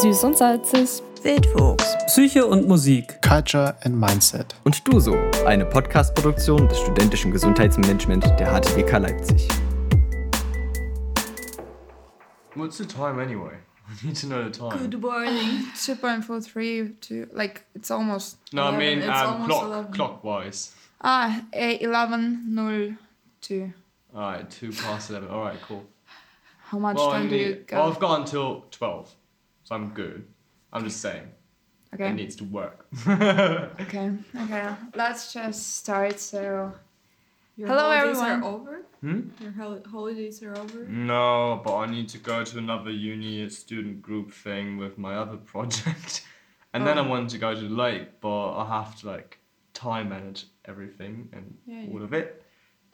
Süß 0.00 0.24
und 0.24 0.38
Salzig. 0.38 1.02
Wildwuchs. 1.22 1.96
Psyche 2.06 2.46
und 2.46 2.66
Musik. 2.66 3.20
Culture 3.20 3.76
and 3.84 3.96
Mindset. 3.96 4.54
Und 4.64 4.86
du 4.88 4.98
so, 4.98 5.14
eine 5.46 5.66
Podcast-Produktion 5.66 6.66
des 6.68 6.78
studentischen 6.80 7.30
Gesundheitsmanagement 7.32 8.24
der 8.40 8.48
HTWK 8.50 8.98
Leipzig. 8.98 9.48
What's 12.54 12.78
the 12.78 12.86
time 12.86 13.20
anyway? 13.22 13.52
I 13.90 14.06
need 14.06 14.16
to 14.20 14.26
know 14.26 14.42
the 14.44 14.50
time. 14.50 14.78
Good 14.78 15.00
morning. 15.00 15.66
2.43 15.76 17.00
to 17.00 17.26
like 17.36 17.64
it's 17.74 17.90
almost 17.90 18.38
no, 18.52 18.68
I 18.68 18.76
mean 18.76 18.98
It's 19.00 19.08
um, 19.08 19.42
almost 19.42 19.48
clock 19.50 19.64
11. 19.64 19.92
clockwise. 19.92 20.72
ah 21.02 21.42
eh, 21.52 21.78
11.02 21.84 23.72
Alright, 24.14 24.50
two 24.50 24.70
past 24.72 25.10
eleven. 25.10 25.28
Alright, 25.28 25.60
cool. 25.68 25.84
how 26.70 26.78
much 26.78 26.96
well, 26.96 27.10
I 27.10 27.18
time 27.18 27.28
do 27.28 27.36
you 27.36 27.64
go 27.66 27.76
well, 27.76 27.88
I've 27.92 28.00
got 28.00 28.20
until 28.20 28.64
twelve, 28.70 29.14
so 29.70 29.76
I'm 29.76 29.90
good. 29.90 30.26
I'm 30.72 30.84
just 30.84 31.00
saying 31.00 31.28
okay 31.94 32.08
it 32.10 32.14
needs 32.14 32.36
to 32.36 32.44
work. 32.44 32.86
okay 33.08 34.12
okay 34.44 34.68
let's 34.94 35.32
just 35.32 35.76
start 35.76 36.18
so 36.20 36.72
Your 37.56 37.68
Hello, 37.68 37.80
holidays 37.80 38.18
everyone. 38.18 38.42
are 38.42 38.54
over? 38.54 38.74
Hmm? 39.00 39.20
Your 39.42 39.52
hol- 39.52 39.82
holidays 39.90 40.42
are 40.42 40.56
over? 40.56 40.80
No, 40.88 41.60
but 41.64 41.74
I 41.76 41.86
need 41.86 42.08
to 42.10 42.18
go 42.18 42.42
to 42.44 42.58
another 42.58 42.90
uni 42.90 43.48
student 43.50 44.00
group 44.02 44.32
thing 44.32 44.78
with 44.78 44.96
my 44.98 45.14
other 45.22 45.36
project, 45.36 46.22
and 46.72 46.86
then 46.86 46.96
I 46.98 47.02
Oh. 47.04 47.08
want 47.08 47.30
to 47.30 47.38
go 47.38 47.54
to 47.54 47.60
the 47.60 47.74
lake, 47.86 48.20
but 48.20 48.48
I 48.62 48.64
have 48.76 48.96
to 49.00 49.06
like 49.14 49.38
time 49.74 50.08
manage 50.08 50.46
everything 50.64 51.28
and 51.32 51.44
Yeah, 51.66 51.84
all 51.92 51.98
yeah. 52.00 52.04
of 52.08 52.12
it. 52.20 52.28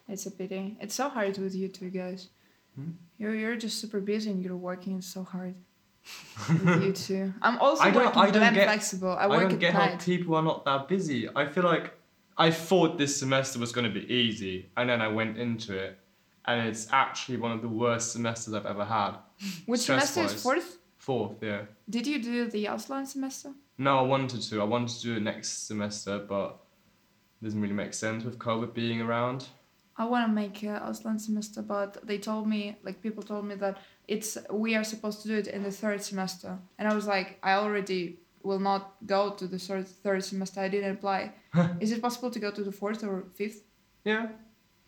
it's 0.09 0.27
a 0.27 0.31
pity 0.31 0.77
it's 0.81 0.95
so 0.95 1.09
hard 1.17 1.37
with 1.45 1.55
you 1.61 1.69
two 1.69 1.91
guys 1.91 2.21
Hmm? 2.77 2.91
you're, 3.19 3.35
you're 3.41 3.57
just 3.57 3.77
super 3.83 4.01
busy 4.13 4.31
and 4.31 4.41
you're 4.45 4.63
working 4.71 5.01
so 5.01 5.21
hard 5.35 5.55
with 5.55 5.66
you 6.81 6.93
too. 7.07 7.33
i'm 7.43 7.59
also 7.59 7.83
I 7.83 7.91
don't- 7.91 8.05
working 8.07 8.23
I 8.23 8.31
don't 8.31 8.55
get- 8.55 8.65
flexible 8.65 9.11
i 9.11 9.25
I 9.25 9.27
work 9.27 9.49
don't 9.51 9.59
get 9.59 9.75
how 9.75 9.97
people 9.97 10.35
are 10.37 10.43
not 10.43 10.65
that 10.65 10.89
busy. 10.89 11.29
I 11.35 11.47
feel 11.47 11.65
like 11.65 11.93
I 12.39 12.51
thought 12.51 12.99
this 12.99 13.17
semester 13.19 13.59
was 13.59 13.73
going 13.73 13.87
to 13.93 14.01
be 14.01 14.07
easy, 14.13 14.69
and 14.77 14.91
then 14.91 15.01
I 15.01 15.09
went 15.09 15.39
into 15.39 15.75
it, 15.75 15.99
and 16.45 16.69
it's 16.69 16.87
actually 16.93 17.39
one 17.39 17.53
of 17.53 17.63
the 17.63 17.69
worst 17.69 18.13
semesters 18.13 18.53
I've 18.53 18.67
ever 18.67 18.85
had. 18.85 19.13
which 19.67 19.81
semester 19.81 20.21
is 20.23 20.43
fourth 20.43 20.79
Fourth, 20.99 21.37
yeah. 21.41 21.63
did 21.89 22.07
you 22.07 22.23
do 22.23 22.51
the 22.51 22.65
Ausland 22.67 23.07
semester 23.07 23.53
No, 23.79 23.99
I 23.99 24.03
wanted 24.03 24.43
to. 24.43 24.61
I 24.61 24.65
wanted 24.65 24.91
to 24.97 25.03
do 25.03 25.17
it 25.17 25.23
next 25.23 25.67
semester, 25.67 26.19
but 26.19 26.59
it 27.41 27.45
doesn't 27.45 27.61
really 27.61 27.75
make 27.85 27.95
sense 27.95 28.25
with 28.25 28.39
COVID 28.39 28.75
being 28.75 29.01
around. 29.01 29.47
I 29.97 30.05
want 30.05 30.27
to 30.29 30.33
make 30.43 30.63
a 30.63 30.81
Ausland 30.89 31.21
semester, 31.23 31.63
but 31.63 32.07
they 32.07 32.19
told 32.19 32.47
me, 32.49 32.77
like 32.83 33.01
people 33.03 33.23
told 33.23 33.45
me 33.47 33.55
that 33.57 33.79
it's 34.09 34.39
we 34.51 34.75
are 34.77 34.85
supposed 34.85 35.23
to 35.23 35.29
do 35.29 35.35
it 35.37 35.47
in 35.49 35.63
the 35.63 35.71
third 35.73 36.01
semester, 36.03 36.59
and 36.79 36.89
I 36.89 36.95
was 36.95 37.07
like, 37.07 37.39
I 37.43 37.53
already 37.55 38.19
will 38.43 38.61
not 38.61 38.95
go 39.07 39.31
to 39.35 39.47
the 39.49 39.59
third 39.59 39.89
third 39.89 40.23
semester. 40.25 40.61
I 40.61 40.69
didn't 40.69 40.93
apply. 40.99 41.33
Is 41.81 41.91
it 41.93 42.01
possible 42.01 42.31
to 42.31 42.39
go 42.39 42.51
to 42.51 42.63
the 42.63 42.73
fourth 42.73 43.03
or 43.05 43.25
fifth? 43.35 43.63
Yeah. 44.05 44.27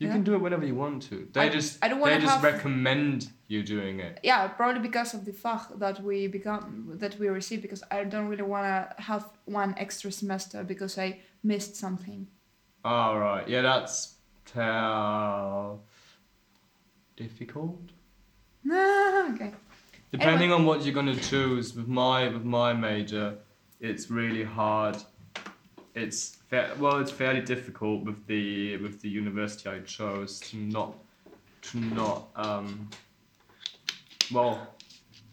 You 0.00 0.06
Yeah. 0.06 0.12
can 0.14 0.22
do 0.22 0.34
it 0.36 0.40
whenever 0.40 0.64
you 0.64 0.76
want 0.76 1.02
to. 1.10 1.26
They 1.32 1.40
I- 1.48 1.48
just 1.48 1.84
I 1.84 1.88
don't 1.88 2.00
they 2.04 2.20
just 2.20 2.34
have- 2.34 2.44
recommend 2.44 3.32
you 3.48 3.64
doing 3.64 3.98
it. 3.98 4.20
Yeah, 4.22 4.46
probably 4.46 4.80
because 4.80 5.12
of 5.14 5.24
the 5.24 5.32
fach 5.32 5.76
that 5.80 6.00
we 6.08 6.28
become 6.28 6.92
that 7.00 7.18
we 7.18 7.26
receive. 7.28 7.60
Because 7.62 7.82
I 7.90 8.04
don't 8.04 8.28
really 8.28 8.44
want 8.54 8.64
to 8.66 9.02
have 9.02 9.24
one 9.46 9.74
extra 9.76 10.12
semester 10.12 10.62
because 10.62 10.96
I 10.98 11.20
missed 11.42 11.74
something. 11.74 12.28
All 12.84 13.18
right. 13.18 13.48
Yeah, 13.48 13.62
that's 13.62 14.14
tell 14.44 15.82
difficult. 17.16 17.80
okay. 18.70 19.52
Depending 20.12 20.52
on 20.52 20.64
what 20.64 20.84
you're 20.84 20.94
gonna 20.94 21.16
choose 21.16 21.74
with 21.74 21.86
my 21.88 22.28
with 22.28 22.44
my 22.44 22.72
major, 22.72 23.36
it's 23.80 24.10
really 24.10 24.44
hard. 24.44 24.96
It's 25.94 26.36
fa- 26.48 26.74
well, 26.78 26.98
it's 27.00 27.10
fairly 27.10 27.40
difficult 27.42 28.04
with 28.04 28.26
the 28.26 28.76
with 28.78 29.00
the 29.02 29.08
university 29.08 29.68
I 29.68 29.80
chose 29.80 30.40
to 30.40 30.56
not 30.56 30.96
to 31.62 31.78
not 31.78 32.28
um. 32.36 32.88
Well, 34.32 34.74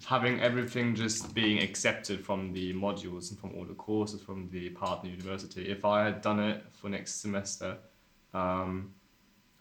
having 0.05 0.39
everything 0.41 0.95
just 0.95 1.33
being 1.33 1.59
accepted 1.61 2.23
from 2.23 2.53
the 2.53 2.73
modules 2.73 3.31
and 3.31 3.39
from 3.39 3.53
all 3.55 3.65
the 3.65 3.73
courses 3.73 4.21
from 4.21 4.49
the 4.51 4.69
partner 4.69 5.09
university. 5.09 5.67
If 5.69 5.83
I 5.83 6.03
had 6.05 6.21
done 6.21 6.39
it 6.39 6.63
for 6.71 6.89
next 6.89 7.21
semester, 7.21 7.77
um, 8.33 8.93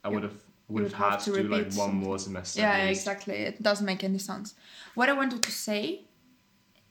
I 0.04 0.08
You- 0.08 0.14
would 0.14 0.22
have 0.24 0.40
would 0.68 0.84
would 0.84 0.92
have 0.92 1.00
have 1.00 1.10
had 1.12 1.20
to 1.20 1.42
do 1.42 1.48
like 1.48 1.64
repeat 1.64 1.78
one 1.78 1.94
more 1.94 2.18
semester. 2.18 2.60
Yeah, 2.60 2.88
exactly. 2.88 3.34
It 3.34 3.62
doesn't 3.62 3.84
make 3.86 4.02
any 4.02 4.18
sense. 4.18 4.54
What 4.94 5.08
I 5.08 5.12
wanted 5.12 5.42
to 5.42 5.50
say, 5.50 6.04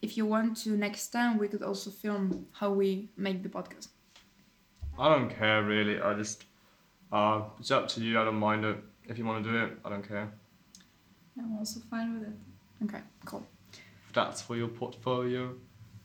if 0.02 0.16
you 0.18 0.26
want 0.26 0.58
to 0.58 0.70
next 0.72 1.08
time, 1.10 1.38
we 1.38 1.48
could 1.48 1.64
also 1.64 1.90
film 1.90 2.48
how 2.52 2.72
we 2.72 3.10
make 3.18 3.42
the 3.42 3.50
podcast. 3.50 3.88
I 5.00 5.10
don't 5.10 5.30
care 5.30 5.64
really. 5.64 6.00
I 6.00 6.14
just, 6.14 6.46
uh, 7.12 7.42
it's 7.60 7.72
up 7.72 7.88
to 7.90 8.02
you. 8.02 8.20
I 8.20 8.26
don't 8.26 8.36
mind 8.40 8.64
it. 8.64 8.78
If 9.08 9.18
you 9.18 9.26
want 9.26 9.44
to 9.44 9.50
do 9.52 9.58
it, 9.58 9.78
I 9.84 9.90
don't 9.90 10.08
care. 10.08 10.32
I'm 11.38 11.58
also 11.58 11.80
fine 11.90 12.14
with 12.14 12.28
it. 12.30 12.36
Okay, 12.86 13.02
cool. 13.26 13.46
That's 14.14 14.42
for 14.42 14.56
your 14.56 14.68
portfolio. 14.68 15.56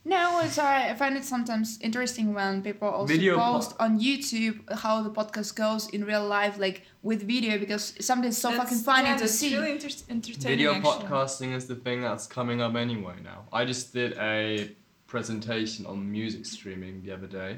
No, 0.08 0.40
it's 0.44 0.58
alright. 0.58 0.90
I 0.90 0.94
find 0.94 1.16
it 1.18 1.24
sometimes 1.24 1.78
interesting 1.82 2.32
when 2.32 2.62
people 2.62 2.88
also 2.88 3.12
Video 3.16 3.36
po- 3.36 3.52
post 3.52 3.74
on 3.78 4.00
YouTube 4.00 4.56
how 4.82 5.02
the 5.02 5.10
podcast 5.10 5.54
goes 5.54 5.82
in 5.90 6.00
real 6.12 6.26
life, 6.26 6.54
like 6.58 6.82
with 7.02 7.20
video, 7.34 7.58
because 7.58 7.84
something 8.00 8.32
so 8.32 8.48
That's- 8.48 8.62
fucking 8.70 8.82
funny 8.90 9.08
yeah, 9.08 9.16
to 9.16 9.20
that's 9.24 9.34
see. 9.34 9.54
really 9.56 9.72
inter- 9.72 10.04
entertaining. 10.16 10.56
Video 10.56 10.70
actually. 10.74 10.92
podcasting 11.06 11.50
is 11.58 11.66
the 11.66 11.76
thing 11.76 12.00
that's 12.00 12.26
coming 12.26 12.58
up 12.62 12.74
anyway 12.74 13.16
now. 13.22 13.40
I 13.52 13.66
just 13.66 13.92
did 13.92 14.10
a 14.18 14.70
presentation 15.06 15.84
on 15.86 16.10
music 16.10 16.46
streaming 16.46 16.94
the 17.04 17.12
other 17.16 17.26
day. 17.26 17.52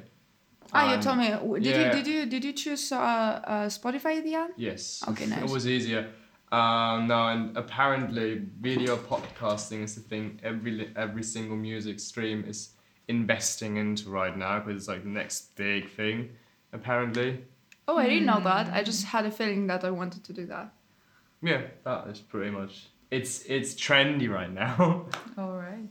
ah, 0.73 0.95
you 0.95 1.01
told 1.03 1.19
me. 1.19 1.29
Did 1.29 1.65
yeah. 1.67 1.87
you 1.87 1.93
did 1.97 2.07
you 2.13 2.27
did 2.27 2.43
you 2.45 2.53
choose 2.53 2.85
uh, 2.93 2.99
uh, 2.99 3.67
Spotify 3.79 4.13
at 4.19 4.25
the 4.25 4.35
end? 4.43 4.53
Yes. 4.57 5.03
Okay, 5.11 5.27
nice. 5.33 5.43
it 5.47 5.51
was 5.51 5.67
easier. 5.67 6.03
Um, 6.53 7.07
no, 7.07 7.29
and 7.29 7.57
apparently 7.57 8.43
video 8.61 8.97
podcasting 8.97 9.85
is 9.85 9.95
the 9.95 10.01
thing 10.01 10.41
every 10.43 10.91
every 10.97 11.23
single 11.23 11.57
music 11.57 12.01
stream 12.01 12.45
is 12.47 12.71
investing 13.07 13.77
into 13.77 14.11
right 14.11 14.37
now 14.37 14.59
because 14.59 14.77
it's 14.83 14.89
like 14.89 15.05
the 15.05 15.09
next 15.11 15.55
big 15.57 15.89
thing. 15.91 16.31
Apparently, 16.73 17.45
Oh, 17.87 17.97
I 17.99 18.09
didn't 18.09 18.27
know 18.27 18.41
that. 18.41 18.73
I 18.73 18.83
just 18.83 19.05
had 19.05 19.27
a 19.27 19.31
feeling 19.31 19.67
that 19.69 19.85
I 19.85 19.91
wanted 19.91 20.23
to 20.25 20.33
do 20.33 20.47
that. 20.47 20.73
yeah, 21.43 21.63
that 21.85 22.09
is 22.09 22.19
pretty 22.21 22.51
much. 22.51 22.89
It's 23.11 23.45
it's 23.47 23.75
trendy 23.75 24.29
right 24.29 24.53
now. 24.53 25.07
All 25.39 25.57
right. 25.57 25.89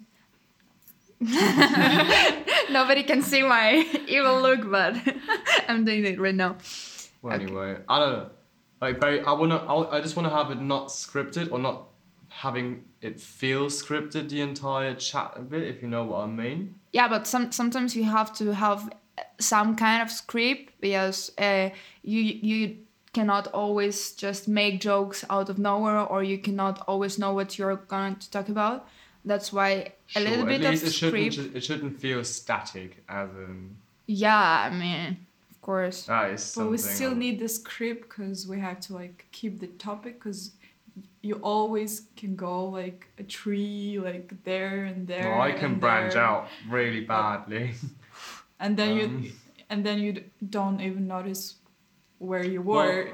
Nobody 2.71 3.03
can 3.03 3.21
see 3.21 3.43
my 3.43 3.85
evil 4.07 4.41
look, 4.41 4.69
but 4.69 4.95
I'm 5.67 5.83
doing 5.85 6.05
it 6.05 6.19
right 6.19 6.35
now. 6.35 6.55
well, 7.21 7.33
Okay. 7.35 7.43
anyway, 7.43 7.77
I 7.89 7.99
don't 7.99 8.13
know. 8.13 8.29
Like, 8.81 8.99
very, 8.99 9.21
I 9.21 9.33
wanna, 9.33 9.57
I, 9.57 9.97
I 9.97 10.01
just 10.01 10.15
wanna 10.15 10.29
have 10.29 10.51
it 10.51 10.61
not 10.61 10.87
scripted 10.87 11.51
or 11.51 11.59
not 11.59 11.89
having 12.29 12.85
it 13.01 13.19
feel 13.19 13.65
scripted 13.65 14.29
the 14.29 14.41
entire 14.41 14.93
chat 14.95 15.33
a 15.35 15.41
bit, 15.41 15.63
if 15.63 15.81
you 15.81 15.87
know 15.87 16.05
what 16.05 16.21
I 16.21 16.27
mean. 16.27 16.75
Yeah, 16.93 17.07
but 17.07 17.27
some 17.27 17.51
sometimes 17.51 17.95
you 17.95 18.03
have 18.03 18.33
to 18.35 18.53
have 18.53 18.91
some 19.39 19.75
kind 19.75 20.01
of 20.01 20.11
script 20.11 20.73
because 20.79 21.31
uh, 21.37 21.69
you 22.03 22.21
you 22.21 22.77
cannot 23.13 23.47
always 23.47 24.13
just 24.13 24.47
make 24.47 24.79
jokes 24.79 25.25
out 25.29 25.49
of 25.49 25.57
nowhere, 25.57 25.99
or 25.99 26.23
you 26.23 26.37
cannot 26.37 26.83
always 26.87 27.17
know 27.17 27.33
what 27.33 27.57
you're 27.57 27.75
going 27.75 28.15
to 28.15 28.29
talk 28.31 28.49
about. 28.49 28.87
That's 29.25 29.51
why 29.51 29.93
a 30.15 30.21
little 30.21 30.45
bit 30.45 30.63
of 30.63 30.73
it 30.73 30.93
shouldn't, 30.93 31.55
it 31.55 31.63
shouldn't 31.63 31.99
feel 31.99 32.23
static, 32.23 33.03
as 33.09 33.29
in 33.31 33.75
Yeah, 34.05 34.69
I 34.71 34.75
mean, 34.75 35.17
course. 35.69 35.99
is 36.33 36.53
But 36.57 36.67
we 36.73 36.77
still 36.77 37.15
need 37.23 37.35
the 37.39 37.47
script 37.59 38.01
because 38.09 38.47
we 38.51 38.57
have 38.67 38.79
to 38.87 38.91
like 39.01 39.17
keep 39.37 39.53
the 39.59 39.67
topic 39.87 40.13
because 40.19 40.41
you 41.27 41.35
always 41.53 41.91
can 42.19 42.35
go 42.35 42.55
like 42.79 42.99
a 43.23 43.25
tree 43.37 43.99
like 44.09 44.27
there 44.49 44.85
and 44.89 44.99
there. 45.11 45.29
Well, 45.29 45.41
I 45.49 45.51
can 45.61 45.73
branch 45.79 46.13
there. 46.13 46.23
out 46.29 46.47
really 46.77 47.01
badly. 47.15 47.65
and 48.63 48.71
then 48.79 48.89
you 48.97 49.05
Um, 49.05 49.31
and 49.71 49.79
then 49.85 49.97
you 50.05 50.11
don't 50.57 50.79
even 50.89 51.03
notice 51.07 51.43
where 52.29 52.45
you 52.53 52.61
Well, 52.69 52.85
were. 52.87 53.09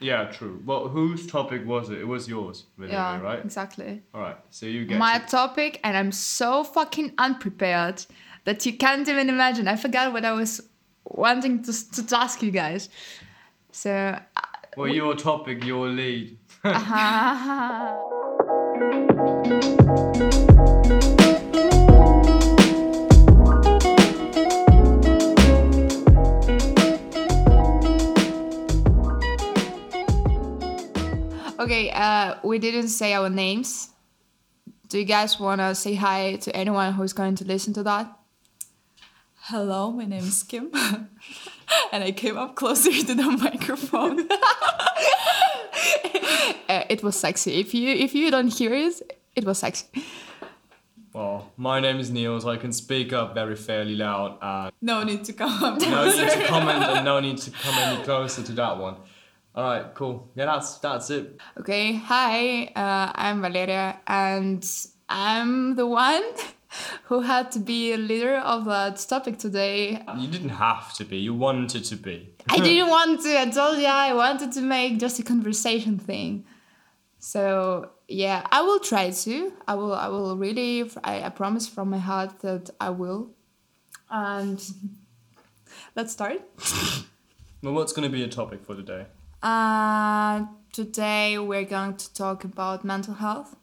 yeah, 0.00 0.22
true. 0.38 0.56
Well, 0.68 0.82
whose 0.96 1.22
topic 1.26 1.60
was 1.66 1.84
it? 1.92 1.98
It 2.04 2.08
was 2.14 2.22
yours, 2.28 2.56
really, 2.76 2.92
Yeah, 2.92 3.20
right? 3.28 3.42
exactly. 3.48 4.02
All 4.14 4.20
right. 4.26 4.36
So 4.50 4.66
you 4.66 4.80
get 4.84 4.98
My 4.98 5.18
to- 5.18 5.26
topic, 5.38 5.80
and 5.84 5.96
I'm 6.00 6.12
so 6.12 6.48
fucking 6.76 7.08
unprepared 7.26 7.98
that 8.44 8.58
you 8.66 8.72
can't 8.84 9.08
even 9.08 9.28
imagine. 9.36 9.64
I 9.74 9.76
forgot 9.76 10.12
what 10.12 10.24
I 10.24 10.32
was 10.42 10.52
wanting 11.08 11.62
to, 11.62 12.04
to 12.06 12.16
ask 12.16 12.42
you 12.42 12.50
guys. 12.50 12.88
So, 13.72 14.18
well, 14.76 14.88
your 14.88 15.14
topic, 15.14 15.64
your 15.64 15.88
lead. 15.88 16.38
uh, 16.64 17.96
okay, 31.58 31.90
uh, 31.90 32.36
we 32.42 32.58
didn't 32.58 32.88
say 32.88 33.14
our 33.14 33.28
names 33.28 33.90
Do 34.88 34.98
you 34.98 35.04
guys 35.04 35.38
want 35.38 35.60
to 35.60 35.74
say 35.74 35.94
hi 35.94 36.36
to 36.36 36.56
anyone 36.56 36.94
who's 36.94 37.12
going 37.12 37.34
to 37.36 37.44
listen 37.44 37.74
to 37.74 37.82
that? 37.82 38.17
Hello, 39.50 39.90
my 39.90 40.04
name 40.04 40.24
is 40.24 40.42
Kim, 40.42 40.70
and 41.92 42.04
I 42.04 42.12
came 42.12 42.36
up 42.36 42.54
closer 42.54 42.92
to 42.92 43.14
the 43.14 43.22
microphone. 43.22 44.28
Uh, 46.68 46.84
it 46.90 47.02
was 47.02 47.16
sexy. 47.16 47.54
If 47.60 47.72
you 47.72 47.88
if 47.88 48.14
you 48.14 48.30
don't 48.30 48.52
hear 48.52 48.74
it, 48.74 49.00
it 49.34 49.46
was 49.46 49.58
sexy. 49.58 49.86
Well, 51.14 51.50
my 51.56 51.80
name 51.80 51.98
is 51.98 52.10
Neil, 52.10 52.38
so 52.40 52.50
I 52.50 52.58
can 52.58 52.72
speak 52.72 53.14
up 53.14 53.32
very 53.32 53.56
fairly 53.56 53.96
loud. 53.96 54.36
And 54.42 54.72
no 54.82 55.02
need 55.02 55.24
to 55.24 55.32
come 55.32 55.64
up. 55.64 55.80
no 55.80 56.04
need 56.04 56.30
to 56.30 56.44
comment 56.46 56.84
and 56.84 57.04
no 57.06 57.20
need 57.20 57.38
to 57.38 57.50
come 57.62 57.74
any 57.78 58.04
closer 58.04 58.42
to 58.42 58.52
that 58.52 58.76
one. 58.76 58.96
All 59.54 59.64
right, 59.64 59.94
cool. 59.94 60.28
Yeah, 60.34 60.44
that's 60.44 60.76
that's 60.78 61.08
it. 61.08 61.40
Okay, 61.58 61.94
hi, 61.94 62.66
uh, 62.76 63.12
I'm 63.14 63.40
Valeria, 63.40 63.98
and 64.06 64.62
I'm 65.08 65.74
the 65.74 65.86
one 65.86 66.24
who 67.04 67.20
had 67.20 67.50
to 67.52 67.58
be 67.58 67.92
a 67.92 67.96
leader 67.96 68.36
of 68.36 68.64
that 68.66 68.96
topic 69.08 69.38
today. 69.38 70.02
You 70.16 70.28
didn't 70.28 70.50
have 70.50 70.92
to 70.94 71.04
be. 71.04 71.18
You 71.18 71.34
wanted 71.34 71.84
to 71.84 71.96
be. 71.96 72.34
I 72.48 72.58
didn't 72.58 72.88
want 72.88 73.22
to. 73.22 73.40
I 73.40 73.46
told 73.50 73.78
you 73.78 73.86
I 73.86 74.14
wanted 74.14 74.52
to 74.52 74.60
make 74.62 74.98
just 74.98 75.18
a 75.18 75.22
conversation 75.22 75.98
thing. 75.98 76.44
So 77.18 77.90
yeah, 78.06 78.46
I 78.50 78.62
will 78.62 78.80
try 78.80 79.10
to. 79.10 79.52
I 79.66 79.74
will. 79.74 79.94
I 79.94 80.08
will 80.08 80.36
really. 80.36 80.90
I, 81.04 81.22
I 81.22 81.28
promise 81.30 81.68
from 81.68 81.90
my 81.90 81.98
heart 81.98 82.40
that 82.40 82.70
I 82.80 82.90
will. 82.90 83.30
And 84.10 84.62
let's 85.96 86.12
start. 86.12 86.40
Well, 87.60 87.74
what's 87.74 87.92
going 87.92 88.08
to 88.08 88.16
be 88.16 88.22
a 88.22 88.28
topic 88.28 88.64
for 88.64 88.76
today? 88.76 89.06
Uh, 89.42 90.46
today 90.72 91.38
we're 91.38 91.64
going 91.64 91.96
to 91.96 92.14
talk 92.14 92.44
about 92.44 92.84
mental 92.84 93.14
health, 93.14 93.56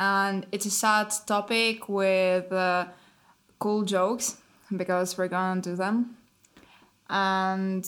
and 0.00 0.46
it's 0.50 0.64
a 0.64 0.70
sad 0.70 1.12
topic 1.26 1.86
with 1.88 2.50
uh, 2.50 2.86
cool 3.58 3.82
jokes 3.82 4.38
because 4.74 5.18
we're 5.18 5.28
gonna 5.28 5.60
do 5.60 5.76
them, 5.76 6.16
and 7.08 7.86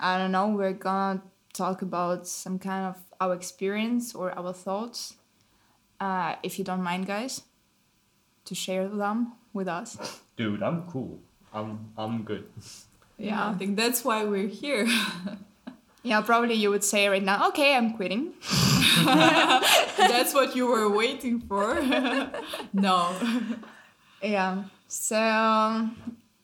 I 0.00 0.16
don't 0.18 0.32
know 0.32 0.48
we're 0.48 0.72
gonna 0.72 1.22
talk 1.52 1.82
about 1.82 2.26
some 2.26 2.58
kind 2.58 2.86
of 2.86 2.96
our 3.20 3.34
experience 3.34 4.14
or 4.14 4.32
our 4.36 4.54
thoughts. 4.54 5.14
Uh, 6.00 6.36
if 6.42 6.58
you 6.58 6.64
don't 6.64 6.82
mind, 6.82 7.06
guys, 7.06 7.42
to 8.46 8.54
share 8.54 8.88
them 8.88 9.32
with 9.52 9.68
us. 9.68 10.20
Dude, 10.38 10.62
I'm 10.62 10.84
cool. 10.84 11.20
I'm 11.52 11.92
I'm 11.96 12.24
good. 12.24 12.48
Yeah, 13.20 13.50
I 13.50 13.52
think 13.52 13.76
that's 13.76 14.02
why 14.02 14.24
we're 14.24 14.48
here. 14.48 14.88
Yeah, 16.02 16.22
probably 16.22 16.54
you 16.54 16.70
would 16.70 16.82
say 16.82 17.08
right 17.08 17.22
now, 17.22 17.48
okay, 17.48 17.76
I'm 17.76 17.92
quitting. 17.92 18.32
that's 19.04 20.34
what 20.34 20.54
you 20.56 20.66
were 20.66 20.88
waiting 20.90 21.40
for. 21.40 21.74
no. 22.72 23.14
Yeah. 24.22 24.64
So, 24.88 25.88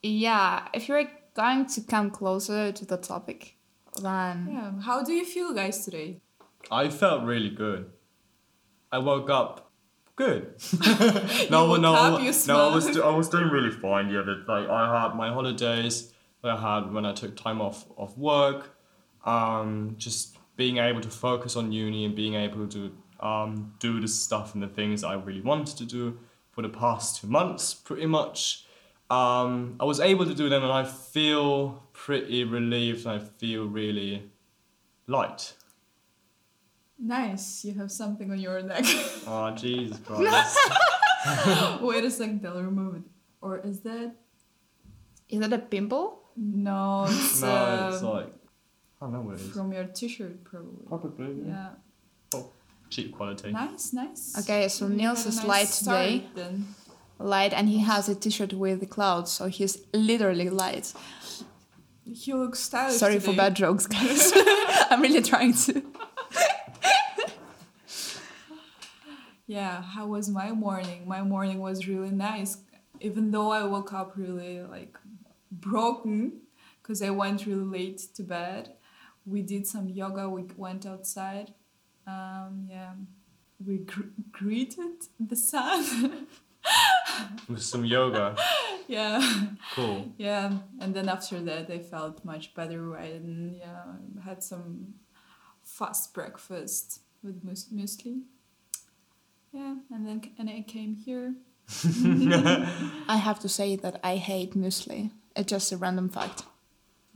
yeah, 0.01 0.67
if 0.73 0.87
you're 0.87 1.03
going 1.35 1.65
to 1.67 1.81
come 1.81 2.09
closer 2.11 2.71
to 2.71 2.85
the 2.85 2.97
topic, 2.97 3.55
then 4.01 4.49
Yeah. 4.51 4.81
How 4.81 5.03
do 5.03 5.13
you 5.13 5.25
feel, 5.25 5.53
guys, 5.53 5.83
today? 5.85 6.21
I 6.71 6.89
felt 6.89 7.23
really 7.23 7.49
good. 7.49 7.91
I 8.91 8.99
woke 8.99 9.29
up 9.29 9.71
good. 10.15 10.55
No, 11.49 11.67
woke 11.69 11.81
no, 11.81 11.93
up, 11.93 12.21
you 12.21 12.31
no. 12.47 12.69
I 12.69 12.73
was 12.75 12.87
do- 12.87 13.03
I 13.03 13.15
was 13.15 13.29
doing 13.29 13.49
really 13.49 13.71
fine 13.71 14.09
the 14.11 14.19
other 14.19 14.43
like 14.47 14.67
I 14.69 15.01
had 15.01 15.15
my 15.15 15.29
holidays. 15.29 16.13
that 16.41 16.57
I 16.57 16.75
had 16.75 16.93
when 16.93 17.05
I 17.05 17.13
took 17.13 17.35
time 17.35 17.61
off 17.61 17.85
of 17.97 18.17
work. 18.17 18.75
Um, 19.25 19.95
just 19.97 20.36
being 20.57 20.77
able 20.77 20.99
to 21.01 21.09
focus 21.09 21.55
on 21.55 21.71
uni 21.71 22.03
and 22.03 22.15
being 22.15 22.33
able 22.33 22.67
to 22.67 22.91
um, 23.21 23.73
do 23.79 24.01
the 24.01 24.07
stuff 24.07 24.53
and 24.53 24.61
the 24.61 24.67
things 24.67 25.03
I 25.03 25.13
really 25.13 25.41
wanted 25.41 25.77
to 25.77 25.85
do 25.85 26.19
for 26.51 26.61
the 26.61 26.69
past 26.69 27.21
two 27.21 27.27
months, 27.27 27.73
pretty 27.73 28.07
much. 28.07 28.65
Um, 29.09 29.77
I 29.79 29.85
was 29.85 30.01
able 30.01 30.25
to 30.25 30.33
do 30.33 30.49
them, 30.49 30.63
and 30.63 30.71
I 30.71 30.83
feel 30.83 31.83
pretty 31.93 32.43
relieved. 32.43 33.05
And 33.05 33.21
I 33.21 33.23
feel 33.23 33.65
really 33.65 34.29
light. 35.05 35.53
Nice. 36.99 37.63
You 37.63 37.73
have 37.75 37.91
something 37.91 38.31
on 38.31 38.39
your 38.39 38.61
neck. 38.61 38.85
Oh 39.27 39.51
Jesus 39.51 39.99
Christ! 40.05 40.57
Wait 41.81 42.03
a 42.03 42.09
second, 42.09 42.45
I'll 42.45 42.61
remove 42.61 42.95
it. 42.95 43.03
Or 43.41 43.59
is 43.59 43.81
that? 43.81 44.15
is 45.29 45.39
that 45.41 45.53
a 45.53 45.59
pimple? 45.59 46.23
No, 46.35 47.05
it's, 47.09 47.41
no, 47.41 47.89
it's 47.91 48.03
um, 48.03 48.09
like 48.09 48.33
I 49.01 49.05
don't 49.05 49.13
know 49.13 49.21
what 49.21 49.35
it 49.35 49.41
is. 49.41 49.51
from 49.51 49.71
your 49.71 49.85
t-shirt, 49.85 50.43
probably. 50.43 50.85
Probably 50.87 51.43
yeah. 51.45 51.53
Yeah. 51.53 51.69
Oh, 52.35 52.49
cheap 52.89 53.15
quality. 53.15 53.51
Nice, 53.51 53.93
nice. 53.93 54.35
Okay, 54.39 54.67
so 54.67 54.87
You 54.87 54.95
Niels 54.95 55.25
is 55.25 55.37
nice 55.37 55.45
light 55.45 55.67
today. 55.67 56.23
Then. 56.35 56.75
Light, 57.19 57.53
and 57.53 57.67
he 57.69 57.79
has 57.79 58.09
a 58.09 58.15
t-shirt 58.15 58.53
with 58.53 58.79
the 58.79 58.85
clouds, 58.85 59.31
so 59.31 59.47
he's 59.47 59.77
literally 59.93 60.49
light. 60.49 60.93
He 62.05 62.33
looks 62.33 62.59
stylish. 62.59 62.97
Sorry 62.97 63.19
for 63.19 63.33
bad 63.33 63.55
jokes, 63.55 63.85
guys. 63.87 64.31
I'm 64.89 65.01
really 65.01 65.21
trying 65.21 65.53
to. 65.53 65.83
Yeah, 69.49 69.81
how 69.81 70.07
was 70.07 70.27
my 70.29 70.51
morning? 70.51 71.07
My 71.07 71.21
morning 71.21 71.59
was 71.59 71.87
really 71.87 72.11
nice, 72.11 72.57
even 72.99 73.31
though 73.31 73.51
I 73.51 73.63
woke 73.63 73.93
up 73.93 74.17
really 74.17 74.59
like 74.61 74.97
broken 75.51 76.41
because 76.81 77.01
I 77.01 77.11
went 77.11 77.45
really 77.45 77.63
late 77.63 78.01
to 78.15 78.23
bed. 78.23 78.73
We 79.27 79.41
did 79.41 79.67
some 79.67 79.89
yoga. 79.89 80.29
We 80.29 80.43
went 80.55 80.85
outside. 80.85 81.53
Um, 82.07 82.67
yeah, 82.69 82.93
we 83.65 83.79
gr- 83.79 84.13
greeted 84.31 84.95
the 85.19 85.35
sun. 85.35 86.27
With 87.49 87.61
some 87.63 87.83
yoga. 87.85 88.35
yeah, 88.87 89.19
Cool. 89.73 90.11
yeah, 90.17 90.51
and 90.79 90.93
then 90.93 91.09
after 91.09 91.39
that, 91.41 91.69
I 91.69 91.79
felt 91.79 92.23
much 92.25 92.53
better. 92.53 92.81
Right, 92.81 93.13
and 93.13 93.55
yeah, 93.57 93.83
had 94.23 94.43
some 94.43 94.93
fast 95.63 96.13
breakfast 96.13 97.01
with 97.23 97.43
mus- 97.43 97.69
muesli. 97.73 98.21
Yeah, 99.51 99.75
and 99.91 100.07
then 100.07 100.21
and 100.37 100.49
I 100.49 100.63
came 100.67 100.95
here. 100.95 101.35
I 103.09 103.17
have 103.17 103.39
to 103.39 103.49
say 103.49 103.75
that 103.77 103.99
I 104.03 104.15
hate 104.17 104.55
muesli. 104.55 105.11
It's 105.35 105.49
just 105.51 105.71
a 105.71 105.77
random 105.77 106.09
fact. 106.09 106.43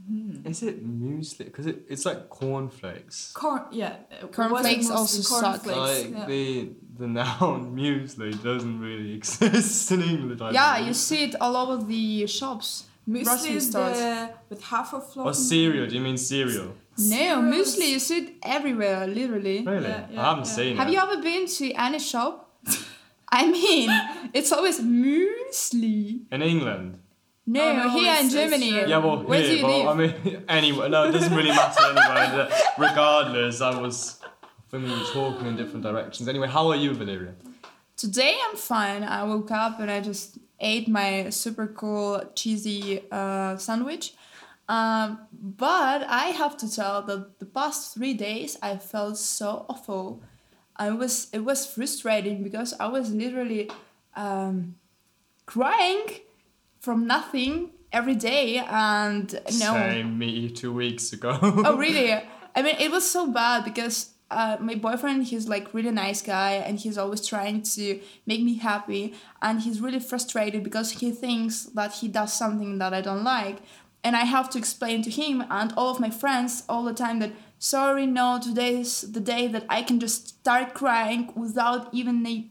Hmm. 0.08 0.46
Is 0.46 0.64
it 0.64 0.84
muesli? 0.86 1.46
Because 1.46 1.68
it, 1.68 1.86
it's 1.90 2.06
like 2.06 2.30
cornflakes. 2.30 3.32
Corn, 3.34 3.62
yeah. 3.72 3.96
Cornflakes 4.32 4.90
also 4.90 5.02
mostly 5.02 5.24
suck. 5.24 5.64
cornflakes, 5.64 5.78
Like 5.78 6.12
yeah. 6.12 6.26
the 6.26 6.70
the 6.98 7.08
noun 7.08 7.76
muesli 7.78 8.32
doesn't 8.44 8.80
really 8.80 9.14
exist 9.20 9.92
in 9.92 10.02
English. 10.02 10.42
I 10.42 10.52
Yeah, 10.52 10.74
believe. 10.74 10.88
you 10.88 10.94
see 10.94 11.24
it 11.26 11.36
all 11.42 11.56
over 11.56 11.84
the 11.86 12.26
shops. 12.28 12.86
Muesli 13.10 13.24
grocery 13.26 13.56
is 13.56 13.70
stores. 13.70 13.98
the 13.98 14.30
with 14.50 14.62
half 14.64 14.94
of 14.94 15.12
flour. 15.12 15.28
Or 15.28 15.34
cereal? 15.34 15.88
Do 15.88 15.96
you 15.96 16.02
mean 16.02 16.18
cereal? 16.18 16.68
No, 16.98 17.06
Cereals. 17.16 17.44
muesli, 17.52 17.88
you 17.90 18.00
see 18.00 18.18
it 18.24 18.34
everywhere, 18.44 19.08
literally. 19.08 19.64
Really? 19.66 19.88
Yeah, 19.90 20.06
yeah, 20.12 20.22
I 20.22 20.30
haven't 20.30 20.46
yeah. 20.46 20.56
seen 20.58 20.78
Have 20.78 20.88
it. 20.88 20.94
you 20.94 21.00
ever 21.00 21.22
been 21.22 21.48
to 21.48 21.72
any 21.74 22.00
shop? 22.00 22.34
I 23.30 23.48
mean, 23.50 23.90
it's 24.34 24.52
always 24.52 24.80
muesli. 24.82 26.22
in 26.32 26.42
England? 26.42 27.00
No, 27.48 27.62
Oh, 27.62 27.74
no, 27.76 27.90
here 27.90 28.14
in 28.20 28.26
it's, 28.26 28.34
Germany. 28.34 28.70
Yeah, 28.70 28.98
well, 29.00 29.24
Where 29.24 29.42
do 29.42 29.48
here, 29.48 29.58
you 29.58 29.66
well, 29.66 29.96
live? 29.96 30.14
I 30.24 30.30
mean, 30.30 30.44
anyway, 30.50 30.90
no, 30.90 31.06
it 31.06 31.12
doesn't 31.12 31.36
really 31.36 31.50
matter 31.50 31.84
anyway. 31.84 32.50
Regardless, 32.78 33.62
I 33.62 33.80
was 33.80 34.20
thinking 34.70 34.92
we 34.92 34.98
were 35.00 35.06
talking 35.06 35.48
in 35.48 35.56
different 35.58 35.84
directions. 35.84 36.30
Anyway, 36.30 36.48
how 36.48 36.70
are 36.70 36.76
you, 36.76 36.94
Valeria? 36.94 37.34
Today 37.98 38.38
I'm 38.48 38.56
fine. 38.56 39.04
I 39.04 39.24
woke 39.24 39.52
up 39.52 39.80
and 39.80 39.90
I 39.92 40.02
just 40.02 40.38
ate 40.60 40.88
my 40.88 41.30
super 41.30 41.68
cool 41.68 42.24
cheesy 42.36 43.02
uh, 43.12 43.58
sandwich. 43.58 44.14
Um, 44.70 45.20
but 45.34 46.04
I 46.08 46.28
have 46.28 46.56
to 46.58 46.74
tell 46.74 47.02
that 47.02 47.40
the 47.40 47.46
past 47.46 47.94
three 47.94 48.14
days 48.14 48.58
I 48.62 48.78
felt 48.78 49.18
so 49.18 49.66
awful. 49.68 50.22
I 50.78 50.92
was 50.92 51.28
it 51.34 51.40
was 51.40 51.66
frustrating 51.66 52.42
because 52.44 52.74
I 52.80 52.88
was 52.88 53.12
literally 53.12 53.70
um, 54.16 54.76
crying 55.46 56.06
from 56.82 57.06
nothing 57.06 57.70
every 57.94 58.16
day 58.16 58.58
and 58.58 59.34
no. 59.60 59.74
Same, 59.74 60.18
me 60.18 60.50
two 60.50 60.74
weeks 60.74 61.14
ago. 61.14 61.38
oh 61.42 61.78
really? 61.86 62.12
I 62.12 62.62
mean 62.62 62.76
it 62.80 62.92
was 62.92 63.10
so 63.10 63.32
bad 63.32 63.64
because 63.64 64.10
uh, 64.32 64.58
my 64.60 64.76
boyfriend 64.76 65.26
he's 65.26 65.48
like 65.48 65.74
really 65.74 65.92
nice 65.92 66.22
guy 66.22 66.54
and 66.54 66.80
he's 66.80 66.98
always 66.98 67.26
trying 67.26 67.62
to 67.62 68.00
make 68.26 68.42
me 68.42 68.56
happy 68.56 69.14
and 69.42 69.62
he's 69.62 69.82
really 69.82 70.00
frustrated 70.00 70.64
because 70.64 70.92
he 70.92 71.12
thinks 71.12 71.64
that 71.64 71.96
he 71.96 72.08
does 72.08 72.34
something 72.34 72.78
that 72.80 72.94
i 72.94 73.02
don't 73.02 73.24
like. 73.24 73.58
And 74.04 74.16
i 74.16 74.22
have 74.22 74.50
to 74.52 74.58
explain 74.58 75.04
to 75.04 75.12
him 75.12 75.44
and 75.50 75.74
all 75.78 75.92
of 75.92 76.00
my 76.00 76.10
friends 76.10 76.64
all 76.68 76.84
the 76.84 76.94
time 76.94 77.20
that 77.20 77.34
sorry 77.60 78.08
no 78.08 78.40
today 78.42 78.80
is 78.80 79.02
the 79.02 79.20
day 79.20 79.48
that 79.48 79.66
i 79.70 79.84
can 79.84 80.00
just 80.00 80.30
start 80.30 80.74
crying 80.74 81.32
without 81.36 81.94
even 81.94 82.26
a 82.26 82.48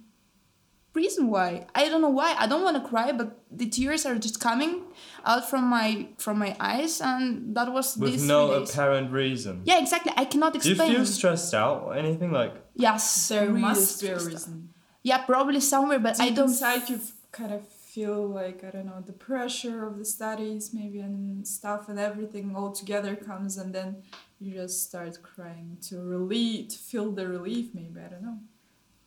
reason 0.94 1.28
why 1.30 1.64
i 1.74 1.88
don't 1.88 2.00
know 2.00 2.08
why 2.20 2.34
i 2.38 2.46
don't 2.46 2.64
want 2.64 2.76
to 2.82 2.88
cry 2.88 3.12
but 3.12 3.38
the 3.50 3.66
tears 3.68 4.04
are 4.04 4.16
just 4.16 4.40
coming 4.40 4.82
out 5.24 5.48
from 5.48 5.64
my 5.64 6.08
from 6.18 6.38
my 6.38 6.56
eyes 6.58 7.00
and 7.00 7.54
that 7.56 7.72
was 7.72 7.96
With 7.96 8.12
these 8.12 8.26
no 8.26 8.48
three 8.48 8.64
apparent 8.64 9.12
reason. 9.12 9.62
Yeah, 9.64 9.78
exactly. 9.80 10.12
I 10.16 10.24
cannot 10.24 10.54
explain 10.56 10.76
Do 10.76 10.84
you 10.86 10.98
feel 10.98 11.06
stressed 11.06 11.54
out 11.54 11.82
or 11.86 11.94
anything 11.94 12.32
like? 12.32 12.54
yes, 12.74 13.28
There 13.28 13.46
really 13.46 13.60
must 13.60 14.00
be 14.00 14.08
a 14.08 14.18
stressed 14.18 14.26
out. 14.26 14.32
reason. 14.32 14.68
Yeah, 15.02 15.18
probably 15.24 15.60
somewhere, 15.60 15.98
but 15.98 16.20
I 16.20 16.30
don't. 16.30 16.48
inside 16.48 16.88
you 16.88 17.00
kind 17.32 17.52
of 17.52 17.66
feel 17.68 18.26
like 18.28 18.62
I 18.64 18.70
don't 18.70 18.86
know 18.86 19.02
the 19.04 19.12
pressure 19.12 19.86
of 19.86 19.98
the 19.98 20.04
studies 20.04 20.72
maybe 20.72 21.00
and 21.00 21.46
stuff 21.46 21.88
and 21.88 21.98
everything 21.98 22.54
all 22.56 22.72
together 22.72 23.14
comes 23.16 23.58
and 23.58 23.74
then 23.74 24.02
you 24.40 24.54
just 24.54 24.84
start 24.88 25.18
crying 25.22 25.76
to 25.88 25.94
relieve 26.00 26.68
to 26.68 26.78
feel 26.78 27.10
the 27.12 27.26
relief 27.28 27.66
maybe 27.74 27.98
I 28.00 28.08
don't 28.12 28.22
know. 28.22 28.38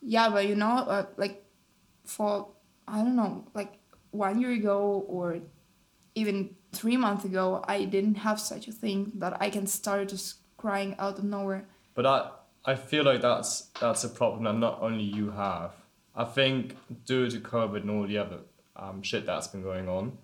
Yeah, 0.02 0.30
but 0.30 0.48
you 0.48 0.56
know, 0.56 0.68
uh, 0.96 1.06
like 1.18 1.43
for 2.06 2.50
I 2.88 2.98
don't 2.98 3.16
know, 3.16 3.46
like 3.54 3.80
one 4.12 4.40
year 4.40 4.52
ago 4.52 5.06
or 5.08 5.40
even 6.16 6.56
three 6.72 6.98
months 6.98 7.26
ago, 7.26 7.64
I 7.68 7.86
didn't 7.86 8.16
have 8.16 8.40
such 8.40 8.68
a 8.68 8.72
thing 8.72 9.14
that 9.16 9.42
I 9.42 9.50
can 9.50 9.68
start 9.68 10.10
just 10.10 10.36
crying 10.58 10.96
out 11.00 11.18
of 11.18 11.24
nowhere. 11.24 11.66
But 11.96 12.06
I 12.06 12.30
I 12.66 12.76
feel 12.76 13.04
like 13.04 13.22
that's 13.22 13.70
that's 13.80 14.04
a 14.04 14.10
problem 14.10 14.44
that 14.44 14.58
not 14.58 14.82
only 14.82 15.04
you 15.04 15.32
have. 15.32 15.72
I 16.16 16.26
think 16.26 16.78
due 17.06 17.30
to 17.30 17.40
COVID 17.40 17.82
and 17.82 17.90
all 17.90 18.08
the 18.08 18.20
other 18.20 18.40
um, 18.76 19.02
shit 19.02 19.26
that's 19.26 19.48
been 19.48 19.64
going 19.64 19.90
on, 19.90 20.18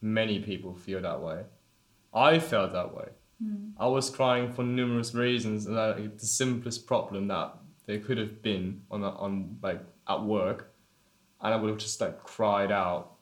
many 0.00 0.38
people 0.40 0.74
feel 0.74 1.02
that 1.02 1.20
way. 1.20 1.44
I 2.14 2.38
felt 2.38 2.72
that 2.72 2.94
way. 2.94 3.08
I 3.78 3.86
was 3.86 4.08
crying 4.08 4.52
for 4.54 4.62
numerous 4.62 5.14
reasons, 5.14 5.66
and 5.66 5.76
like, 5.76 6.18
the 6.18 6.26
simplest 6.26 6.86
problem 6.86 7.28
that 7.28 7.54
there 7.86 7.98
could 7.98 8.16
have 8.16 8.40
been 8.42 8.82
on 8.90 9.04
on 9.04 9.58
like 9.62 9.82
at 10.08 10.22
work, 10.22 10.72
and 11.42 11.54
I 11.54 11.56
would 11.56 11.68
have 11.70 11.78
just 11.78 12.00
like 12.00 12.22
cried 12.24 12.70
out, 12.72 13.12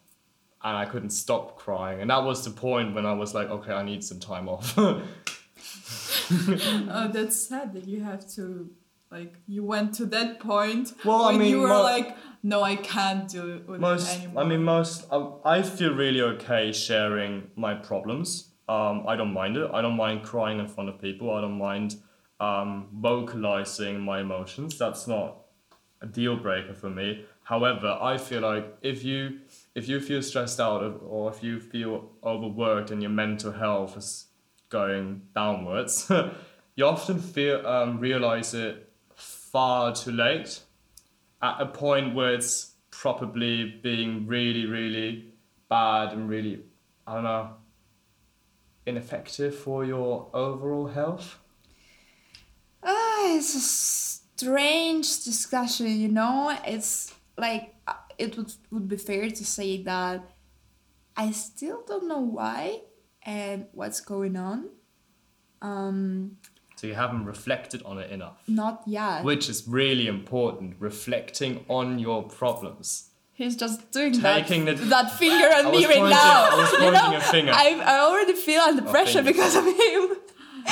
and 0.63 0.77
I 0.77 0.85
couldn't 0.87 1.11
stop 1.11 1.59
crying, 1.59 2.01
and 2.01 2.11
that 2.11 2.25
was 2.25 2.45
the 2.45 2.51
point 2.51 2.95
when 2.95 3.07
I 3.07 3.13
was 3.13 3.35
like, 3.35 3.49
okay, 3.51 3.73
I 3.73 3.83
need 3.83 4.03
some 4.05 4.21
time 4.21 4.49
off. 4.49 4.77
Oh, 6.31 7.11
that's 7.13 7.37
sad 7.49 7.75
that 7.75 7.87
you 7.87 8.03
have 8.03 8.27
to 8.35 8.71
like 9.11 9.35
you 9.47 9.63
went 9.65 9.95
to 9.97 10.07
that 10.07 10.41
point 10.41 10.93
Well, 11.05 11.23
I 11.25 11.31
when 11.33 11.41
mean, 11.41 11.51
you 11.51 11.61
were 11.61 11.69
mo- 11.69 11.83
like 11.83 12.17
no 12.43 12.63
I 12.63 12.77
can't 12.77 13.29
do 13.29 13.55
it 13.55 13.69
with 13.69 13.81
most 13.81 14.17
anymore. 14.17 14.43
i 14.43 14.47
mean 14.47 14.63
most 14.65 15.07
I, 15.13 15.29
I 15.45 15.63
feel 15.63 15.95
really 15.95 16.21
okay 16.23 16.73
sharing 16.73 17.51
my 17.57 17.75
problems. 17.75 18.49
Um, 18.69 19.05
i 19.07 19.15
don't 19.17 19.33
mind 19.35 19.57
it. 19.59 19.71
I 19.73 19.83
don't 19.83 19.97
mind 19.97 20.23
crying 20.23 20.59
in 20.59 20.67
front 20.67 20.89
of 20.89 21.01
people. 21.01 21.31
I 21.35 21.41
don't 21.43 21.59
mind 21.59 21.97
um, 22.41 22.89
vocalizing 22.95 24.01
my 24.01 24.21
emotions. 24.21 24.79
That's 24.79 25.07
not 25.07 25.37
a 26.01 26.07
deal 26.07 26.37
breaker 26.37 26.75
for 26.75 26.91
me 26.91 27.25
however 27.45 27.99
i 28.01 28.19
feel 28.19 28.41
like 28.41 28.77
if 28.83 29.05
you 29.05 29.39
if 29.75 29.89
you 29.89 30.01
feel 30.01 30.23
stressed 30.23 30.61
out 30.61 31.01
or 31.07 31.31
if 31.31 31.43
you 31.43 31.61
feel 31.61 32.11
overworked 32.23 32.91
and 32.91 33.01
your 33.03 33.11
mental 33.11 33.53
health 33.53 33.97
is 33.97 34.27
going 34.69 35.23
downwards 35.35 36.11
you 36.77 36.85
often 36.85 37.19
feel 37.19 37.65
um, 37.67 37.99
realize 37.99 38.53
it 38.55 38.91
far 39.15 39.95
too 39.95 40.11
late 40.11 40.61
at 41.41 41.61
a 41.61 41.67
point 41.67 42.15
where 42.15 42.35
it's 42.35 42.75
probably 42.91 43.81
being 43.83 44.27
really, 44.27 44.67
really 44.67 45.33
bad 45.69 46.13
and 46.13 46.29
really, 46.29 46.61
I 47.07 47.15
don't 47.15 47.25
know, 47.25 47.51
ineffective 48.87 49.55
for 49.55 49.85
your 49.85 50.29
overall 50.33 50.87
health. 50.87 51.39
Ah, 52.83 53.37
it's 53.37 53.55
a 53.55 53.61
strange 53.61 55.25
discussion, 55.25 55.87
you 55.89 56.09
know. 56.09 56.57
It's 56.65 57.14
like 57.37 57.75
uh, 57.87 57.95
it 58.19 58.37
would 58.37 58.53
would 58.71 58.89
be 58.89 58.97
fair 58.97 59.29
to 59.31 59.45
say 59.45 59.83
that 59.83 60.31
I 61.17 61.31
still 61.33 61.83
don't 61.87 62.09
know 62.09 62.21
why 62.21 62.81
and 63.23 63.67
what's 63.73 64.01
going 64.01 64.37
on. 64.37 64.69
Um, 65.63 66.37
So 66.77 66.87
you 66.87 66.95
haven't 66.95 67.25
reflected 67.25 67.83
on 67.85 67.99
it 67.99 68.11
enough, 68.11 68.43
not 68.49 68.83
yet. 68.87 69.25
which 69.25 69.49
is 69.49 69.67
really 69.67 70.07
important. 70.07 70.77
Reflecting 70.81 71.65
on 71.69 71.99
your 71.99 72.25
problems. 72.25 73.11
He's 73.33 73.57
just 73.57 73.91
doing 73.91 74.13
Taking 74.13 74.65
that, 74.67 74.77
the- 74.77 74.85
that 74.87 75.11
finger 75.19 75.47
at 75.47 75.67
I 75.67 75.71
me 75.71 75.87
right 75.87 76.11
now. 76.11 76.49
I 76.53 76.57
was 76.57 76.73
you 76.85 76.91
know, 76.93 77.17
a 77.17 77.21
finger. 77.21 77.53
I, 77.53 77.81
I 77.85 77.99
already 78.01 78.35
feel 78.35 78.61
under 78.61 78.87
Oh, 78.87 78.91
pressure 78.91 79.23
fingers. 79.25 79.33
because 79.35 79.57
of 79.57 79.65
him. 79.65 80.17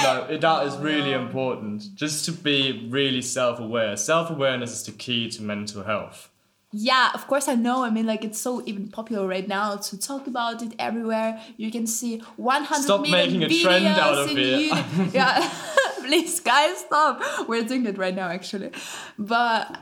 No, 0.03 0.27
it- 0.31 0.41
that 0.41 0.67
is 0.67 0.77
really 0.91 1.13
important. 1.13 1.83
Just 1.95 2.25
to 2.27 2.33
be 2.33 2.89
really 2.91 3.23
self 3.23 3.59
aware. 3.59 3.97
Self 3.97 4.31
awareness 4.31 4.73
is 4.73 4.83
the 4.85 4.93
key 4.93 5.29
to 5.31 5.43
mental 5.43 5.83
health. 5.85 6.31
Yeah, 6.73 7.11
of 7.13 7.27
course 7.27 7.49
I 7.49 7.55
know. 7.55 7.85
I 7.85 7.91
mean, 7.91 8.07
like 8.07 8.25
it's 8.25 8.41
so 8.41 8.63
even 8.65 8.89
popular 8.89 9.27
right 9.27 9.47
now 9.47 9.77
to 9.77 9.99
talk 9.99 10.27
about 10.27 10.63
it 10.63 10.75
everywhere. 10.79 11.39
You 11.59 11.71
can 11.71 11.87
see 11.87 12.19
100 12.37 12.83
Stop 12.83 13.03
million 13.03 13.41
making 13.41 13.43
a 13.43 13.63
trend 13.63 13.87
out 13.87 14.15
of 14.19 14.31
in 14.31 14.39
it. 14.39 14.71
YouTube. 14.73 15.15
yeah, 15.15 15.51
please, 16.01 16.41
guys, 16.41 16.79
stop. 16.79 17.21
We're 17.47 17.65
doing 17.65 17.85
it 17.85 17.99
right 17.99 18.15
now, 18.15 18.29
actually. 18.29 18.71
But 19.19 19.77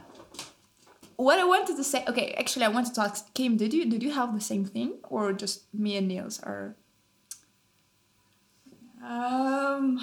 what 1.15 1.39
I 1.39 1.45
wanted 1.45 1.77
to 1.77 1.85
say, 1.85 2.03
okay, 2.09 2.35
actually, 2.39 2.65
I 2.65 2.69
wanted 2.69 2.95
to 2.95 3.03
ask 3.03 3.33
Kim, 3.35 3.57
did 3.57 3.73
you 3.73 3.89
did 3.89 4.03
you 4.03 4.11
have 4.13 4.35
the 4.35 4.41
same 4.41 4.65
thing, 4.65 4.95
or 5.05 5.33
just 5.33 5.73
me 5.73 5.97
and 5.97 6.09
Niels 6.09 6.41
are? 6.43 6.75
Um, 9.05 9.99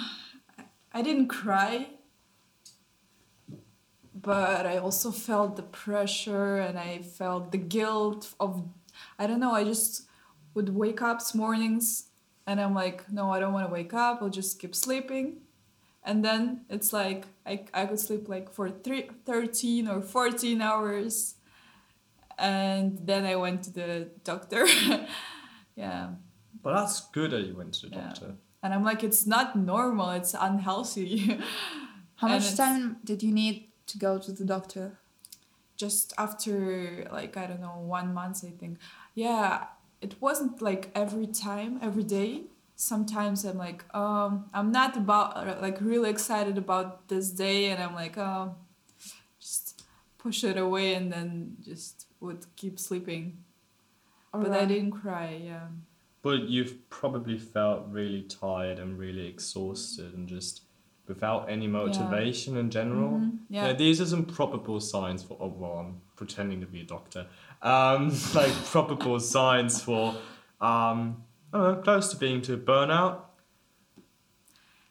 I 0.92 1.02
didn't 1.02 1.28
cry, 1.28 1.88
but 4.22 4.66
I 4.66 4.78
also 4.78 5.10
felt 5.10 5.56
the 5.56 5.62
pressure 5.62 6.56
and 6.56 6.78
I 6.78 7.02
felt 7.02 7.52
the 7.52 7.58
guilt 7.58 8.34
of, 8.40 8.64
I 9.18 9.26
don't 9.26 9.40
know, 9.40 9.52
I 9.52 9.64
just 9.64 10.02
would 10.54 10.70
wake 10.74 11.02
up 11.02 11.20
mornings 11.34 12.08
and 12.46 12.60
I'm 12.60 12.74
like, 12.74 13.10
no, 13.12 13.30
I 13.30 13.38
don't 13.38 13.52
want 13.52 13.66
to 13.68 13.72
wake 13.72 13.94
up, 13.94 14.18
I'll 14.22 14.30
just 14.30 14.58
keep 14.58 14.74
sleeping. 14.74 15.42
And 16.02 16.24
then 16.24 16.64
it's 16.70 16.92
like, 16.92 17.26
I, 17.46 17.64
I 17.74 17.86
could 17.86 18.00
sleep 18.00 18.28
like 18.28 18.52
for 18.52 18.70
three, 18.70 19.10
13 19.26 19.88
or 19.88 20.00
14 20.00 20.62
hours. 20.62 21.34
And 22.38 22.98
then 23.04 23.24
I 23.26 23.36
went 23.36 23.64
to 23.64 23.72
the 23.72 24.08
doctor. 24.24 24.66
yeah. 25.76 26.10
But 26.62 26.74
that's 26.74 27.00
good 27.10 27.32
that 27.32 27.42
you 27.42 27.54
went 27.56 27.74
to 27.74 27.88
the 27.88 27.96
Yeah. 27.96 28.02
doctor. 28.08 28.34
And 28.62 28.74
I'm 28.74 28.84
like, 28.84 29.04
it's 29.04 29.26
not 29.26 29.54
normal, 29.54 30.10
it's 30.10 30.34
unhealthy. 30.34 31.38
How 32.16 32.28
And 32.28 32.42
much 32.42 32.56
time 32.56 32.96
did 33.04 33.22
you 33.22 33.32
need 33.32 33.67
to 33.88 33.98
go 33.98 34.18
to 34.18 34.32
the 34.32 34.44
doctor? 34.44 34.98
Just 35.76 36.12
after, 36.18 37.06
like, 37.12 37.36
I 37.36 37.46
don't 37.46 37.60
know, 37.60 37.78
one 37.80 38.14
month, 38.14 38.44
I 38.44 38.50
think. 38.50 38.78
Yeah, 39.14 39.66
it 40.00 40.14
wasn't 40.20 40.62
like 40.62 40.90
every 40.94 41.26
time, 41.26 41.78
every 41.82 42.04
day. 42.04 42.42
Sometimes 42.76 43.44
I'm 43.44 43.58
like, 43.58 43.84
um, 43.94 44.46
I'm 44.54 44.70
not 44.70 44.96
about, 44.96 45.60
like, 45.60 45.80
really 45.80 46.10
excited 46.10 46.56
about 46.58 47.08
this 47.08 47.30
day, 47.30 47.70
and 47.70 47.82
I'm 47.82 47.94
like, 47.94 48.16
oh, 48.16 48.54
just 49.40 49.82
push 50.18 50.44
it 50.44 50.56
away 50.56 50.94
and 50.94 51.12
then 51.12 51.56
just 51.60 52.06
would 52.20 52.46
keep 52.56 52.78
sleeping. 52.78 53.38
But 54.32 54.52
I 54.52 54.64
didn't 54.66 54.92
cry, 54.92 55.40
yeah. 55.42 55.68
But 56.22 56.48
you've 56.48 56.90
probably 56.90 57.38
felt 57.38 57.86
really 57.88 58.22
tired 58.22 58.78
and 58.78 58.98
really 58.98 59.26
exhausted 59.26 60.14
and 60.14 60.28
just 60.28 60.62
without 61.08 61.48
any 61.48 61.66
motivation 61.66 62.56
in 62.56 62.70
general. 62.70 63.20
Mhm, 63.20 63.38
yeah. 63.48 63.72
these 63.72 64.00
are 64.00 64.06
some 64.06 64.24
probable 64.24 64.80
signs 64.80 65.22
for, 65.22 65.36
oh, 65.40 65.48
well, 65.48 65.78
I'm 65.78 66.00
pretending 66.16 66.60
to 66.60 66.66
be 66.66 66.82
a 66.82 66.84
doctor. 66.84 67.26
Um, 67.62 68.12
like 68.34 68.52
probable 68.66 69.18
signs 69.18 69.80
for, 69.80 70.14
um, 70.60 71.24
I 71.52 71.58
don't 71.58 71.76
know, 71.76 71.82
close 71.82 72.10
to 72.10 72.16
being 72.16 72.42
to 72.42 72.56
burnout. 72.56 73.20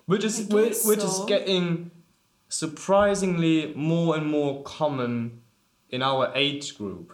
Which 0.05 0.23
is, 0.23 0.49
I 0.49 0.53
which, 0.53 1.03
is 1.03 1.19
getting 1.27 1.91
surprisingly 2.47 3.73
more 3.75 4.15
and 4.15 4.25
more 4.25 4.63
common 4.63 5.41
in 5.89 6.01
our 6.01 6.31
age 6.33 6.77
group. 6.77 7.13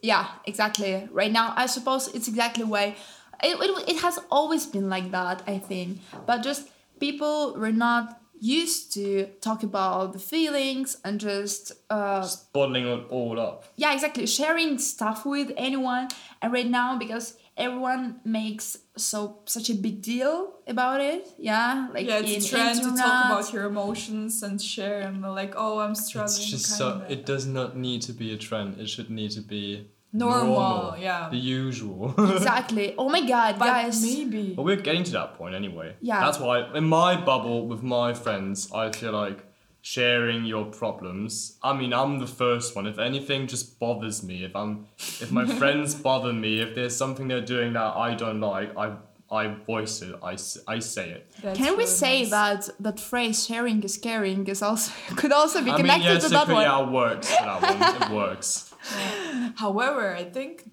Yeah, 0.00 0.28
exactly. 0.46 1.08
Right 1.12 1.30
now, 1.30 1.52
I 1.56 1.66
suppose 1.66 2.08
it's 2.14 2.28
exactly 2.28 2.64
why 2.64 2.96
it, 3.42 3.58
it, 3.60 3.88
it 3.88 4.00
has 4.00 4.18
always 4.30 4.66
been 4.66 4.88
like 4.88 5.10
that, 5.10 5.42
I 5.46 5.58
think. 5.58 6.00
But 6.26 6.42
just 6.42 6.68
people 7.00 7.54
were 7.56 7.72
not 7.72 8.20
used 8.38 8.92
to 8.94 9.26
talk 9.40 9.62
about 9.62 10.12
the 10.12 10.18
feelings 10.18 10.98
and 11.04 11.18
just, 11.18 11.72
uh, 11.88 12.20
Just 12.20 12.52
bottling 12.52 12.86
it 12.86 13.06
all 13.10 13.40
up. 13.40 13.64
yeah, 13.76 13.94
exactly, 13.94 14.26
sharing 14.26 14.78
stuff 14.78 15.24
with 15.24 15.50
anyone. 15.56 16.08
And 16.42 16.52
right 16.52 16.66
now, 16.68 16.98
because 16.98 17.36
everyone 17.56 18.20
makes 18.24 18.76
so 18.98 19.38
such 19.46 19.70
a 19.70 19.74
big 19.74 20.02
deal 20.02 20.52
about 20.66 21.00
it, 21.00 21.26
yeah, 21.38 21.88
like 21.94 22.06
yeah, 22.06 22.18
in 22.18 22.26
it's 22.26 22.46
a 22.46 22.50
trend 22.50 22.78
to 22.82 22.90
talk 22.94 23.24
about 23.30 23.52
your 23.54 23.64
emotions 23.64 24.42
and 24.42 24.60
share 24.60 25.00
and 25.00 25.22
like, 25.22 25.54
oh, 25.56 25.78
I'm 25.78 25.94
struggling. 25.94 26.36
It's 26.36 26.50
just 26.50 26.66
so 26.76 26.90
kinda. 26.98 27.12
it 27.12 27.24
does 27.24 27.46
not 27.46 27.74
need 27.76 28.02
to 28.02 28.12
be 28.12 28.34
a 28.34 28.36
trend. 28.36 28.78
It 28.78 28.88
should 28.90 29.08
need 29.10 29.30
to 29.32 29.40
be 29.40 29.88
Normal, 30.18 30.96
yeah. 30.98 31.28
the 31.30 31.36
usual. 31.36 32.14
exactly. 32.36 32.94
Oh 32.98 33.08
my 33.08 33.26
god, 33.26 33.58
but 33.58 33.66
guys. 33.66 34.02
maybe. 34.02 34.54
but 34.54 34.62
we're 34.64 34.76
getting 34.76 35.04
to 35.04 35.12
that 35.12 35.34
point 35.38 35.54
anyway. 35.54 35.94
Yeah. 36.00 36.20
That's 36.20 36.38
why 36.38 36.72
in 36.74 36.84
my 36.84 37.16
bubble 37.20 37.66
with 37.66 37.82
my 37.82 38.14
friends, 38.14 38.70
I 38.72 38.90
feel 38.92 39.12
like 39.12 39.44
sharing 39.82 40.44
your 40.44 40.64
problems. 40.64 41.56
I 41.62 41.72
mean, 41.72 41.92
I'm 41.92 42.18
the 42.18 42.26
first 42.26 42.74
one. 42.74 42.86
If 42.86 42.98
anything 42.98 43.46
just 43.46 43.78
bothers 43.78 44.22
me, 44.22 44.42
if 44.44 44.56
I'm 44.56 44.86
if 44.98 45.30
my 45.30 45.46
friends 45.60 45.94
bother 45.94 46.32
me, 46.32 46.60
if 46.60 46.74
there's 46.74 46.96
something 46.96 47.28
they're 47.28 47.40
doing 47.54 47.74
that 47.74 47.96
I 47.96 48.14
don't 48.14 48.40
like, 48.40 48.76
I 48.76 48.96
I 49.30 49.48
voice 49.48 50.02
it. 50.02 50.14
I, 50.22 50.36
I 50.68 50.78
say 50.78 51.10
it. 51.10 51.30
That's 51.42 51.58
Can 51.58 51.72
we 51.72 51.78
really 51.78 51.86
say 51.86 52.20
nice. 52.22 52.30
that 52.30 52.70
that 52.80 53.00
phrase 53.00 53.44
"sharing 53.46 53.82
is 53.82 53.96
caring" 53.96 54.46
is 54.46 54.62
also 54.62 54.92
could 55.16 55.32
also 55.32 55.62
be 55.62 55.70
I 55.70 55.74
mean, 55.74 55.82
connected 55.82 56.04
yes, 56.14 56.22
to 56.24 56.28
that 56.30 56.46
could- 56.46 56.54
one? 56.54 56.62
yeah, 56.62 56.82
it 56.84 56.90
works 56.92 57.34
for 57.34 57.44
that 57.44 57.62
one. 57.62 58.02
It 58.02 58.14
works. 58.14 58.65
However, 59.56 60.14
I 60.14 60.24
think 60.24 60.70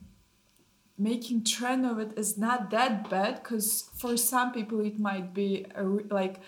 making 0.98 1.44
trend 1.44 1.86
of 1.86 2.00
it 2.00 2.12
is 2.18 2.38
not 2.38 2.70
that 2.70 3.10
bad 3.10 3.42
because 3.42 3.90
for 3.96 4.16
some 4.18 4.52
people 4.52 4.80
it 4.82 5.00
might 5.00 5.34
be 5.34 5.66
a, 5.76 5.84
like 5.84 6.40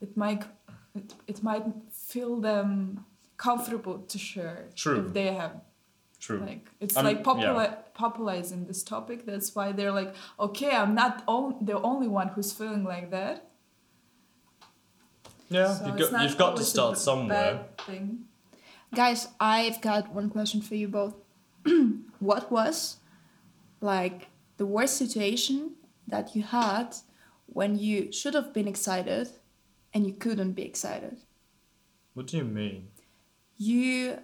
it 0.00 0.16
might 0.16 0.44
it, 0.94 1.14
it 1.26 1.42
might 1.42 1.64
feel 1.92 2.40
them 2.40 3.04
comfortable 3.36 3.98
to 3.98 4.18
share 4.18 4.68
True. 4.76 5.00
if 5.06 5.12
they 5.12 5.32
have 5.34 5.60
True. 6.20 6.38
like 6.38 6.70
it's 6.80 6.96
Um, 6.96 7.04
like 7.04 7.18
yeah. 7.26 7.74
popularizing 7.94 8.66
this 8.66 8.82
topic 8.84 9.26
that's 9.26 9.54
why 9.54 9.72
they're 9.72 9.92
like 10.00 10.14
okay 10.38 10.70
i'm 10.70 10.94
not 10.94 11.22
on- 11.26 11.58
the 11.60 11.78
only 11.82 12.08
one 12.08 12.28
who's 12.28 12.52
feeling 12.52 12.84
like 12.84 13.10
that 13.10 13.44
Yeah, 15.50 15.74
So 15.74 15.86
you've 15.86 15.98
got, 15.98 16.22
you've 16.22 16.38
got 16.38 16.56
to 16.58 16.64
start 16.64 16.98
somewhere. 16.98 17.66
thing. 17.86 18.27
Guys, 18.94 19.28
I've 19.38 19.80
got 19.80 20.12
one 20.12 20.30
question 20.30 20.60
for 20.60 20.74
you 20.74 20.88
both. 20.88 21.14
what 22.18 22.50
was 22.50 22.96
like 23.80 24.28
the 24.56 24.66
worst 24.66 24.96
situation 24.96 25.72
that 26.06 26.34
you 26.34 26.42
had 26.42 26.96
when 27.46 27.78
you 27.78 28.10
should 28.12 28.34
have 28.34 28.52
been 28.52 28.66
excited 28.66 29.28
and 29.92 30.06
you 30.06 30.14
couldn't 30.14 30.52
be 30.52 30.62
excited? 30.62 31.18
What 32.14 32.26
do 32.28 32.36
you 32.38 32.44
mean? 32.44 32.88
You 33.56 34.18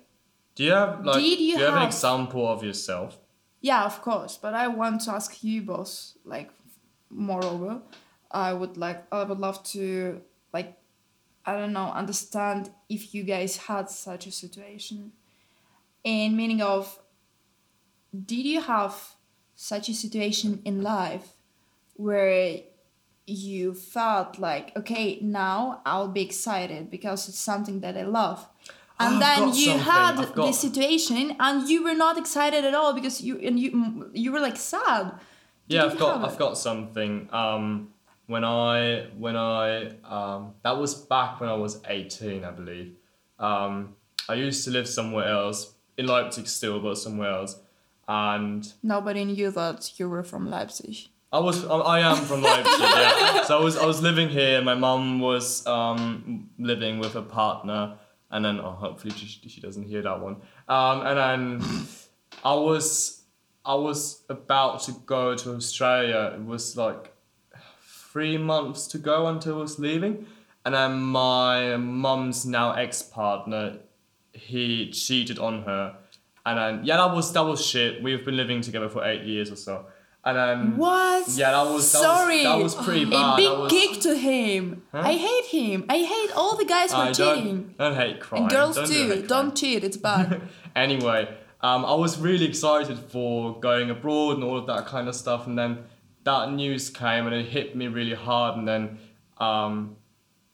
Do 0.54 0.64
you 0.64 0.72
have 0.72 1.04
like? 1.04 1.16
Did 1.16 1.28
you 1.28 1.36
do 1.36 1.42
you 1.44 1.58
have 1.58 1.76
an 1.76 1.86
example 1.86 2.46
of 2.48 2.62
yourself? 2.64 3.18
Yeah, 3.60 3.84
of 3.84 4.02
course. 4.02 4.38
But 4.40 4.54
I 4.54 4.68
want 4.68 5.02
to 5.02 5.12
ask 5.12 5.42
you, 5.42 5.62
boss. 5.62 6.18
Like, 6.24 6.50
moreover, 7.10 7.80
I 8.30 8.52
would 8.52 8.76
like, 8.76 9.04
I 9.10 9.24
would 9.24 9.38
love 9.38 9.62
to, 9.72 10.20
like, 10.52 10.76
I 11.46 11.56
don't 11.56 11.72
know, 11.72 11.90
understand 11.90 12.70
if 12.88 13.14
you 13.14 13.22
guys 13.22 13.56
had 13.56 13.90
such 13.90 14.26
a 14.26 14.32
situation. 14.32 15.12
In 16.02 16.36
meaning 16.36 16.62
of, 16.62 16.98
did 18.14 18.46
you 18.46 18.60
have 18.60 19.14
such 19.54 19.88
a 19.88 19.94
situation 19.94 20.60
in 20.64 20.82
life 20.82 21.34
where 21.94 22.60
you 23.26 23.74
felt 23.74 24.38
like, 24.38 24.76
okay, 24.76 25.18
now 25.20 25.80
I'll 25.86 26.08
be 26.08 26.22
excited 26.22 26.90
because 26.90 27.28
it's 27.28 27.38
something 27.38 27.80
that 27.80 27.96
I 27.96 28.02
love. 28.02 28.46
And 29.00 29.20
then 29.20 29.48
you 29.48 29.54
something, 29.54 29.78
had 29.80 30.34
got- 30.34 30.46
this 30.46 30.60
situation 30.60 31.36
and 31.40 31.68
you 31.68 31.82
were 31.82 31.94
not 31.94 32.16
excited 32.18 32.64
at 32.64 32.74
all 32.74 32.92
because 32.92 33.20
you 33.20 33.38
and 33.38 33.58
you 33.58 34.10
you 34.14 34.30
were 34.30 34.40
like 34.40 34.56
sad. 34.56 35.12
Did 35.68 35.76
yeah, 35.76 35.84
I've 35.86 35.98
got 35.98 36.24
I've 36.24 36.34
it? 36.34 36.38
got 36.38 36.56
something. 36.58 37.28
Um, 37.32 37.93
when 38.26 38.44
I 38.44 39.06
when 39.18 39.36
I 39.36 39.88
um, 40.04 40.54
that 40.62 40.78
was 40.78 40.94
back 40.94 41.40
when 41.40 41.48
I 41.48 41.54
was 41.54 41.80
eighteen, 41.88 42.44
I 42.44 42.50
believe. 42.50 42.94
Um, 43.38 43.96
I 44.28 44.34
used 44.34 44.64
to 44.64 44.70
live 44.70 44.88
somewhere 44.88 45.28
else 45.28 45.74
in 45.98 46.06
Leipzig 46.06 46.46
still, 46.46 46.80
but 46.80 46.96
somewhere 46.96 47.30
else, 47.30 47.58
and 48.08 48.72
Nobody 48.82 49.24
knew 49.24 49.50
that 49.50 49.98
you 49.98 50.08
were 50.08 50.22
from 50.22 50.50
Leipzig. 50.50 51.08
I 51.32 51.40
was 51.40 51.64
I 51.66 52.00
am 52.00 52.16
from 52.16 52.42
Leipzig, 52.42 52.80
yeah. 52.80 53.42
So 53.44 53.58
I 53.58 53.62
was 53.62 53.76
I 53.76 53.86
was 53.86 54.00
living 54.00 54.28
here. 54.28 54.62
My 54.62 54.74
mum 54.74 55.20
was 55.20 55.66
um, 55.66 56.48
living 56.58 57.00
with 57.00 57.16
a 57.16 57.22
partner, 57.22 57.98
and 58.30 58.44
then 58.44 58.60
oh, 58.60 58.70
hopefully 58.70 59.12
she, 59.14 59.26
she 59.48 59.60
doesn't 59.60 59.82
hear 59.84 60.00
that 60.02 60.20
one. 60.20 60.36
Um, 60.68 61.06
and 61.06 61.18
then 61.18 61.86
I 62.44 62.54
was 62.54 63.22
I 63.64 63.74
was 63.74 64.22
about 64.28 64.82
to 64.82 64.92
go 65.06 65.34
to 65.34 65.54
Australia. 65.54 66.32
It 66.36 66.44
was 66.44 66.76
like 66.76 67.13
three 68.14 68.38
months 68.38 68.86
to 68.86 68.96
go 68.96 69.26
until 69.26 69.56
I 69.56 69.62
was 69.62 69.78
leaving, 69.80 70.24
and 70.64 70.72
then 70.74 71.00
my 71.02 71.76
mum's 71.76 72.46
now 72.46 72.70
ex 72.72 73.02
partner, 73.02 73.78
he 74.32 74.90
cheated 74.92 75.38
on 75.38 75.62
her, 75.64 75.96
and 76.46 76.56
then 76.58 76.84
yeah, 76.86 76.96
that 76.96 77.12
was 77.12 77.32
that 77.32 77.42
was 77.44 77.64
shit. 77.66 78.02
We've 78.04 78.24
been 78.24 78.36
living 78.36 78.60
together 78.62 78.88
for 78.88 79.04
eight 79.04 79.24
years 79.24 79.50
or 79.50 79.56
so, 79.56 79.86
and 80.24 80.36
then 80.38 80.76
What? 80.76 81.28
yeah, 81.30 81.50
that 81.50 81.66
was 81.72 81.90
that 81.90 82.02
Sorry. 82.02 82.36
Was, 82.36 82.44
that 82.44 82.58
was 82.62 82.74
pretty 82.86 83.04
bad. 83.06 83.34
a 83.34 83.36
big 83.36 83.58
was, 83.58 83.72
kick 83.72 84.00
to 84.02 84.14
him. 84.14 84.82
Huh? 84.92 85.02
I 85.04 85.14
hate 85.14 85.46
him. 85.46 85.84
I 85.88 85.98
hate 85.98 86.30
all 86.36 86.56
the 86.56 86.64
guys 86.64 86.92
who 86.92 86.98
I 86.98 87.08
are 87.10 87.14
cheating. 87.14 87.74
don't, 87.76 87.78
don't 87.78 87.96
hate 87.96 88.20
crime. 88.20 88.42
And 88.42 88.50
girls 88.50 88.76
don't 88.76 88.86
too. 88.86 89.08
hate 89.10 89.28
Don't 89.28 89.56
cheat. 89.56 89.82
It's 89.82 89.96
bad. 89.96 90.40
anyway, 90.76 91.36
um, 91.62 91.84
I 91.84 91.94
was 91.94 92.16
really 92.18 92.46
excited 92.46 92.96
for 92.96 93.58
going 93.58 93.90
abroad 93.90 94.36
and 94.36 94.44
all 94.44 94.56
of 94.56 94.66
that 94.68 94.86
kind 94.86 95.08
of 95.08 95.16
stuff, 95.16 95.48
and 95.48 95.58
then 95.58 95.78
that 96.24 96.52
news 96.52 96.90
came 96.90 97.26
and 97.26 97.34
it 97.34 97.46
hit 97.46 97.76
me 97.76 97.86
really 97.86 98.14
hard, 98.14 98.56
and 98.56 98.66
then 98.66 98.98
um, 99.38 99.96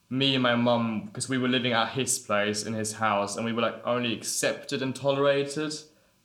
me 0.09 0.35
and 0.35 0.43
my 0.43 0.55
mum, 0.55 1.05
because 1.05 1.29
we 1.29 1.37
were 1.37 1.47
living 1.47 1.73
at 1.73 1.89
his 1.89 2.19
place 2.19 2.63
in 2.63 2.73
his 2.73 2.93
house, 2.93 3.35
and 3.35 3.45
we 3.45 3.53
were 3.53 3.61
like 3.61 3.81
only 3.85 4.13
accepted 4.13 4.81
and 4.81 4.95
tolerated, 4.95 5.73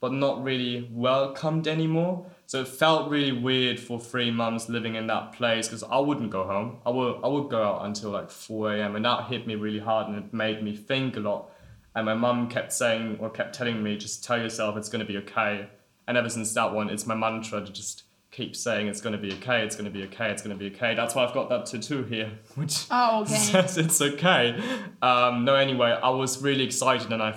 but 0.01 0.13
not 0.13 0.43
really 0.43 0.89
welcomed 0.93 1.67
anymore. 1.67 2.27
So 2.49 2.61
it 2.61 2.69
felt 2.69 3.11
really 3.11 3.33
weird 3.33 3.81
for 3.81 3.99
three 3.99 4.31
months 4.31 4.69
living 4.69 4.95
in 4.95 5.09
that 5.09 5.33
place 5.33 5.67
because 5.67 5.83
I 5.83 5.99
wouldn't 5.99 6.31
go 6.31 6.45
home. 6.45 6.79
I 6.87 6.91
would 6.91 7.21
I 7.25 7.29
would 7.29 7.49
go 7.51 7.63
out 7.63 7.85
until 7.87 8.11
like 8.11 8.31
four 8.31 8.73
a.m. 8.73 8.95
and 8.95 9.05
that 9.05 9.25
hit 9.25 9.47
me 9.47 9.57
really 9.57 9.81
hard 9.81 10.09
and 10.09 10.17
it 10.17 10.33
made 10.33 10.63
me 10.63 10.77
think 10.77 11.17
a 11.17 11.21
lot. 11.21 11.51
And 11.95 12.07
my 12.07 12.15
mum 12.15 12.49
kept 12.49 12.73
saying 12.73 13.19
or 13.21 13.31
kept 13.31 13.55
telling 13.55 13.83
me, 13.83 13.97
just 13.97 14.23
tell 14.23 14.39
yourself 14.39 14.77
it's 14.77 14.89
gonna 14.89 15.05
be 15.05 15.17
okay. 15.19 15.69
And 16.07 16.17
ever 16.17 16.29
since 16.29 16.53
that 16.55 16.73
one, 16.73 16.89
it's 16.89 17.07
my 17.07 17.17
mantra 17.17 17.65
to 17.65 17.73
just 17.73 18.05
keep 18.37 18.55
saying 18.55 18.87
it's 18.87 19.01
gonna 19.01 19.17
be 19.17 19.33
okay, 19.33 19.63
it's 19.65 19.75
gonna 19.77 19.89
be 19.91 20.03
okay, 20.05 20.31
it's 20.31 20.43
gonna 20.43 20.55
be 20.55 20.67
okay. 20.67 20.95
That's 20.95 21.15
why 21.15 21.25
I've 21.25 21.33
got 21.33 21.49
that 21.49 21.65
tattoo 21.67 22.03
here, 22.05 22.31
which 22.55 22.85
Oh, 22.91 23.23
okay. 23.23 23.35
says 23.53 23.79
it's 23.79 24.01
okay. 24.03 24.61
Um, 25.01 25.45
no, 25.47 25.55
anyway, 25.55 25.91
I 26.03 26.11
was 26.11 26.43
really 26.43 26.65
excited 26.65 27.11
and 27.13 27.23
I 27.23 27.31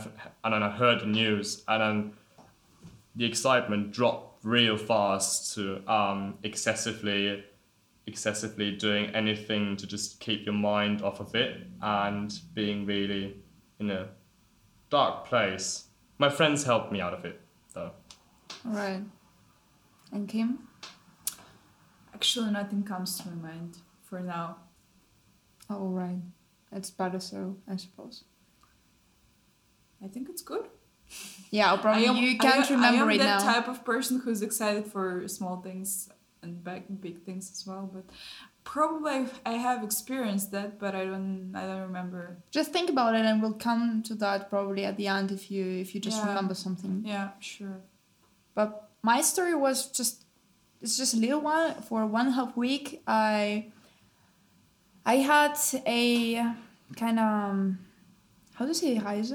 and 0.43 0.53
then 0.53 0.61
I 0.61 0.69
heard 0.69 0.99
the 1.01 1.05
news 1.05 1.63
and 1.69 1.81
then 1.81 2.13
the 3.15 3.25
excitement 3.25 3.91
dropped 3.91 4.43
real 4.43 4.77
fast 4.77 5.53
to 5.55 5.81
um, 5.91 6.37
excessively 6.43 7.43
excessively 8.07 8.71
doing 8.71 9.05
anything 9.15 9.77
to 9.77 9.85
just 9.85 10.19
keep 10.19 10.43
your 10.45 10.55
mind 10.55 11.01
off 11.03 11.19
of 11.19 11.35
it 11.35 11.61
and 11.81 12.39
being 12.55 12.85
really 12.85 13.35
in 13.79 13.91
a 13.91 14.07
dark 14.89 15.25
place. 15.27 15.85
My 16.17 16.27
friends 16.29 16.63
helped 16.63 16.91
me 16.91 16.99
out 17.01 17.13
of 17.13 17.23
it 17.23 17.39
though. 17.73 17.91
right. 18.65 19.01
And 20.11 20.27
Kim? 20.27 20.67
Actually, 22.19 22.51
nothing 22.51 22.83
comes 22.83 23.17
to 23.17 23.29
my 23.29 23.49
mind 23.49 23.77
for 24.03 24.19
now. 24.19 24.57
Oh, 25.69 25.87
right. 25.87 26.19
It's 26.73 26.91
better 26.91 27.17
so, 27.21 27.55
I 27.65 27.77
suppose. 27.77 28.25
I 30.03 30.07
think 30.09 30.27
it's 30.27 30.41
good. 30.41 30.65
Yeah, 31.49 31.77
probably 31.77 32.07
am, 32.07 32.17
you 32.17 32.37
can't 32.37 32.69
am- 32.69 32.75
remember 32.75 32.97
I 32.99 33.01
am 33.03 33.07
right 33.07 33.19
that 33.19 33.39
now. 33.45 33.53
type 33.53 33.69
of 33.69 33.85
person 33.85 34.19
who's 34.19 34.41
excited 34.41 34.85
for 34.85 35.27
small 35.29 35.61
things 35.61 36.09
and 36.43 36.61
big, 36.61 36.99
big 36.99 37.23
things 37.23 37.49
as 37.53 37.65
well. 37.65 37.89
But 37.91 38.03
probably 38.65 39.25
I 39.45 39.53
have 39.53 39.81
experienced 39.81 40.51
that, 40.51 40.77
but 40.77 40.93
I 40.95 41.05
don't. 41.05 41.53
I 41.55 41.65
don't 41.67 41.81
remember. 41.83 42.43
Just 42.51 42.71
think 42.73 42.89
about 42.89 43.15
it, 43.15 43.25
and 43.25 43.41
we'll 43.41 43.53
come 43.53 44.03
to 44.03 44.13
that 44.15 44.49
probably 44.49 44.83
at 44.85 44.97
the 44.97 45.07
end 45.07 45.31
if 45.31 45.49
you 45.49 45.65
if 45.65 45.95
you 45.95 46.01
just 46.01 46.17
Yeah. 46.17 46.27
remember 46.27 46.53
something. 46.53 47.03
Yeah, 47.05 47.29
sure. 47.39 47.79
But 48.55 48.89
my 49.01 49.21
story 49.21 49.55
was 49.55 49.89
just 49.89 50.25
it's 50.81 50.97
just 50.97 51.13
a 51.13 51.17
little 51.17 51.41
one. 51.41 51.81
For 51.81 52.05
one 52.05 52.31
half 52.31 52.55
week, 52.55 53.01
I 53.07 53.71
I 55.05 55.15
had 55.17 55.57
a 55.85 56.53
kind 56.95 57.19
of 57.19 57.75
how 58.53 58.65
do 58.65 58.67
you 58.67 58.73
say 58.73 58.99
Reise? 58.99 59.33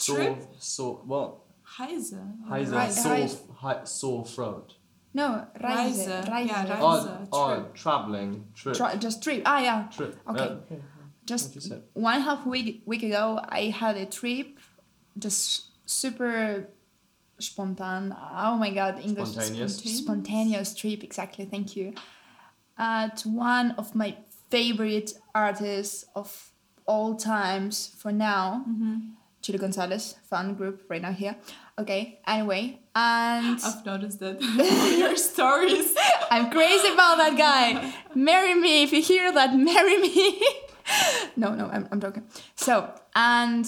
Trip? 0.00 0.38
sore 0.58 1.02
what? 1.04 1.36
Heise. 1.62 2.14
Heise. 2.48 2.70
Right, 2.70 2.92
sore- 2.92 3.54
hi, 3.56 3.84
sore 3.84 4.24
throat. 4.24 4.74
No, 5.12 5.46
Reise. 5.62 6.06
Reise. 6.06 6.28
Reise. 6.28 6.48
Yeah, 6.48 6.62
Reise. 6.62 6.80
Oh, 6.80 7.48
a 7.50 7.56
oh, 7.60 7.66
traveling 7.74 8.46
trip. 8.54 8.76
Tra- 8.76 8.96
just 8.96 9.22
trip. 9.22 9.42
Ah, 9.44 9.60
yeah. 9.60 9.88
trip. 9.94 10.16
Okay. 10.28 10.40
Uh, 10.40 10.56
yeah. 10.70 10.76
Just 11.26 11.48
What 11.48 11.54
you 11.56 11.60
said. 11.60 11.82
one 11.92 12.22
half 12.22 12.46
week 12.46 12.82
week 12.86 13.02
ago, 13.02 13.38
I 13.46 13.64
had 13.64 13.96
a 13.98 14.06
trip, 14.06 14.58
just 15.18 15.66
super 15.84 16.68
spontan. 17.38 18.14
Oh 18.36 18.56
my 18.56 18.70
god, 18.70 19.00
English 19.04 19.30
Spontaneous. 19.30 19.76
spontaneous, 19.76 19.98
spontaneous 19.98 20.74
trip. 20.74 21.04
Exactly. 21.04 21.44
Thank 21.44 21.76
you. 21.76 21.94
At 22.76 23.22
one 23.22 23.72
of 23.72 23.94
my 23.94 24.16
favorite 24.50 25.12
artists 25.34 26.04
of 26.14 26.52
all 26.86 27.16
times 27.16 27.94
for 27.98 28.12
now, 28.12 28.64
mm-hmm. 28.68 28.96
Chilly 29.42 29.58
Gonzales 29.58 30.16
fan 30.28 30.54
group 30.54 30.84
right 30.88 31.02
now 31.02 31.12
here. 31.12 31.36
Okay. 31.78 32.20
Anyway, 32.26 32.80
and 32.94 33.60
I've 33.64 33.86
noticed 33.86 34.20
that 34.20 34.40
your 34.98 35.16
stories. 35.16 35.94
I'm 36.30 36.50
crazy 36.50 36.88
about 36.88 37.18
that 37.18 37.36
guy. 37.36 37.94
Marry 38.14 38.54
me 38.54 38.82
if 38.82 38.92
you 38.92 39.02
hear 39.02 39.30
that. 39.32 39.54
Marry 39.54 39.98
me. 39.98 40.42
no, 41.36 41.54
no, 41.54 41.66
I'm, 41.66 41.88
I'm 41.92 42.00
joking. 42.00 42.26
So, 42.56 42.92
and 43.14 43.66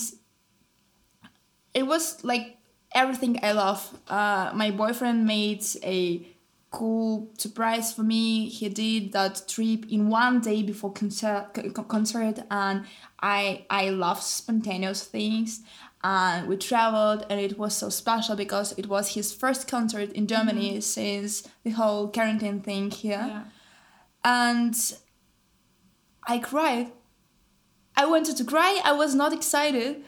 it 1.74 1.84
was 1.84 2.22
like 2.24 2.56
everything 2.94 3.38
I 3.42 3.52
love. 3.52 3.98
Uh, 4.08 4.50
my 4.54 4.70
boyfriend 4.70 5.26
made 5.26 5.64
a 5.82 6.26
cool 6.70 7.30
surprise 7.36 7.92
for 7.92 8.02
me. 8.02 8.48
He 8.48 8.68
did 8.68 9.12
that 9.12 9.42
trip 9.48 9.86
in 9.90 10.08
one 10.08 10.40
day 10.40 10.62
before 10.62 10.92
concert, 10.92 11.48
concert 11.88 12.38
and 12.50 12.84
I 13.20 13.66
I 13.68 13.90
love 13.90 14.22
spontaneous 14.22 15.04
things. 15.04 15.62
And 16.02 16.48
we 16.48 16.56
traveled, 16.56 17.26
and 17.28 17.38
it 17.38 17.58
was 17.58 17.76
so 17.76 17.90
special 17.90 18.34
because 18.34 18.72
it 18.78 18.86
was 18.86 19.12
his 19.12 19.34
first 19.34 19.68
concert 19.68 20.10
in 20.12 20.26
Germany 20.26 20.80
since 20.80 21.46
the 21.62 21.70
whole 21.72 22.08
quarantine 22.08 22.60
thing 22.60 22.90
here. 22.90 23.22
Yeah. 23.28 23.42
And 24.24 24.74
I 26.26 26.38
cried. 26.38 26.92
I 27.96 28.06
wanted 28.06 28.38
to 28.38 28.44
cry. 28.44 28.80
I 28.82 28.92
was 28.92 29.14
not 29.14 29.34
excited. 29.34 30.04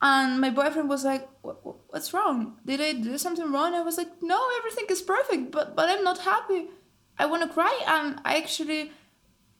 And 0.00 0.40
my 0.40 0.48
boyfriend 0.48 0.88
was 0.88 1.04
like, 1.04 1.28
"What- 1.46 1.64
what- 1.64 1.80
"What's 1.90 2.12
wrong? 2.14 2.38
Did 2.64 2.80
I 2.80 2.92
do 3.08 3.16
something 3.18 3.50
wrong?" 3.52 3.74
I 3.74 3.82
was 3.88 3.96
like, 3.98 4.12
"No, 4.22 4.38
everything 4.58 4.86
is 4.90 5.02
perfect, 5.02 5.50
but 5.56 5.66
but 5.76 5.88
I'm 5.88 6.04
not 6.10 6.18
happy. 6.32 6.60
I 7.18 7.26
want 7.26 7.42
to 7.44 7.48
cry." 7.58 7.74
And 7.96 8.20
I 8.24 8.36
actually 8.42 8.92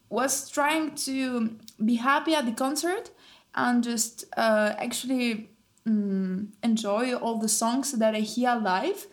was 0.09 0.49
trying 0.51 0.94
to 1.07 1.57
be 1.85 1.96
happy 1.96 2.35
at 2.35 2.46
the 2.46 2.53
concert 2.53 3.11
and 3.55 3.83
just 3.83 4.25
uh, 4.37 4.75
actually 4.79 5.51
mm, 5.87 6.49
enjoy 6.62 7.14
all 7.14 7.38
the 7.38 7.49
songs 7.49 7.92
that 7.92 8.14
I 8.14 8.20
hear 8.20 8.55
live. 8.55 9.07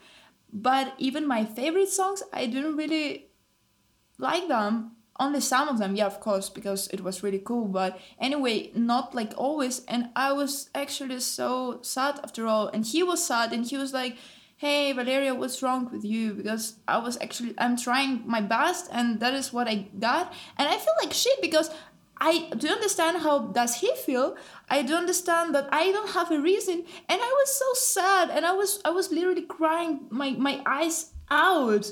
But 0.51 0.93
even 0.97 1.27
my 1.27 1.45
favorite 1.45 1.89
songs, 1.89 2.21
I 2.31 2.45
didn't 2.45 2.75
really 2.77 3.29
like 4.19 4.47
them. 4.47 4.92
Only 5.19 5.41
some 5.41 5.69
of 5.69 5.77
them, 5.77 5.95
yeah, 5.95 6.07
of 6.07 6.19
course, 6.19 6.49
because 6.49 6.87
it 6.87 7.01
was 7.01 7.21
really 7.21 7.39
cool. 7.39 7.65
But 7.65 7.99
anyway, 8.19 8.71
not 8.73 9.13
like 9.13 9.33
always. 9.37 9.85
And 9.85 10.09
I 10.15 10.33
was 10.33 10.69
actually 10.73 11.19
so 11.19 11.79
sad 11.81 12.19
after 12.23 12.47
all. 12.47 12.67
And 12.67 12.85
he 12.85 13.03
was 13.03 13.23
sad, 13.23 13.53
and 13.53 13.65
he 13.65 13.77
was 13.77 13.93
like, 13.93 14.17
"Hey, 14.57 14.91
Valeria, 14.91 15.35
what's 15.35 15.61
wrong 15.61 15.89
with 15.91 16.03
you?" 16.03 16.33
Because 16.33 16.77
I 16.87 16.97
was 16.97 17.17
actually 17.21 17.53
I'm 17.59 17.77
trying 17.77 18.23
my 18.25 18.41
best, 18.41 18.89
and 18.91 19.19
that 19.19 19.33
is 19.35 19.53
what 19.53 19.67
I 19.67 19.87
got. 19.99 20.33
And 20.57 20.67
I 20.67 20.77
feel 20.77 20.95
like 21.03 21.13
shit 21.13 21.41
because 21.41 21.69
I 22.17 22.49
do 22.57 22.69
understand 22.69 23.21
how 23.21 23.39
does 23.53 23.75
he 23.81 23.93
feel. 23.95 24.35
I 24.69 24.81
do 24.81 24.95
understand 24.95 25.53
that 25.55 25.67
I 25.71 25.91
don't 25.91 26.11
have 26.11 26.31
a 26.31 26.39
reason, 26.39 26.85
and 27.09 27.21
I 27.21 27.31
was 27.39 27.53
so 27.53 27.73
sad, 27.73 28.29
and 28.31 28.45
I 28.45 28.53
was 28.53 28.79
I 28.85 28.89
was 28.89 29.11
literally 29.11 29.43
crying 29.43 30.07
my 30.09 30.31
my 30.31 30.61
eyes 30.65 31.11
out, 31.29 31.91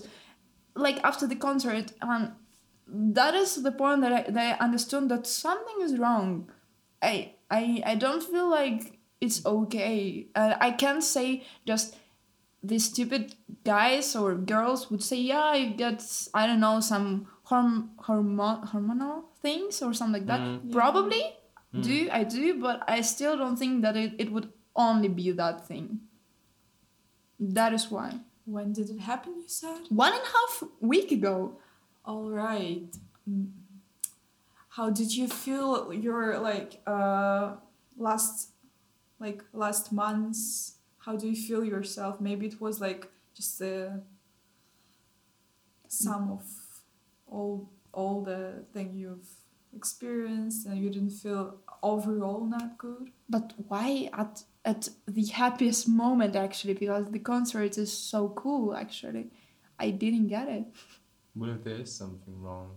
like 0.75 1.03
after 1.03 1.27
the 1.27 1.35
concert, 1.35 1.91
and 2.01 2.31
that 2.87 3.33
is 3.35 3.61
the 3.61 3.71
point 3.71 4.01
that 4.01 4.13
I 4.13 4.31
that 4.31 4.59
I 4.59 4.63
understood 4.63 5.09
that 5.09 5.27
something 5.27 5.81
is 5.81 5.97
wrong. 5.97 6.51
I 7.01 7.33
I 7.49 7.81
I 7.85 7.95
don't 7.95 8.23
feel 8.23 8.49
like 8.49 8.99
it's 9.19 9.45
okay. 9.45 10.27
Uh, 10.35 10.55
I 10.59 10.71
can't 10.71 11.03
say 11.03 11.43
just 11.65 11.95
these 12.63 12.85
stupid 12.85 13.35
guys 13.63 14.15
or 14.15 14.35
girls 14.35 14.91
would 14.91 15.03
say, 15.03 15.17
yeah, 15.17 15.43
I 15.43 15.65
get 15.67 16.03
I 16.33 16.47
don't 16.47 16.59
know 16.59 16.79
some 16.79 17.27
horm 17.47 17.89
hormon 17.99 18.69
hormonal 18.69 19.23
things 19.41 19.81
or 19.81 19.93
something 19.93 20.21
like 20.21 20.27
that. 20.27 20.41
Mm. 20.41 20.71
Probably 20.71 21.23
do 21.79 22.09
I 22.11 22.23
do, 22.23 22.59
but 22.59 22.83
I 22.87 23.01
still 23.01 23.37
don't 23.37 23.57
think 23.57 23.81
that 23.83 23.95
it, 23.95 24.13
it 24.19 24.31
would 24.31 24.51
only 24.75 25.07
be 25.07 25.31
that 25.31 25.67
thing. 25.67 26.01
That 27.39 27.73
is 27.73 27.89
why. 27.89 28.19
When 28.45 28.73
did 28.73 28.89
it 28.89 28.99
happen? 28.99 29.35
You 29.37 29.47
said. 29.47 29.81
One 29.89 30.11
and 30.11 30.21
a 30.21 30.25
half 30.25 30.63
week 30.79 31.11
ago. 31.11 31.57
All 32.05 32.29
right. 32.29 32.95
Mm. 33.29 33.51
How 34.69 34.89
did 34.89 35.13
you 35.13 35.27
feel 35.27 35.93
your 35.93 36.39
like 36.39 36.81
uh 36.87 37.55
last 37.97 38.51
like 39.19 39.43
last 39.53 39.91
months? 39.91 40.75
How 40.99 41.15
do 41.15 41.27
you 41.27 41.35
feel 41.35 41.63
yourself? 41.63 42.21
Maybe 42.21 42.47
it 42.47 42.61
was 42.61 42.79
like 42.79 43.11
just 43.35 43.61
a 43.61 44.01
sum 45.87 46.31
of 46.31 46.43
all 47.27 47.69
all 47.93 48.23
the 48.23 48.63
thing 48.73 48.93
you've 48.95 49.29
experienced 49.75 50.65
and 50.65 50.77
you 50.77 50.89
didn't 50.89 51.11
feel 51.11 51.57
overall 51.83 52.45
not 52.45 52.77
good. 52.77 53.11
But 53.29 53.53
why 53.67 54.09
at 54.13 54.43
at 54.65 54.89
the 55.07 55.25
happiest 55.25 55.87
moment 55.87 56.35
actually? 56.35 56.73
Because 56.73 57.11
the 57.11 57.19
concert 57.19 57.77
is 57.77 57.91
so 57.91 58.29
cool 58.29 58.75
actually. 58.75 59.29
I 59.79 59.89
didn't 59.91 60.27
get 60.27 60.47
it. 60.47 60.65
What 61.33 61.49
if 61.49 61.63
there 61.63 61.75
is 61.75 61.93
something 61.93 62.41
wrong? 62.41 62.71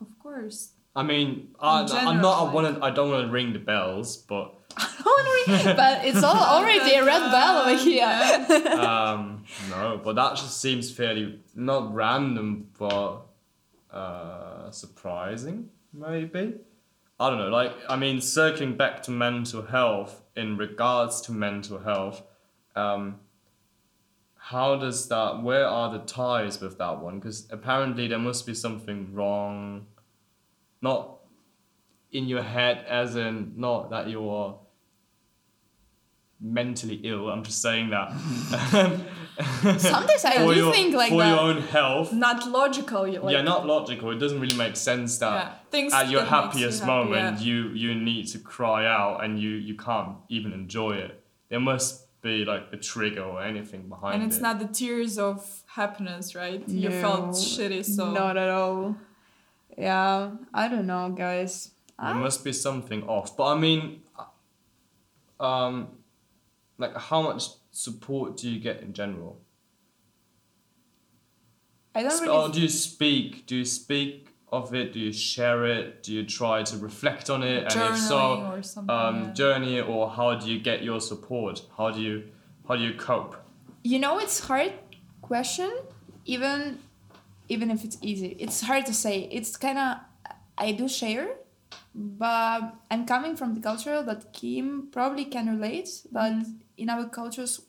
Of 0.00 0.18
course. 0.18 0.72
I 0.94 1.02
mean, 1.02 1.54
I, 1.60 1.80
I'm 1.80 1.86
general, 1.86 2.14
not. 2.14 2.48
I 2.48 2.52
want 2.52 2.76
to. 2.76 2.84
I 2.84 2.90
don't 2.90 3.10
want 3.10 3.26
to 3.26 3.32
ring 3.32 3.52
the 3.52 3.58
bells, 3.58 4.16
but 4.16 4.54
but 5.46 6.04
it's 6.04 6.22
all 6.22 6.36
already 6.58 6.94
a 6.94 7.04
red 7.04 7.30
bell 7.30 7.62
over 7.62 7.78
here. 7.78 8.68
um, 8.78 9.44
no. 9.70 10.00
But 10.02 10.16
that 10.16 10.36
just 10.36 10.60
seems 10.60 10.90
fairly 10.90 11.40
not 11.54 11.94
random, 11.94 12.68
but 12.78 13.22
uh, 13.90 14.70
surprising, 14.70 15.68
maybe. 15.92 16.54
I 17.20 17.30
don't 17.30 17.38
know. 17.38 17.50
Like, 17.50 17.72
I 17.88 17.96
mean, 17.96 18.20
circling 18.20 18.76
back 18.76 19.02
to 19.04 19.10
mental 19.12 19.62
health 19.62 20.22
in 20.34 20.56
regards 20.56 21.20
to 21.22 21.32
mental 21.32 21.78
health, 21.78 22.22
um, 22.74 23.20
how 24.44 24.74
does 24.74 25.08
that? 25.08 25.40
Where 25.40 25.68
are 25.68 25.92
the 25.92 26.00
ties 26.00 26.60
with 26.60 26.76
that 26.78 27.00
one? 27.00 27.20
Because 27.20 27.46
apparently 27.52 28.08
there 28.08 28.18
must 28.18 28.44
be 28.44 28.54
something 28.54 29.14
wrong. 29.14 29.86
Not 30.80 31.18
in 32.10 32.26
your 32.26 32.42
head, 32.42 32.84
as 32.88 33.14
in 33.14 33.52
not 33.56 33.90
that 33.90 34.10
you're 34.10 34.58
mentally 36.40 36.96
ill. 37.04 37.28
I'm 37.30 37.44
just 37.44 37.62
saying 37.62 37.90
that. 37.90 38.10
Sometimes 39.78 40.24
I 40.24 40.38
do 40.44 40.52
your, 40.56 40.72
think 40.72 40.92
like 40.96 41.10
for 41.10 41.18
that. 41.18 41.28
your 41.28 41.38
own 41.38 41.62
health. 41.62 42.12
Not 42.12 42.44
logical. 42.50 43.02
Like, 43.22 43.32
yeah, 43.32 43.42
not 43.42 43.64
logical. 43.64 44.10
It 44.10 44.18
doesn't 44.18 44.40
really 44.40 44.56
make 44.56 44.74
sense 44.74 45.18
that 45.18 45.34
Yeah, 45.34 45.54
things 45.70 45.92
at 45.92 46.10
your 46.10 46.22
makes 46.22 46.30
you 46.32 46.36
happiest 46.36 46.80
happy, 46.80 46.90
moment 46.92 47.38
yeah. 47.38 47.44
you 47.46 47.68
you 47.68 47.94
need 47.94 48.26
to 48.30 48.40
cry 48.40 48.86
out 48.86 49.22
and 49.22 49.38
you 49.40 49.50
you 49.50 49.76
can't 49.76 50.16
even 50.28 50.52
enjoy 50.52 50.96
it. 50.96 51.22
There 51.48 51.60
must 51.60 52.08
be 52.22 52.44
like 52.44 52.68
a 52.72 52.76
trigger 52.76 53.22
or 53.22 53.42
anything 53.42 53.88
behind 53.88 54.14
and 54.14 54.22
it's 54.22 54.38
it. 54.38 54.42
not 54.42 54.60
the 54.60 54.66
tears 54.66 55.18
of 55.18 55.62
happiness, 55.66 56.34
right? 56.34 56.66
You 56.68 56.90
felt 56.90 57.30
shitty, 57.30 57.84
so 57.84 58.12
Not 58.12 58.36
at 58.36 58.48
all. 58.48 58.96
Yeah, 59.76 60.30
I 60.54 60.68
don't 60.68 60.86
know, 60.86 61.10
guys. 61.10 61.70
There 61.98 62.08
I, 62.08 62.12
must 62.12 62.44
be 62.44 62.52
something 62.52 63.02
off. 63.04 63.36
But 63.36 63.54
I 63.54 63.58
mean, 63.58 64.02
um, 65.40 65.88
like 66.78 66.96
how 66.96 67.22
much 67.22 67.48
support 67.72 68.36
do 68.36 68.48
you 68.50 68.60
get 68.60 68.82
in 68.82 68.92
general? 68.92 69.40
I 71.94 72.02
don't 72.02 72.12
Sp- 72.12 72.22
really. 72.22 72.36
Or 72.36 72.48
do 72.48 72.60
you 72.60 72.68
speak? 72.68 73.46
Do 73.46 73.56
you 73.56 73.64
speak 73.64 74.28
of 74.52 74.74
it? 74.74 74.92
Do 74.92 74.98
you 75.00 75.12
share 75.12 75.64
it? 75.64 76.02
Do 76.02 76.12
you 76.12 76.24
try 76.24 76.62
to 76.62 76.76
reflect 76.76 77.30
on 77.30 77.42
it? 77.42 77.74
And 77.74 77.94
if 77.94 77.98
so, 77.98 78.18
or 78.86 78.90
um, 78.90 79.24
yeah. 79.24 79.32
journey 79.32 79.80
or 79.80 80.10
how 80.10 80.34
do 80.34 80.50
you 80.52 80.60
get 80.60 80.82
your 80.84 81.00
support? 81.00 81.62
How 81.76 81.90
do 81.90 82.00
you 82.00 82.24
how 82.68 82.76
do 82.76 82.82
you 82.82 82.94
cope? 82.94 83.34
you 83.84 83.98
know, 83.98 84.18
it's 84.20 84.38
hard 84.38 84.72
question. 85.22 85.70
Even, 86.24 86.78
even 87.48 87.68
if 87.70 87.82
it's 87.84 87.98
easy, 88.00 88.36
it's 88.38 88.60
hard 88.60 88.86
to 88.86 88.94
say. 88.94 89.28
It's 89.32 89.56
kind 89.56 89.78
of. 89.78 89.96
I 90.56 90.70
do 90.72 90.86
share, 90.88 91.28
but 91.94 92.60
I'm 92.90 93.04
coming 93.06 93.34
from 93.34 93.54
the 93.54 93.60
culture 93.60 94.02
that 94.04 94.32
Kim 94.32 94.88
probably 94.92 95.24
can 95.24 95.48
relate. 95.48 95.88
But 96.12 96.32
Mm-hmm. 96.32 96.50
in 96.76 96.88
our 96.90 97.08
cultures, 97.08 97.62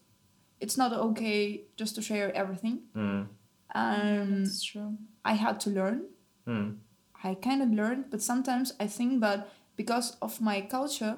it's 0.59 0.77
not 0.77 0.93
okay 0.93 1.63
just 1.77 1.95
to 1.95 2.01
share 2.01 2.29
everything. 2.35 2.81
Mm. 2.95 3.27
Um, 3.73 4.43
That's 4.43 4.61
true. 4.63 4.97
I 5.25 5.33
had 5.33 5.59
to 5.61 5.69
learn. 5.71 6.03
Mm. 6.47 6.77
I 7.23 7.35
kind 7.35 7.61
of 7.61 7.69
learned, 7.69 8.05
but 8.11 8.21
sometimes 8.21 8.73
I 8.79 8.87
think 8.87 9.21
that 9.21 9.49
because 9.75 10.17
of 10.21 10.41
my 10.41 10.61
culture, 10.61 11.17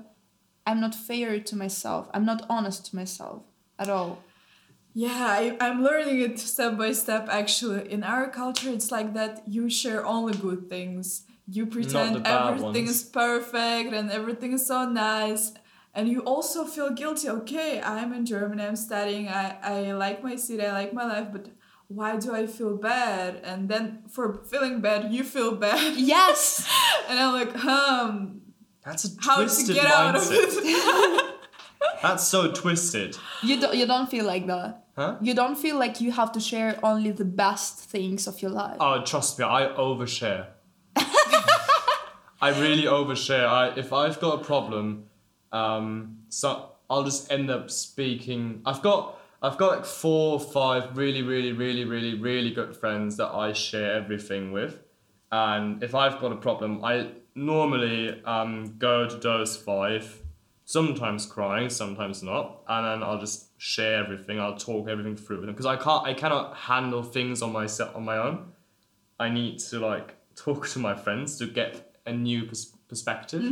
I'm 0.66 0.80
not 0.80 0.96
fair 0.96 1.40
to 1.40 1.56
myself. 1.56 2.10
I'm 2.14 2.26
not 2.26 2.46
honest 2.50 2.88
to 2.88 2.96
myself 2.96 3.44
at 3.80 3.90
all. 3.90 4.24
Yeah, 4.94 5.12
I, 5.12 5.58
I'm 5.60 5.84
learning 5.84 6.22
it 6.22 6.40
step 6.40 6.78
by 6.78 6.94
step 6.94 7.28
actually. 7.30 7.92
In 7.92 8.04
our 8.04 8.30
culture, 8.30 8.70
it's 8.70 8.92
like 8.92 9.14
that 9.14 9.44
you 9.46 9.70
share 9.70 10.06
only 10.06 10.34
good 10.34 10.70
things. 10.70 11.24
You 11.48 11.66
pretend 11.66 12.26
everything 12.26 12.86
ones. 12.86 12.90
is 12.90 13.04
perfect 13.04 13.94
and 13.94 14.10
everything 14.10 14.54
is 14.54 14.66
so 14.66 14.90
nice. 14.90 15.54
And 15.94 16.08
you 16.08 16.22
also 16.22 16.66
feel 16.66 16.92
guilty. 16.92 17.30
Okay, 17.30 17.82
I'm 17.82 18.14
in 18.14 18.26
Germany, 18.26 18.64
I'm 18.64 18.76
studying, 18.76 19.28
I, 19.28 19.58
I 19.62 19.92
like 19.92 20.24
my 20.24 20.38
city, 20.38 20.66
I 20.66 20.72
like 20.72 20.94
my 20.94 21.06
life, 21.06 21.28
but 21.32 21.48
why 21.88 22.18
do 22.18 22.34
I 22.34 22.48
feel 22.48 22.76
bad? 22.78 23.42
And 23.44 23.70
then 23.70 24.00
for 24.10 24.34
feeling 24.50 24.82
bad, 24.82 25.14
you 25.14 25.24
feel 25.24 25.56
bad. 25.56 25.96
Yes. 25.98 26.68
And 27.10 27.20
I'm 27.20 27.34
like, 27.34 27.54
um, 27.66 28.42
That's 28.84 29.06
a 29.06 29.10
how 29.22 29.36
to 29.38 29.44
twisted 29.44 29.76
get 29.76 29.86
out 29.86 30.16
of 30.16 30.22
mindset. 30.24 30.58
it? 30.64 31.36
That's 32.02 32.28
so 32.28 32.52
twisted, 32.52 33.16
you 33.44 33.60
don't. 33.62 33.76
You 33.76 33.86
don't 33.86 34.10
feel 34.10 34.26
like 34.26 34.48
that. 34.48 34.86
huh? 34.96 35.18
You 35.22 35.34
don't 35.36 35.56
feel 35.56 35.78
like 35.78 36.02
you 36.02 36.12
have 36.12 36.32
to 36.32 36.40
share 36.40 36.80
only 36.82 37.12
the 37.12 37.26
best 37.26 37.78
things 37.80 38.28
of 38.28 38.42
your 38.42 38.50
life. 38.52 38.78
Oh, 38.80 39.04
trust 39.04 39.38
me, 39.38 39.46
I 39.46 39.68
overshare. 39.78 40.48
I 42.42 42.50
really 42.60 42.84
overshare. 42.84 43.48
I 43.48 43.70
if 43.78 43.94
I've 43.94 44.20
got 44.20 44.42
a 44.42 44.44
problem, 44.44 45.06
um, 45.52 46.18
so 46.30 46.70
I'll 46.90 47.04
just 47.04 47.32
end 47.32 47.50
up 47.50 47.70
speaking. 47.72 48.62
I've 48.66 48.82
got 48.82 49.20
I've 49.46 49.58
got 49.58 49.78
like 49.78 49.86
four 49.86 50.34
or 50.34 50.40
five 50.40 50.98
really, 50.98 51.22
really, 51.22 51.52
really, 51.52 51.86
really, 51.86 52.16
really 52.16 52.50
good 52.50 52.76
friends 52.76 53.18
that 53.18 53.28
I 53.28 53.54
share 53.54 53.94
everything 53.94 54.52
with. 54.52 54.80
And 55.32 55.84
if 55.84 55.94
I've 55.94 56.20
got 56.20 56.32
a 56.32 56.36
problem, 56.36 56.84
I 56.84 57.12
normally 57.36 58.24
um, 58.24 58.76
go 58.80 59.08
to 59.08 59.16
those 59.18 59.56
five, 59.56 60.24
sometimes 60.64 61.28
crying, 61.28 61.70
sometimes 61.70 62.24
not, 62.24 62.64
and 62.68 62.88
then 62.88 63.08
I'll 63.08 63.20
just 63.20 63.52
share 63.62 64.04
everything. 64.04 64.40
I'll 64.40 64.58
talk 64.58 64.90
everything 64.90 65.16
through 65.16 65.38
with 65.38 65.46
them 65.46 65.54
because 65.54 65.68
I 65.68 65.76
can't, 65.76 66.08
I 66.08 66.16
cannot 66.16 66.56
handle 66.56 67.04
things 67.04 67.44
on 67.44 67.52
myself 67.52 67.96
on 67.96 68.04
my 68.04 68.18
own. 68.18 68.52
I 69.20 69.30
need 69.30 69.60
to 69.60 69.80
like 69.80 70.16
talk 70.36 70.68
to 70.70 70.80
my 70.80 70.96
friends 70.96 71.38
to 71.38 71.46
get 71.46 71.96
a 72.08 72.14
new 72.14 72.46
pers- 72.46 72.74
perspective. 72.88 73.44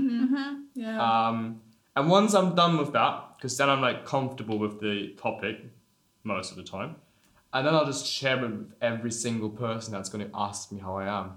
Yeah. 0.74 1.00
Um, 1.28 1.62
and 1.96 2.10
once 2.10 2.34
I'm 2.34 2.56
done 2.56 2.80
with 2.80 2.94
that, 2.94 3.36
because 3.38 3.56
then 3.58 3.70
I'm 3.70 3.82
like 3.82 4.06
comfortable 4.06 4.58
with 4.58 4.80
the 4.80 5.10
topic 5.22 5.62
most 6.24 6.52
of 6.52 6.58
the 6.58 6.64
time, 6.64 6.96
and 7.52 7.66
then 7.68 7.74
I'll 7.76 7.86
just 7.86 8.06
share 8.06 8.44
it 8.44 8.50
with 8.52 8.74
every 8.82 9.12
single 9.12 9.50
person 9.50 9.94
that's 9.94 10.10
going 10.10 10.26
to 10.28 10.32
ask 10.36 10.72
me 10.72 10.80
how 10.80 10.96
I 10.98 11.08
am. 11.20 11.34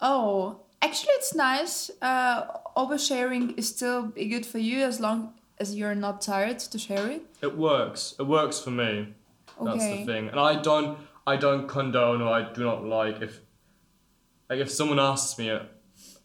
Oh, 0.00 0.60
actually, 0.80 1.12
it's 1.12 1.34
nice. 1.34 1.90
Uh, 2.00 2.46
oversharing 2.76 3.56
is 3.58 3.68
still 3.68 4.06
be 4.08 4.26
good 4.26 4.44
for 4.44 4.58
you 4.58 4.80
as 4.80 5.00
long 5.00 5.34
as 5.58 5.76
you're 5.76 5.94
not 5.94 6.20
tired 6.20 6.58
to 6.58 6.78
share 6.78 7.08
it. 7.10 7.22
It 7.40 7.56
works. 7.56 8.14
It 8.18 8.24
works 8.24 8.58
for 8.58 8.70
me. 8.70 9.14
That's 9.62 9.76
Okay. 9.84 10.00
the 10.00 10.06
thing. 10.06 10.28
And 10.28 10.40
I 10.40 10.60
don't 10.60 10.98
I 11.26 11.36
don't 11.36 11.68
condone 11.68 12.20
or 12.20 12.32
I 12.32 12.52
do 12.52 12.64
not 12.64 12.84
like 12.84 13.22
if 13.22 13.40
like 14.50 14.58
if 14.58 14.70
someone 14.70 14.98
asks 14.98 15.38
me 15.38 15.56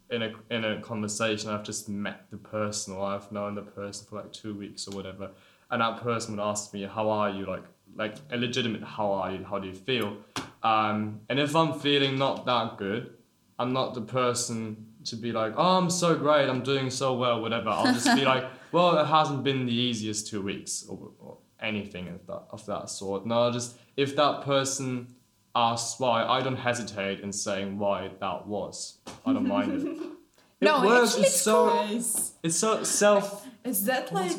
in 0.09 0.23
a 0.23 0.31
in 0.49 0.65
a 0.65 0.81
conversation 0.81 1.51
I've 1.51 1.63
just 1.63 1.87
met 1.87 2.31
the 2.31 2.37
person 2.37 2.95
or 2.95 3.05
I've 3.05 3.31
known 3.31 3.53
the 3.55 3.61
person 3.61 4.07
for 4.09 4.15
like 4.15 4.33
two 4.33 4.55
weeks 4.55 4.87
or 4.87 4.95
whatever 4.95 5.31
and 5.71 5.81
that 5.81 6.01
person 6.01 6.35
would 6.35 6.43
ask 6.43 6.73
me 6.73 6.83
how 6.83 7.09
are 7.09 7.29
you? 7.29 7.45
Like 7.45 7.63
like 7.95 8.15
a 8.31 8.37
legitimate 8.37 8.83
how 8.83 9.11
are 9.11 9.31
you? 9.31 9.43
How 9.43 9.59
do 9.59 9.67
you 9.67 9.73
feel? 9.73 10.17
Um, 10.63 11.21
and 11.29 11.39
if 11.39 11.55
I'm 11.55 11.73
feeling 11.79 12.17
not 12.17 12.45
that 12.45 12.77
good 12.77 13.13
I'm 13.59 13.73
not 13.73 13.93
the 13.95 14.01
person 14.01 14.85
to 15.05 15.15
be 15.15 15.31
like 15.31 15.53
oh 15.57 15.77
I'm 15.77 15.89
so 15.89 16.15
great. 16.15 16.47
I'm 16.49 16.61
doing 16.63 16.89
so 16.89 17.13
well 17.15 17.41
whatever. 17.41 17.69
I'll 17.69 17.93
just 17.93 18.13
be 18.15 18.25
like 18.33 18.45
well 18.71 18.97
it 18.99 19.05
hasn't 19.05 19.43
been 19.43 19.65
the 19.65 19.73
easiest 19.73 20.27
two 20.27 20.41
weeks 20.41 20.85
or, 20.89 21.11
or 21.19 21.37
anything 21.59 22.07
of 22.09 22.25
that 22.27 22.43
of 22.51 22.65
that 22.67 22.89
sort. 22.89 23.25
No 23.25 23.43
I'll 23.43 23.51
just 23.51 23.77
if 23.95 24.15
that 24.15 24.41
person 24.43 25.07
asks 25.55 25.99
why 25.99 26.23
I 26.23 26.41
don't 26.41 26.57
hesitate 26.57 27.21
in 27.21 27.31
saying 27.33 27.79
why 27.79 28.11
that 28.19 28.45
was. 28.47 28.99
I 29.25 29.33
don't 29.33 29.47
mind 29.47 29.71
it. 29.73 29.97
It 30.59 30.65
No, 30.65 30.81
works. 30.83 31.11
actually 31.11 31.25
it's 31.27 31.35
it's 31.35 31.41
so 31.43 31.99
it's 32.43 32.55
so 32.55 32.83
self 32.83 33.47
Is 33.63 33.85
that 33.85 34.11
like 34.11 34.37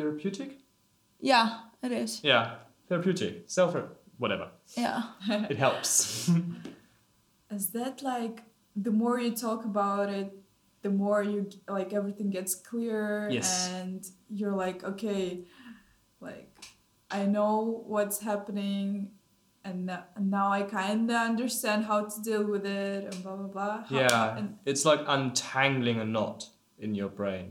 therapeutic 0.00 0.50
Yeah, 1.20 1.48
it 1.82 1.92
is. 1.92 2.20
yeah 2.22 2.44
therapeutic 2.88 3.44
self 3.46 3.76
whatever 4.18 4.48
Yeah. 4.76 5.02
it 5.52 5.56
helps 5.58 6.30
is 7.50 7.70
that 7.70 8.02
like 8.02 8.42
the 8.76 8.90
more 8.92 9.18
you 9.20 9.32
talk 9.32 9.64
about 9.64 10.08
it, 10.08 10.28
the 10.82 10.90
more 10.90 11.22
you 11.22 11.40
like 11.68 11.92
everything 11.92 12.30
gets 12.30 12.54
clear 12.54 13.28
Yes. 13.30 13.68
and 13.68 14.06
you're 14.30 14.54
like, 14.54 14.84
okay, 14.84 15.44
like 16.20 16.48
I 17.10 17.26
know 17.26 17.82
what's 17.86 18.20
happening 18.20 19.10
and 19.64 19.90
and 20.16 20.30
now 20.30 20.50
I 20.58 20.62
kind 20.62 21.10
of 21.10 21.16
understand 21.16 21.84
how 21.84 22.00
to 22.12 22.16
deal 22.22 22.44
with 22.44 22.64
it 22.64 23.04
and 23.08 23.22
blah 23.22 23.36
blah 23.36 23.48
blah. 23.54 23.76
How- 23.88 24.00
yeah 24.00 24.36
and 24.38 24.56
it's 24.64 24.84
like 24.90 25.02
untangling 25.06 25.98
a 26.00 26.04
knot 26.04 26.48
in 26.78 26.94
your 26.94 27.08
brain 27.10 27.46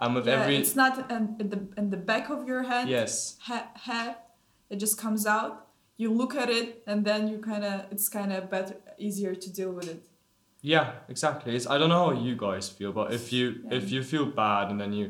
and 0.00 0.14
with 0.14 0.26
yeah, 0.26 0.40
every 0.40 0.56
it's 0.56 0.76
not 0.76 1.10
in, 1.10 1.36
in 1.40 1.48
the 1.50 1.60
in 1.76 1.90
the 1.90 1.96
back 1.96 2.30
of 2.30 2.46
your 2.48 2.62
head. 2.64 2.88
yes 2.88 3.36
ha- 3.48 3.70
head 3.74 4.16
it 4.70 4.76
just 4.76 4.96
comes 4.98 5.26
out 5.26 5.66
you 5.96 6.10
look 6.10 6.34
at 6.34 6.48
it 6.48 6.82
and 6.86 7.04
then 7.04 7.28
you 7.28 7.38
kind 7.38 7.64
of 7.64 7.84
it's 7.92 8.08
kind 8.08 8.32
of 8.32 8.50
better 8.50 8.74
easier 8.98 9.34
to 9.34 9.48
deal 9.52 9.72
with 9.78 9.88
it 9.88 10.02
Yeah, 10.62 10.86
exactly. 11.08 11.50
It's 11.56 11.66
I 11.66 11.78
don't 11.78 11.88
know 11.94 12.04
how 12.10 12.22
you 12.28 12.34
guys 12.36 12.68
feel, 12.78 12.92
but 12.92 13.06
if 13.18 13.24
you 13.32 13.44
Yeah. 13.64 13.78
if 13.78 13.84
you 13.94 14.00
feel 14.02 14.26
bad 14.44 14.64
and 14.70 14.78
then 14.82 14.92
you 14.92 15.06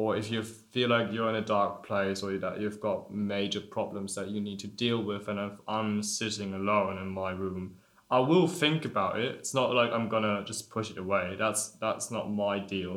or 0.00 0.16
if 0.20 0.26
you 0.32 0.40
feel 0.74 0.88
like 0.94 1.06
you're 1.14 1.28
in 1.34 1.38
a 1.44 1.46
dark 1.56 1.72
place 1.88 2.18
or 2.24 2.30
that 2.44 2.54
you've 2.60 2.80
got 2.88 2.98
major 3.10 3.60
problems 3.76 4.14
that 4.14 4.26
you 4.34 4.40
need 4.48 4.58
to 4.66 4.68
deal 4.84 4.98
with 5.10 5.24
and 5.30 5.38
if 5.48 5.56
I'm 5.76 6.02
sitting 6.02 6.54
alone 6.54 6.94
in 7.04 7.08
my 7.22 7.30
room, 7.42 7.64
I 8.10 8.18
will 8.30 8.48
think 8.62 8.84
about 8.92 9.18
it. 9.24 9.30
It's 9.40 9.54
not 9.60 9.68
like 9.80 9.90
I'm 9.96 10.08
gonna 10.14 10.36
just 10.50 10.70
push 10.76 10.88
it 10.92 10.98
away. 11.04 11.24
That's 11.42 11.62
that's 11.84 12.10
not 12.16 12.24
my 12.44 12.54
deal. 12.76 12.96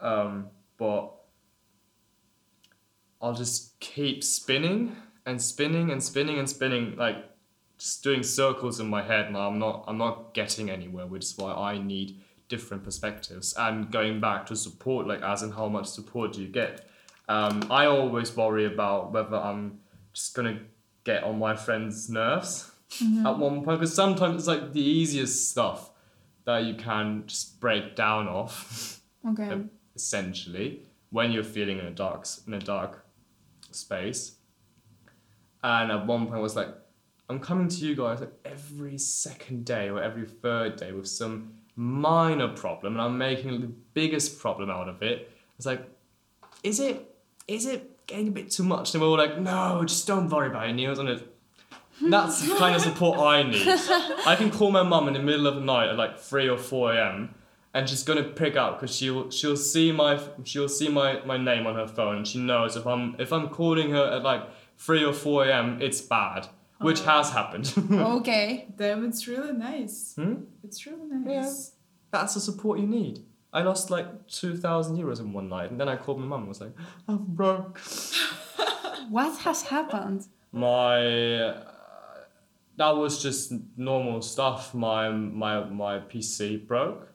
Um, 0.00 0.32
but 0.78 1.12
I'll 3.20 3.34
just 3.34 3.78
keep 3.80 4.22
spinning 4.22 4.96
and 5.26 5.40
spinning 5.40 5.90
and 5.90 6.02
spinning 6.02 6.38
and 6.38 6.48
spinning 6.48 6.96
like 6.96 7.16
just 7.78 8.02
doing 8.04 8.22
circles 8.22 8.80
in 8.80 8.88
my 8.88 9.02
head 9.02 9.26
and 9.26 9.36
I'm 9.36 9.58
not 9.58 9.84
I'm 9.88 9.98
not 9.98 10.34
getting 10.34 10.70
anywhere, 10.70 11.06
which 11.06 11.24
is 11.24 11.38
why 11.38 11.52
I 11.52 11.78
need 11.78 12.20
different 12.48 12.84
perspectives 12.84 13.54
and 13.58 13.90
going 13.90 14.20
back 14.20 14.46
to 14.46 14.56
support, 14.56 15.06
like 15.06 15.22
as 15.22 15.42
in 15.42 15.50
how 15.52 15.68
much 15.68 15.86
support 15.86 16.34
do 16.34 16.42
you 16.42 16.48
get. 16.48 16.86
Um, 17.28 17.66
I 17.70 17.86
always 17.86 18.36
worry 18.36 18.66
about 18.66 19.12
whether 19.12 19.36
I'm 19.36 19.80
just 20.12 20.34
gonna 20.34 20.60
get 21.04 21.24
on 21.24 21.38
my 21.38 21.54
friend's 21.56 22.10
nerves 22.10 22.70
at 23.26 23.38
one 23.38 23.64
point 23.64 23.80
because 23.80 23.94
sometimes 23.94 24.36
it's 24.36 24.46
like 24.46 24.72
the 24.72 24.80
easiest 24.82 25.50
stuff 25.50 25.90
that 26.44 26.64
you 26.64 26.74
can 26.74 27.24
just 27.26 27.58
break 27.60 27.96
down 27.96 28.28
off 28.28 29.00
Okay. 29.26 29.62
essentially 29.96 30.82
when 31.10 31.32
you're 31.32 31.44
feeling 31.44 31.78
in 31.78 31.86
a 31.86 31.90
dark 31.90 32.26
in 32.46 32.54
a 32.54 32.58
dark 32.58 33.04
space. 33.70 34.36
And 35.62 35.90
at 35.90 36.06
one 36.06 36.26
point 36.26 36.36
I 36.36 36.40
was 36.40 36.56
like, 36.56 36.68
I'm 37.28 37.40
coming 37.40 37.68
to 37.68 37.76
you 37.86 37.94
guys 37.96 38.20
like 38.20 38.32
every 38.44 38.98
second 38.98 39.64
day 39.64 39.88
or 39.88 40.02
every 40.02 40.26
third 40.26 40.76
day 40.76 40.92
with 40.92 41.08
some 41.08 41.54
minor 41.76 42.48
problem, 42.48 42.94
and 42.94 43.02
I'm 43.02 43.16
making 43.16 43.60
the 43.60 43.72
biggest 43.94 44.38
problem 44.38 44.70
out 44.70 44.88
of 44.88 45.02
it. 45.02 45.30
It's 45.56 45.66
like, 45.66 45.88
is 46.62 46.80
it 46.80 47.14
is 47.48 47.66
it 47.66 48.06
getting 48.06 48.28
a 48.28 48.30
bit 48.30 48.50
too 48.50 48.62
much? 48.62 48.94
And 48.94 49.02
we're 49.02 49.08
all 49.08 49.16
like, 49.16 49.38
no, 49.38 49.82
just 49.86 50.06
don't 50.06 50.28
worry 50.28 50.48
about 50.48 50.68
it, 50.68 50.72
Neil's 50.74 50.98
on 50.98 51.08
it. 51.08 51.30
That's 52.02 52.46
the 52.46 52.56
kind 52.56 52.74
of 52.74 52.82
support 52.82 53.20
I 53.20 53.44
need. 53.44 53.66
I 54.26 54.34
can 54.36 54.50
call 54.50 54.70
my 54.70 54.82
mum 54.82 55.06
in 55.08 55.14
the 55.14 55.20
middle 55.20 55.46
of 55.46 55.54
the 55.54 55.60
night 55.60 55.88
at 55.88 55.96
like 55.96 56.18
three 56.18 56.48
or 56.48 56.58
four 56.58 56.92
a.m. 56.92 57.34
and 57.74 57.88
she's 57.88 58.02
gonna 58.04 58.22
pick 58.22 58.56
up 58.56 58.80
because 58.80 58.94
she'll 58.96 59.28
she'll 59.30 59.56
see 59.56 59.92
my 59.92 60.18
she'll 60.44 60.68
see 60.68 60.88
my, 60.88 61.20
my 61.26 61.36
name 61.36 61.66
on 61.66 61.74
her 61.74 61.88
phone 61.88 62.16
and 62.18 62.26
she 62.26 62.38
knows 62.38 62.76
if 62.76 62.86
I'm 62.86 63.16
if 63.18 63.32
I'm 63.32 63.48
calling 63.48 63.90
her 63.90 64.04
at 64.16 64.22
like 64.22 64.42
three 64.78 65.04
or 65.04 65.12
four 65.12 65.44
a.m. 65.44 65.82
it's 65.82 66.00
bad, 66.00 66.46
which 66.78 67.00
has 67.02 67.30
happened. 67.30 67.72
okay. 67.92 68.66
damn 68.76 69.04
it's 69.04 69.26
really 69.26 69.52
nice 69.52 70.14
Hmm? 70.16 70.34
it's 70.62 70.86
really 70.86 71.06
nice 71.06 71.72
That's 72.10 72.34
the 72.34 72.40
support 72.40 72.78
you 72.78 72.86
need. 72.86 73.24
I 73.52 73.62
lost 73.62 73.90
like 73.90 74.26
two 74.28 74.56
thousand 74.56 74.96
euros 74.96 75.20
in 75.20 75.32
one 75.32 75.48
night, 75.48 75.70
and 75.70 75.78
then 75.80 75.88
I 75.88 75.96
called 75.96 76.18
my 76.20 76.26
mum 76.26 76.40
and 76.40 76.48
was 76.48 76.60
like, 76.60 76.74
"I'm 77.08 77.18
broke." 77.18 77.80
What 79.10 79.38
has 79.40 79.62
happened? 79.62 80.26
My 80.50 80.96
uh, 81.36 81.64
that 82.76 82.96
was 82.96 83.22
just 83.22 83.52
normal 83.76 84.22
stuff. 84.22 84.74
My 84.74 85.10
my 85.10 85.64
my 85.64 85.98
PC 85.98 86.66
broke, 86.66 87.13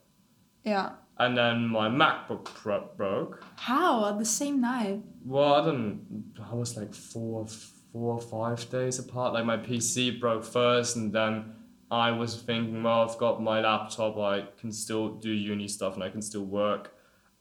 Yeah. 0.63 0.91
and 1.17 1.37
then 1.37 1.67
my 1.67 1.89
MacBook 1.89 2.45
pro- 2.45 2.89
broke. 2.97 3.43
How 3.57 4.05
at 4.09 4.19
the 4.19 4.25
same 4.25 4.61
night? 4.61 5.01
Well, 5.25 5.53
I 5.53 5.65
don't. 5.65 6.33
I 6.51 6.53
was 6.55 6.77
like 6.77 6.93
four, 6.93 7.45
four 7.91 8.13
or 8.15 8.21
five 8.21 8.69
days 8.69 8.99
apart. 8.99 9.33
Like 9.33 9.45
my 9.45 9.57
PC 9.57 10.19
broke 10.19 10.43
first, 10.45 10.95
and 10.95 11.11
then 11.13 11.53
I 11.91 12.11
was 12.11 12.41
thinking, 12.41 12.83
well, 12.83 13.01
I've 13.09 13.17
got 13.17 13.41
my 13.41 13.61
laptop. 13.61 14.17
I 14.17 14.45
can 14.59 14.71
still 14.71 15.09
do 15.15 15.31
uni 15.31 15.67
stuff, 15.67 15.95
and 15.95 16.03
I 16.03 16.09
can 16.09 16.21
still 16.21 16.45
work. 16.45 16.93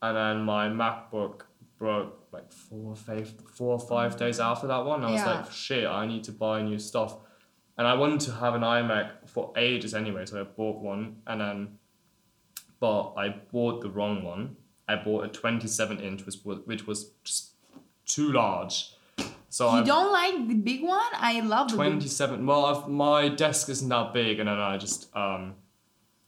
And 0.03 0.17
then 0.17 0.45
my 0.45 0.69
MacBook 0.69 1.43
broke 1.79 2.15
like 2.33 2.53
four, 2.53 2.93
or 2.93 2.97
five, 2.97 3.33
four 3.55 3.73
or 3.75 3.79
five 3.81 4.17
days 4.17 4.41
after 4.41 4.67
that 4.67 4.85
one. 4.85 5.05
I 5.05 5.11
was 5.13 5.21
Yeah. 5.21 5.37
like, 5.41 5.51
shit, 5.53 5.87
I 5.87 6.07
need 6.07 6.25
to 6.25 6.33
buy 6.33 6.63
new 6.63 6.79
stuff. 6.79 7.17
And 7.77 7.87
I 7.87 7.95
wanted 7.95 8.21
to 8.23 8.33
have 8.33 8.55
an 8.55 8.63
iMac 8.63 9.29
for 9.29 9.53
ages 9.57 9.95
anyway, 9.95 10.27
so 10.27 10.41
I 10.41 10.45
bought 10.45 10.81
one, 10.83 11.19
and 11.29 11.41
then, 11.41 11.79
but 12.81 13.15
I 13.17 13.29
bought 13.53 13.83
the 13.83 13.91
wrong 13.91 14.23
one. 14.23 14.57
I 14.87 14.97
bought 14.97 15.25
a 15.25 15.29
27 15.29 16.01
inch, 16.01 16.25
which 16.25 16.37
was 16.45 16.59
which 16.65 16.87
was 16.87 17.11
just 17.25 17.51
too 18.07 18.33
large. 18.33 18.95
So 19.51 19.71
You 19.71 19.79
I 19.79 19.83
don't 19.83 20.13
like 20.13 20.49
the 20.49 20.55
big 20.55 20.83
one? 20.83 21.01
I 21.15 21.41
love 21.41 21.69
the 21.71 21.77
big. 21.77 21.87
27. 21.87 22.45
Well, 22.47 22.67
I've, 22.67 22.89
my 22.89 23.29
desk 23.29 23.69
isn't 23.71 23.89
that 23.89 24.13
big, 24.13 24.41
and 24.41 24.49
then 24.49 24.59
I 24.59 24.77
just 24.77 25.15
um, 25.17 25.55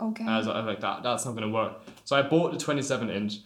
Okay. 0.00 0.24
I 0.24 0.38
was, 0.38 0.48
I 0.48 0.56
was 0.56 0.66
like 0.66 0.80
that 0.80 1.02
that's 1.02 1.24
not 1.26 1.34
gonna 1.34 1.50
work. 1.50 1.82
So 2.04 2.16
I 2.16 2.22
bought 2.22 2.52
the 2.52 2.58
27 2.58 3.10
inch, 3.10 3.38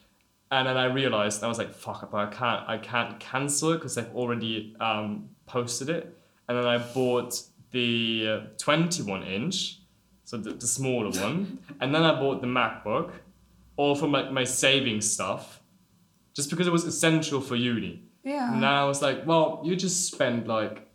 and 0.50 0.68
then 0.68 0.76
I 0.76 0.84
realized 0.84 1.42
I 1.42 1.48
was 1.48 1.58
like 1.58 1.74
fuck, 1.74 2.02
up, 2.04 2.12
but 2.12 2.18
I 2.18 2.26
can't 2.26 2.68
I 2.68 2.78
can't 2.78 3.18
cancel 3.18 3.72
it 3.72 3.76
because 3.76 3.94
they've 3.96 4.14
already 4.14 4.76
um, 4.80 5.28
posted 5.46 5.88
it. 5.90 6.16
And 6.48 6.56
then 6.58 6.66
I 6.66 6.78
bought 6.78 7.42
the 7.72 8.28
uh, 8.28 8.40
21 8.58 9.22
inch, 9.24 9.80
so 10.24 10.36
the, 10.36 10.52
the 10.52 10.66
smaller 10.66 11.10
one, 11.10 11.58
and 11.80 11.94
then 11.94 12.02
I 12.02 12.18
bought 12.18 12.40
the 12.40 12.46
MacBook, 12.46 13.12
all 13.76 13.94
from 13.94 14.12
like 14.12 14.32
my 14.32 14.44
saving 14.44 15.00
stuff, 15.00 15.60
just 16.34 16.50
because 16.50 16.66
it 16.66 16.72
was 16.72 16.84
essential 16.84 17.40
for 17.40 17.56
uni. 17.56 18.02
Yeah. 18.22 18.52
And 18.52 18.62
then 18.62 18.70
I 18.70 18.84
was 18.84 19.02
like, 19.02 19.26
well, 19.26 19.60
you 19.64 19.76
just 19.76 20.10
spend 20.10 20.48
like, 20.48 20.88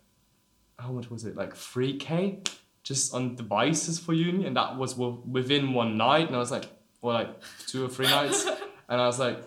how 0.78 0.90
much 0.90 1.10
was 1.10 1.24
it? 1.24 1.36
Like 1.36 1.54
3K 1.54 2.48
just 2.82 3.14
on 3.14 3.36
devices 3.36 3.98
for 3.98 4.12
uni. 4.12 4.46
And 4.46 4.56
that 4.56 4.76
was 4.76 4.94
wi- 4.94 5.20
within 5.30 5.72
one 5.72 5.96
night. 5.96 6.26
And 6.26 6.34
I 6.34 6.38
was 6.40 6.50
like, 6.50 6.64
well, 7.02 7.14
like 7.14 7.28
two 7.66 7.84
or 7.84 7.88
three 7.88 8.06
nights. 8.06 8.46
And 8.90 9.00
I 9.00 9.06
was 9.06 9.20
like, 9.20 9.38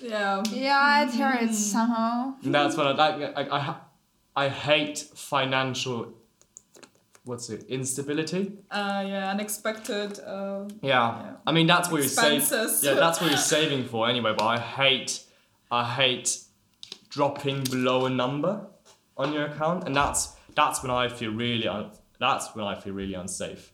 Yeah. 0.00 0.44
Yeah, 0.52 1.02
it 1.02 1.14
hurts 1.14 1.46
hmm. 1.46 1.52
somehow. 1.54 2.34
and 2.44 2.54
that's 2.54 2.76
what 2.76 2.86
I 2.86 2.92
like. 2.92 3.36
I, 3.36 3.58
I, 3.58 3.76
I 4.36 4.48
hate 4.48 4.98
financial, 4.98 6.14
what's 7.24 7.48
it, 7.50 7.64
instability. 7.68 8.52
Uh, 8.70 9.04
yeah, 9.06 9.30
unexpected. 9.30 10.18
Uh, 10.20 10.68
Yeah. 10.82 11.22
Yeah. 11.22 11.32
I 11.46 11.52
mean, 11.52 11.66
that's 11.66 11.90
what 11.90 12.00
you're 12.00 12.08
saving. 12.08 12.46
Yeah, 12.82 12.94
that's 12.94 13.20
what 13.20 13.30
you're 13.30 13.38
saving 13.56 13.84
for 13.86 14.08
anyway. 14.08 14.34
But 14.36 14.44
I 14.46 14.58
hate, 14.58 15.22
I 15.70 15.84
hate 15.84 16.38
dropping 17.08 17.64
below 17.64 18.06
a 18.06 18.10
number 18.10 18.66
on 19.16 19.32
your 19.32 19.46
account, 19.46 19.84
and 19.86 19.94
that's 19.94 20.34
that's 20.54 20.82
when 20.82 20.90
I 20.90 21.08
feel 21.08 21.32
really 21.32 21.66
un- 21.68 21.90
that's 22.18 22.54
when 22.54 22.64
I 22.64 22.74
feel 22.80 22.92
really 22.94 23.14
unsafe. 23.14 23.72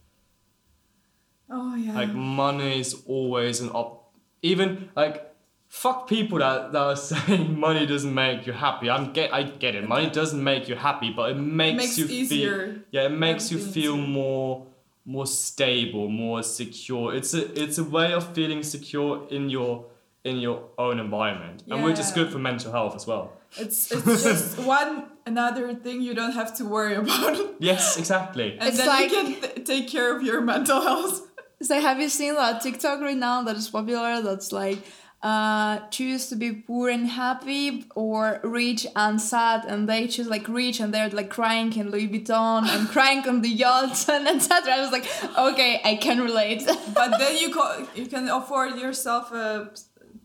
oh 1.51 1.75
yeah. 1.75 1.95
Like 1.95 2.13
money 2.13 2.81
is 2.81 3.03
always 3.07 3.61
an 3.61 3.71
op. 3.71 4.13
Even 4.43 4.91
like 4.97 5.30
fuck 5.71 6.09
people 6.09 6.39
that, 6.41 6.73
that 6.73 6.79
are 6.83 6.97
saying 7.11 7.59
money 7.59 7.87
doesn't 7.87 8.13
make 8.13 8.47
you 8.47 8.53
happy. 8.53 8.91
I'm 8.91 9.13
get 9.13 9.33
I 9.33 9.45
get 9.45 9.75
it. 9.75 9.89
Money 9.89 10.11
doesn't 10.11 10.43
make 10.43 10.69
you 10.69 10.75
happy, 10.77 11.11
but 11.11 11.31
it 11.31 11.35
makes, 11.37 11.77
makes 11.79 11.99
you 11.99 12.07
easier. 12.07 12.67
feel 12.67 12.75
yeah. 12.91 13.03
It 13.07 13.13
makes 13.13 13.51
you 13.53 13.59
feel 13.59 13.95
easier. 13.97 14.07
more 14.09 14.67
more 15.07 15.27
stable, 15.27 16.09
more 16.09 16.43
secure. 16.43 17.15
It's 17.15 17.33
a 17.35 17.43
it's 17.63 17.79
a 17.79 17.85
way 17.85 18.13
of 18.13 18.35
feeling 18.35 18.63
secure 18.63 19.27
in 19.31 19.49
your 19.49 19.87
in 20.25 20.37
your 20.39 20.59
own 20.77 20.99
environment, 21.01 21.63
and 21.71 21.83
which 21.85 21.99
is 21.99 22.09
Yeah. 22.09 22.15
good 22.17 22.29
for 22.33 22.39
mental 22.39 22.71
health 22.73 22.95
as 22.95 23.07
well. 23.07 23.33
It's 23.57 23.91
it's 23.97 24.23
just 24.23 24.59
one 24.59 25.05
another 25.27 25.75
thing 25.75 26.03
you 26.03 26.15
don't 26.15 26.33
have 26.33 26.51
to 26.59 26.65
worry 26.65 26.95
about. 26.95 27.37
Yes, 27.61 27.97
exactly. 27.99 28.57
And 28.59 28.69
It's 28.69 28.79
then 28.79 28.87
like- 28.89 29.11
you 29.11 29.17
can 29.17 29.27
th- 29.43 29.67
take 29.67 29.87
care 29.89 30.15
of 30.17 30.23
your 30.23 30.41
mental 30.41 30.81
health. 30.81 31.17
So 31.63 31.79
have 31.79 32.01
you 32.01 32.09
seen 32.09 32.35
that 32.37 32.63
TikTok 32.63 33.01
right 33.03 33.17
now 33.29 33.43
that 33.47 33.55
is 33.57 33.69
popular? 33.69 34.23
That's 34.23 34.51
like 34.51 34.79
uh 35.23 35.81
choose 35.91 36.29
to 36.29 36.37
be 36.37 36.51
poor 36.51 36.89
and 36.89 37.07
happy 37.07 37.85
or 37.95 38.41
rich 38.43 38.87
and 38.97 39.21
sad 39.21 39.67
and 39.67 39.87
they 39.87 40.07
choose 40.07 40.27
like 40.27 40.49
rich 40.49 40.81
and 40.81 40.95
they're 40.95 41.11
like 41.11 41.29
crying 41.29 41.71
in 41.77 41.91
Louis 41.91 42.09
Vuitton 42.09 42.67
and 42.67 42.89
crying 42.95 43.29
on 43.29 43.43
the 43.43 43.49
yachts 43.51 44.09
and 44.15 44.27
etc. 44.27 44.73
I 44.73 44.81
was 44.81 44.93
like, 44.93 45.07
okay, 45.37 45.81
I 45.85 45.97
can 45.97 46.21
relate. 46.21 46.63
But 46.95 47.19
then 47.19 47.37
you 47.43 47.53
co- 47.53 47.87
you 47.95 48.07
can 48.07 48.29
afford 48.29 48.79
yourself 48.79 49.31
a 49.33 49.71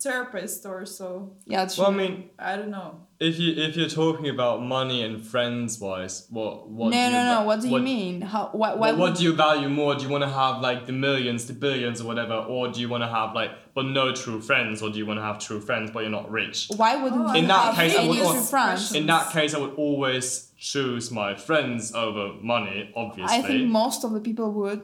therapist 0.06 0.66
or 0.66 0.86
so. 0.86 1.34
yeah, 1.46 1.64
it's 1.64 1.78
Well, 1.78 1.90
I 1.90 1.96
mean, 2.02 2.30
I 2.40 2.56
don't 2.58 2.70
know. 2.78 2.90
if 3.20 3.34
you 3.42 3.50
if 3.66 3.76
you're 3.78 3.90
talking 4.04 4.30
about 4.30 4.56
money 4.78 5.00
and 5.08 5.16
friends 5.34 5.72
wise, 5.86 6.16
what 6.30 6.70
what? 6.78 6.92
no, 6.92 6.98
do 6.98 7.04
you 7.06 7.12
no, 7.12 7.24
no. 7.34 7.40
va- 7.42 7.46
What 7.50 7.62
do 7.62 7.68
you 7.70 7.80
mean? 7.94 8.22
How? 8.22 8.44
Why? 8.52 8.70
why 8.74 8.76
What, 8.76 8.98
what 9.00 9.00
would- 9.10 9.18
do 9.18 9.24
you 9.28 9.34
value 9.34 9.70
more? 9.70 9.92
Do 9.96 10.04
you 10.06 10.12
want 10.16 10.24
to 10.30 10.34
have 10.44 10.62
like 10.62 10.86
the 10.86 10.94
millions, 11.08 11.42
the 11.52 11.54
billions, 11.66 11.98
or 12.02 12.06
whatever, 12.12 12.36
or 12.54 12.62
do 12.74 12.78
you 12.84 12.90
want 12.94 13.04
to 13.08 13.12
have 13.20 13.30
like 13.34 13.52
but 13.74 13.86
no 14.00 14.06
true 14.24 14.40
friends, 14.50 14.82
or 14.84 14.90
do 14.92 14.98
you 15.02 15.06
want 15.10 15.20
to 15.20 15.24
have 15.30 15.38
true 15.48 15.60
friends 15.68 15.92
but 15.94 16.00
you're 16.04 16.18
not 16.22 16.30
rich? 16.32 16.58
Why 16.78 16.92
wouldn't 17.02 17.22
Oh, 17.30 17.34
you 17.34 17.40
In 17.42 17.48
that 17.48 17.76
case, 17.76 17.96
I 17.98 18.08
would 18.08 18.18
true? 18.50 18.98
In 19.00 19.06
that 19.08 19.32
case, 19.34 19.54
I 19.54 19.60
would 19.60 19.76
always 19.76 20.52
choose 20.58 21.12
my 21.12 21.36
friends 21.36 21.94
over 21.94 22.34
money, 22.42 22.92
obviously. 22.96 23.38
I 23.38 23.42
think 23.42 23.70
most 23.70 24.04
of 24.06 24.12
the 24.14 24.22
people 24.22 24.52
would. 24.62 24.82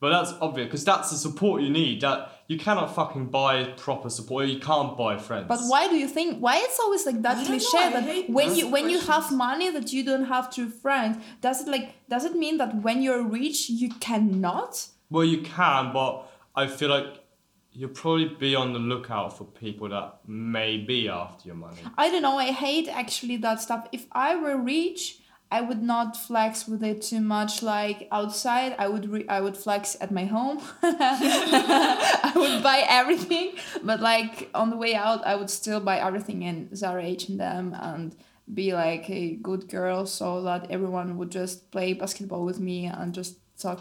but 0.00 0.10
that's 0.10 0.32
obvious 0.40 0.66
because 0.66 0.84
that's 0.84 1.10
the 1.10 1.16
support 1.16 1.60
you 1.62 1.70
need. 1.70 2.00
That 2.00 2.18
you 2.50 2.58
cannot 2.58 2.92
fucking 2.92 3.26
buy 3.26 3.62
proper 3.76 4.10
support. 4.10 4.48
You 4.48 4.58
can't 4.58 4.98
buy 4.98 5.18
friends. 5.18 5.46
But 5.46 5.60
why 5.68 5.86
do 5.86 5.94
you 5.94 6.08
think? 6.08 6.40
Why 6.40 6.56
it's 6.56 6.80
always 6.80 7.06
like 7.06 7.22
that 7.22 7.36
I 7.36 7.42
know, 7.42 7.46
cliche 7.46 7.92
that 7.92 8.28
when 8.28 8.56
you 8.56 8.68
when 8.68 8.90
you 8.90 8.98
have 9.12 9.30
money 9.30 9.70
that 9.70 9.92
you 9.92 10.04
don't 10.04 10.24
have 10.24 10.52
true 10.52 10.68
friends? 10.68 11.22
Does 11.40 11.60
it 11.62 11.68
like 11.68 11.94
does 12.08 12.24
it 12.24 12.34
mean 12.34 12.58
that 12.58 12.82
when 12.82 13.02
you're 13.02 13.22
rich 13.22 13.70
you 13.70 13.90
cannot? 14.00 14.88
Well, 15.10 15.22
you 15.24 15.42
can, 15.42 15.92
but 15.92 16.28
I 16.56 16.66
feel 16.66 16.88
like 16.90 17.22
you'll 17.70 17.90
probably 17.90 18.30
be 18.46 18.56
on 18.56 18.72
the 18.72 18.80
lookout 18.80 19.38
for 19.38 19.44
people 19.44 19.88
that 19.90 20.18
may 20.26 20.76
be 20.76 21.08
after 21.08 21.46
your 21.46 21.56
money. 21.56 21.82
I 21.96 22.10
don't 22.10 22.22
know. 22.22 22.36
I 22.36 22.50
hate 22.50 22.88
actually 22.88 23.36
that 23.46 23.60
stuff. 23.60 23.86
If 23.92 24.06
I 24.10 24.34
were 24.34 24.56
rich, 24.56 25.20
I 25.52 25.60
would 25.60 25.82
not 25.82 26.16
flex 26.16 26.68
with 26.68 26.82
it 26.84 27.02
too 27.02 27.20
much. 27.20 27.60
Like 27.62 28.06
outside, 28.12 28.76
I 28.78 28.86
would 28.88 29.08
re- 29.10 29.28
I 29.28 29.40
would 29.40 29.56
flex 29.56 29.96
at 30.00 30.10
my 30.12 30.24
home. 30.24 30.60
I 30.82 32.32
would 32.36 32.62
buy 32.62 32.84
everything, 32.88 33.52
but 33.82 34.00
like 34.00 34.48
on 34.54 34.70
the 34.70 34.76
way 34.76 34.94
out, 34.94 35.26
I 35.26 35.34
would 35.34 35.50
still 35.50 35.80
buy 35.80 35.98
everything 35.98 36.42
in 36.42 36.74
Zara, 36.74 37.02
H 37.04 37.28
and 37.28 38.14
be 38.52 38.72
like 38.74 39.08
a 39.10 39.36
good 39.36 39.68
girl, 39.68 40.06
so 40.06 40.42
that 40.42 40.70
everyone 40.70 41.16
would 41.18 41.30
just 41.30 41.70
play 41.70 41.94
basketball 41.94 42.44
with 42.44 42.60
me 42.60 42.86
and 42.86 43.12
just 43.14 43.38
talk. 43.58 43.80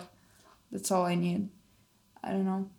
That's 0.72 0.92
all 0.92 1.06
I 1.06 1.16
need. 1.16 1.50
I 2.24 2.32
don't 2.32 2.46
know. 2.46 2.70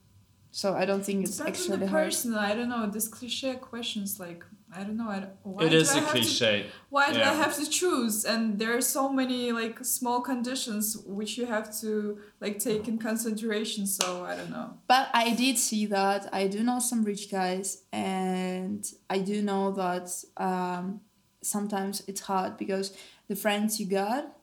So 0.53 0.75
I 0.75 0.85
don't 0.85 1.05
think 1.05 1.25
it's 1.25 1.37
Depends 1.39 1.61
on 1.61 1.73
actually 1.75 1.87
the 1.87 1.91
hard. 1.91 2.05
person. 2.07 2.35
I 2.35 2.55
don't 2.55 2.69
know. 2.69 2.89
This 2.91 3.09
cliche 3.09 3.55
questions 3.55 4.19
like 4.19 4.45
I 4.77 4.85
don't 4.85 4.97
know. 4.97 5.09
I 5.09 5.19
don't, 5.21 5.33
why 5.43 5.65
it 5.65 5.71
do 5.71 5.79
is 5.79 5.91
I 5.91 5.99
a 5.99 6.01
to- 6.01 6.07
cliche. 6.07 6.67
why 6.91 7.13
do 7.13 7.21
I 7.21 7.35
have 7.35 7.57
to 7.57 7.69
choose? 7.69 8.25
And 8.25 8.59
there 8.59 8.77
are 8.77 8.81
so 8.81 9.09
many 9.13 9.51
like 9.51 9.85
small 9.85 10.21
conditions 10.21 10.97
which 11.07 11.37
you 11.37 11.47
have 11.47 11.77
to 11.81 12.19
like 12.41 12.59
take 12.61 12.87
in 12.87 12.99
consideration. 12.99 13.87
So 13.87 14.25
I 14.25 14.37
don't 14.37 14.51
know. 14.51 14.75
But 14.87 15.09
I 15.13 15.35
did 15.35 15.59
see 15.59 15.87
that. 15.87 16.29
I 16.33 16.47
do 16.47 16.63
know 16.63 16.79
some 16.79 17.03
rich 17.05 17.31
guys, 17.31 17.83
and 17.93 18.85
I 19.09 19.19
do 19.19 19.43
know 19.43 19.73
that 19.73 20.09
um, 20.37 21.01
sometimes 21.43 22.03
it's 22.07 22.21
hard 22.21 22.57
because 22.57 22.97
the 23.29 23.35
friends 23.37 23.81
you 23.81 23.87
got, 23.87 24.37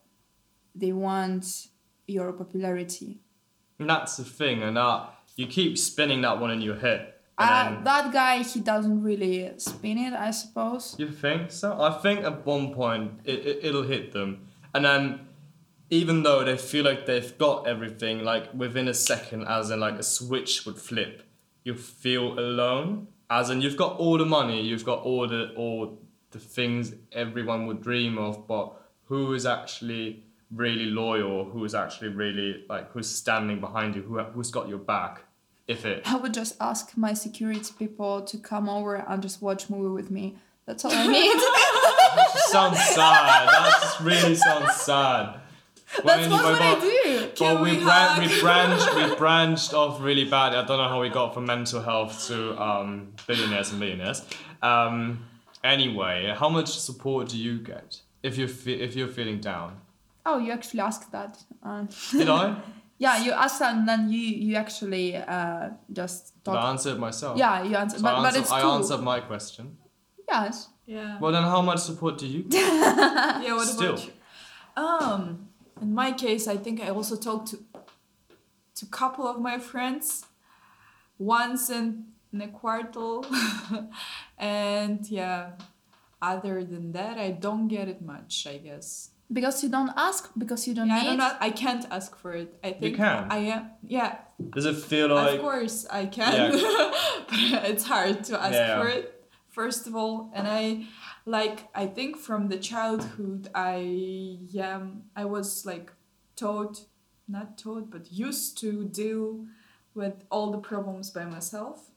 they 0.74 0.92
want 0.92 1.68
your 2.06 2.32
popularity. 2.32 3.20
And 3.78 3.88
that's 3.88 4.16
the 4.18 4.24
thing, 4.24 4.62
and 4.62 4.76
that 4.76 5.14
you 5.36 5.46
keep 5.46 5.78
spinning 5.78 6.20
that 6.22 6.38
one 6.40 6.50
in 6.50 6.60
your 6.60 6.76
head. 6.76 7.14
Uh, 7.38 7.70
then, 7.70 7.84
that 7.84 8.12
guy, 8.12 8.42
he 8.42 8.60
doesn't 8.60 9.02
really 9.02 9.52
spin 9.58 9.96
it, 9.98 10.12
I 10.12 10.32
suppose. 10.32 10.96
you 10.98 11.10
think 11.10 11.52
so? 11.52 11.80
I 11.80 11.92
think 11.98 12.24
at 12.24 12.44
one 12.44 12.74
point 12.74 13.12
it, 13.24 13.46
it, 13.46 13.58
it'll 13.62 13.84
hit 13.84 14.12
them. 14.12 14.48
And 14.74 14.84
then, 14.84 15.20
even 15.90 16.24
though 16.24 16.44
they 16.44 16.56
feel 16.56 16.84
like 16.84 17.06
they've 17.06 17.38
got 17.38 17.66
everything, 17.66 18.24
like 18.24 18.52
within 18.52 18.88
a 18.88 18.94
second, 18.94 19.46
as 19.46 19.70
in 19.70 19.80
like 19.80 19.94
a 19.94 20.02
switch 20.02 20.66
would 20.66 20.78
flip, 20.78 21.22
you 21.64 21.74
feel 21.74 22.38
alone. 22.38 23.08
As 23.30 23.50
in, 23.50 23.60
you've 23.60 23.76
got 23.76 23.98
all 23.98 24.18
the 24.18 24.26
money, 24.26 24.60
you've 24.60 24.84
got 24.84 25.00
all 25.00 25.28
the 25.28 25.52
all 25.56 26.00
the 26.30 26.38
things 26.38 26.94
everyone 27.12 27.66
would 27.66 27.82
dream 27.82 28.18
of, 28.18 28.46
but 28.46 28.74
who 29.04 29.32
is 29.32 29.46
actually 29.46 30.24
really 30.50 30.86
loyal? 30.86 31.44
Who 31.44 31.64
is 31.64 31.74
actually 31.74 32.08
really 32.08 32.64
like 32.68 32.90
who's 32.90 33.08
standing 33.08 33.60
behind 33.60 33.94
you? 33.94 34.02
Who 34.02 34.18
who's 34.18 34.50
got 34.50 34.68
your 34.68 34.78
back? 34.78 35.22
If 35.68 35.84
it 35.84 36.02
I 36.10 36.16
would 36.16 36.32
just 36.34 36.56
ask 36.60 36.96
my 36.96 37.12
security 37.14 37.70
people 37.78 38.22
to 38.22 38.38
come 38.38 38.68
over 38.68 38.96
and 38.96 39.22
just 39.22 39.42
watch 39.42 39.68
movie 39.70 39.90
with 39.90 40.10
me. 40.10 40.36
That's 40.66 40.84
all 40.84 40.92
I 40.92 41.06
need. 41.06 41.40
sounds 42.50 42.78
sad. 42.78 43.48
That 43.48 43.78
just 43.80 44.00
really 44.00 44.34
sounds 44.34 44.74
sad. 44.76 45.40
That's 45.92 46.04
what, 46.04 46.18
anyway, 46.18 46.42
what 46.42 46.60
I 46.62 46.74
but- 46.74 46.80
do. 46.80 47.30
Well, 47.44 47.62
we, 47.62 47.76
we 47.76 47.84
bran- 47.84 48.20
we 48.20 48.40
branched 48.40 48.94
we 48.94 49.14
branched 49.22 49.72
off 49.74 50.00
really 50.02 50.24
bad. 50.24 50.54
I 50.54 50.64
don't 50.66 50.78
know 50.78 50.88
how 50.88 51.00
we 51.00 51.08
got 51.08 51.32
from 51.34 51.46
mental 51.46 51.80
health 51.82 52.26
to 52.28 52.60
um, 52.60 53.12
billionaires 53.26 53.70
and 53.70 53.80
millionaires. 53.80 54.22
Um, 54.62 55.24
anyway, 55.64 56.34
how 56.36 56.48
much 56.48 56.68
support 56.78 57.28
do 57.28 57.38
you 57.38 57.58
get 57.58 58.00
if 58.22 58.36
you 58.36 58.48
fe- 58.48 58.80
if 58.80 58.96
you're 58.96 59.08
feeling 59.08 59.40
down? 59.40 59.80
Oh, 60.26 60.38
you 60.38 60.52
actually 60.52 60.80
asked 60.80 61.10
that. 61.12 61.38
Uh, 61.62 61.86
Did 62.12 62.28
I? 62.28 62.56
yeah, 62.98 63.22
you 63.24 63.32
asked 63.32 63.60
that, 63.60 63.74
and 63.76 63.88
then 63.88 64.10
you 64.10 64.18
you 64.20 64.56
actually 64.56 65.16
uh, 65.16 65.70
just 65.92 66.34
But 66.44 66.52
I 66.52 66.54
talked. 66.54 66.68
answered 66.72 66.98
myself. 66.98 67.38
Yeah, 67.38 67.62
you 67.62 67.76
answered, 67.76 68.00
So 68.00 68.04
but, 68.04 68.14
I, 68.14 68.18
but 68.20 68.26
answered, 68.26 68.40
it's 68.42 68.52
I 68.52 68.60
cool. 68.62 68.72
answered 68.72 69.02
my 69.02 69.20
question. 69.20 69.78
Yes. 70.28 70.68
Yeah. 70.86 71.18
Well, 71.20 71.32
then, 71.32 71.42
how 71.42 71.62
much 71.62 71.80
support 71.80 72.18
do 72.18 72.26
you? 72.26 72.42
get? 72.44 72.60
yeah. 73.44 73.54
What 73.54 73.66
Still. 73.68 73.94
about 73.94 74.04
you? 74.06 74.12
Um, 74.82 75.48
in 75.80 75.94
my 75.94 76.12
case, 76.12 76.48
I 76.48 76.56
think 76.56 76.80
I 76.80 76.88
also 76.88 77.16
talked 77.16 77.48
to 77.50 77.56
to 78.76 78.86
a 78.86 78.88
couple 78.90 79.26
of 79.26 79.40
my 79.40 79.58
friends 79.58 80.24
once 81.18 81.68
in, 81.70 82.04
in 82.32 82.40
a 82.42 82.48
quartal, 82.48 83.24
and 84.38 85.06
yeah. 85.10 85.50
Other 86.20 86.64
than 86.64 86.90
that, 86.92 87.16
I 87.16 87.30
don't 87.30 87.68
get 87.68 87.86
it 87.86 88.02
much. 88.02 88.44
I 88.50 88.56
guess. 88.58 89.10
Because 89.30 89.62
you 89.62 89.68
don't 89.68 89.92
ask, 89.96 90.30
because 90.38 90.66
you 90.66 90.74
don't 90.74 90.88
Yeah, 90.88 91.00
I 91.00 91.04
don't 91.04 91.18
know. 91.18 91.32
I 91.40 91.50
can't 91.50 91.84
ask 91.90 92.16
for 92.16 92.32
it. 92.32 92.58
I 92.64 92.72
think 92.72 92.96
can. 92.96 93.26
I 93.30 93.38
am. 93.54 93.70
Yeah, 93.86 94.16
Does 94.54 94.64
it 94.64 94.76
feel 94.76 95.08
like? 95.08 95.34
of 95.34 95.40
course 95.42 95.86
I 95.90 96.06
can, 96.06 96.32
Yeah. 96.32 96.50
but 97.28 97.70
it's 97.70 97.84
hard 97.84 98.24
to 98.24 98.40
ask 98.42 98.54
Yeah. 98.54 98.80
for 98.80 98.88
it. 98.88 99.04
First 99.48 99.86
of 99.86 99.94
all, 99.94 100.30
and 100.34 100.46
I 100.48 100.86
like 101.26 101.68
I 101.74 101.86
think 101.86 102.16
from 102.16 102.48
the 102.48 102.58
childhood 102.58 103.48
I 103.54 104.38
um 104.68 105.02
I 105.16 105.24
was 105.26 105.66
like 105.66 105.92
taught, 106.36 106.86
not 107.26 107.58
taught, 107.58 107.90
but 107.90 108.10
used 108.12 108.56
to 108.62 108.84
deal 108.84 109.44
with 109.94 110.14
all 110.30 110.52
the 110.52 110.58
problems 110.70 111.10
by 111.10 111.24
myself. 111.24 111.90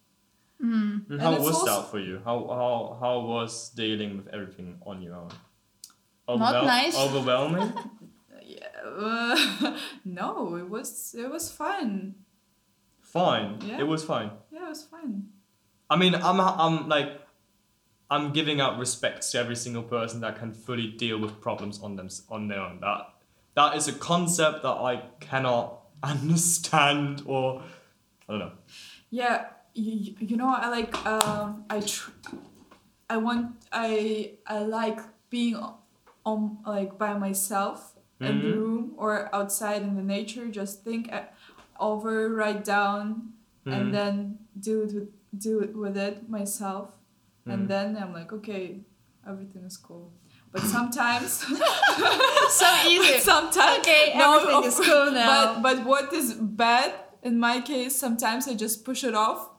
Mm. 0.62 1.10
And 1.10 1.22
how 1.22 1.32
was 1.38 1.56
also- 1.56 1.66
that 1.82 1.92
for 1.92 2.00
you? 2.00 2.20
How 2.26 2.38
how 2.60 2.98
how 3.00 3.16
was 3.34 3.70
dealing 3.70 4.18
with 4.18 4.28
everything 4.36 4.70
on 4.86 5.02
your 5.02 5.16
own? 5.16 5.32
Not 6.38 6.66
nice. 6.66 6.98
Overwhelming. 6.98 7.74
Yeah, 8.44 8.68
uh, 8.84 9.78
no, 10.06 10.56
it 10.58 10.68
was 10.70 11.16
it 11.18 11.30
was 11.32 11.50
fun. 11.50 12.16
fine. 13.00 13.60
Yeah. 13.66 13.80
It 13.80 13.88
was 13.88 14.04
fine. 14.04 14.32
Yeah, 14.52 14.66
it 14.66 14.70
was 14.70 14.84
fun. 14.84 15.30
I 15.90 15.96
mean, 15.96 16.16
I'm 16.16 16.40
I'm 16.42 16.90
like, 16.90 17.22
I'm 18.10 18.34
giving 18.34 18.60
out 18.60 18.78
respect 18.78 19.32
to 19.32 19.40
every 19.40 19.56
single 19.56 19.84
person 19.84 20.20
that 20.22 20.38
can 20.38 20.52
fully 20.52 20.88
deal 20.88 21.18
with 21.18 21.40
problems 21.40 21.80
on 21.82 21.96
them 21.96 22.10
on 22.30 22.48
their 22.50 22.60
own. 22.60 22.80
That 22.82 23.14
that 23.56 23.78
is 23.78 23.88
a 23.88 23.94
concept 23.94 24.64
that 24.64 24.78
I 24.92 25.04
cannot 25.22 25.80
understand 26.04 27.24
or 27.26 27.64
I 28.28 28.34
don't 28.34 28.40
know. 28.40 28.52
Yeah, 29.12 29.46
you, 29.74 30.16
you 30.20 30.36
know, 30.36 30.54
I 30.54 30.68
like 30.70 31.06
um, 31.06 31.64
I 31.70 31.80
tr- 31.80 32.12
I 33.10 33.18
want 33.18 33.56
I 33.72 34.34
I 34.46 34.60
like 34.60 35.00
being 35.30 35.56
on 36.26 36.58
like 36.66 36.98
by 36.98 37.14
myself 37.18 37.94
in 38.20 38.40
the 38.42 38.48
Mhm. 38.48 38.56
room 38.58 38.94
or 38.98 39.34
outside 39.34 39.82
in 39.82 39.96
the 39.96 40.04
nature. 40.04 40.48
Just 40.48 40.84
think 40.84 41.12
uh, 41.12 41.24
over, 41.80 42.30
write 42.30 42.64
down, 42.64 43.34
Mhm. 43.66 43.74
and 43.74 43.94
then 43.94 44.16
do 44.60 44.82
it 44.84 44.94
with 44.94 45.10
do 45.38 45.60
it 45.62 45.74
with 45.76 45.96
it 45.98 46.30
myself, 46.30 46.90
Mhm. 47.48 47.54
and 47.54 47.62
then 47.70 47.98
I'm 47.98 48.14
like, 48.14 48.32
okay, 48.34 48.84
everything 49.26 49.64
is 49.64 49.78
cool. 49.78 50.12
But 50.52 50.62
sometimes, 50.64 51.40
So 52.50 52.68
easy. 52.88 53.20
sometimes 53.20 53.80
Okay, 53.80 54.14
no, 54.18 54.38
everything 54.38 54.64
is 54.66 54.80
cool 54.90 55.12
now. 55.12 55.30
But 55.32 55.62
but 55.62 55.86
what 55.86 56.14
is 56.14 56.34
bad 56.36 56.94
in 57.24 57.40
my 57.40 57.62
case, 57.62 57.96
sometimes 57.96 58.48
I 58.48 58.54
just 58.56 58.84
push 58.84 59.04
it 59.04 59.16
off. 59.16 59.50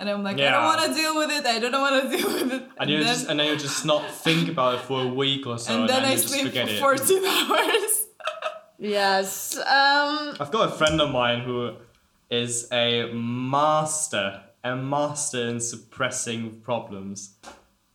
And 0.00 0.08
I'm 0.08 0.24
like, 0.24 0.40
I 0.40 0.50
don't 0.50 0.64
want 0.64 0.80
to 0.80 0.94
deal 0.94 1.14
with 1.14 1.30
it. 1.30 1.44
I 1.44 1.58
don't 1.58 1.72
want 1.72 2.10
to 2.10 2.16
deal 2.16 2.32
with 2.32 2.52
it. 2.54 2.62
And 2.78 2.88
you 2.88 3.04
then, 3.04 3.06
just 3.06 3.28
and 3.28 3.38
then 3.38 3.48
you 3.48 3.56
just 3.58 3.84
not 3.84 4.10
think 4.26 4.48
about 4.48 4.76
it 4.76 4.80
for 4.80 5.02
a 5.02 5.06
week 5.06 5.46
or 5.46 5.58
so, 5.58 5.78
and 5.78 5.90
then 5.90 6.04
I 6.04 6.12
you 6.12 6.16
just 6.16 6.28
sleep 6.28 6.46
forget 6.46 6.70
for 6.80 6.94
it. 6.94 7.00
14 7.00 7.24
hours. 7.26 8.06
Yes. 8.78 9.58
Um. 9.58 10.36
I've 10.40 10.50
got 10.50 10.70
a 10.70 10.72
friend 10.72 10.98
of 11.02 11.10
mine 11.10 11.40
who 11.42 11.74
is 12.30 12.66
a 12.72 13.12
master, 13.12 14.42
a 14.64 14.74
master 14.74 15.48
in 15.48 15.60
suppressing 15.60 16.62
problems. 16.62 17.34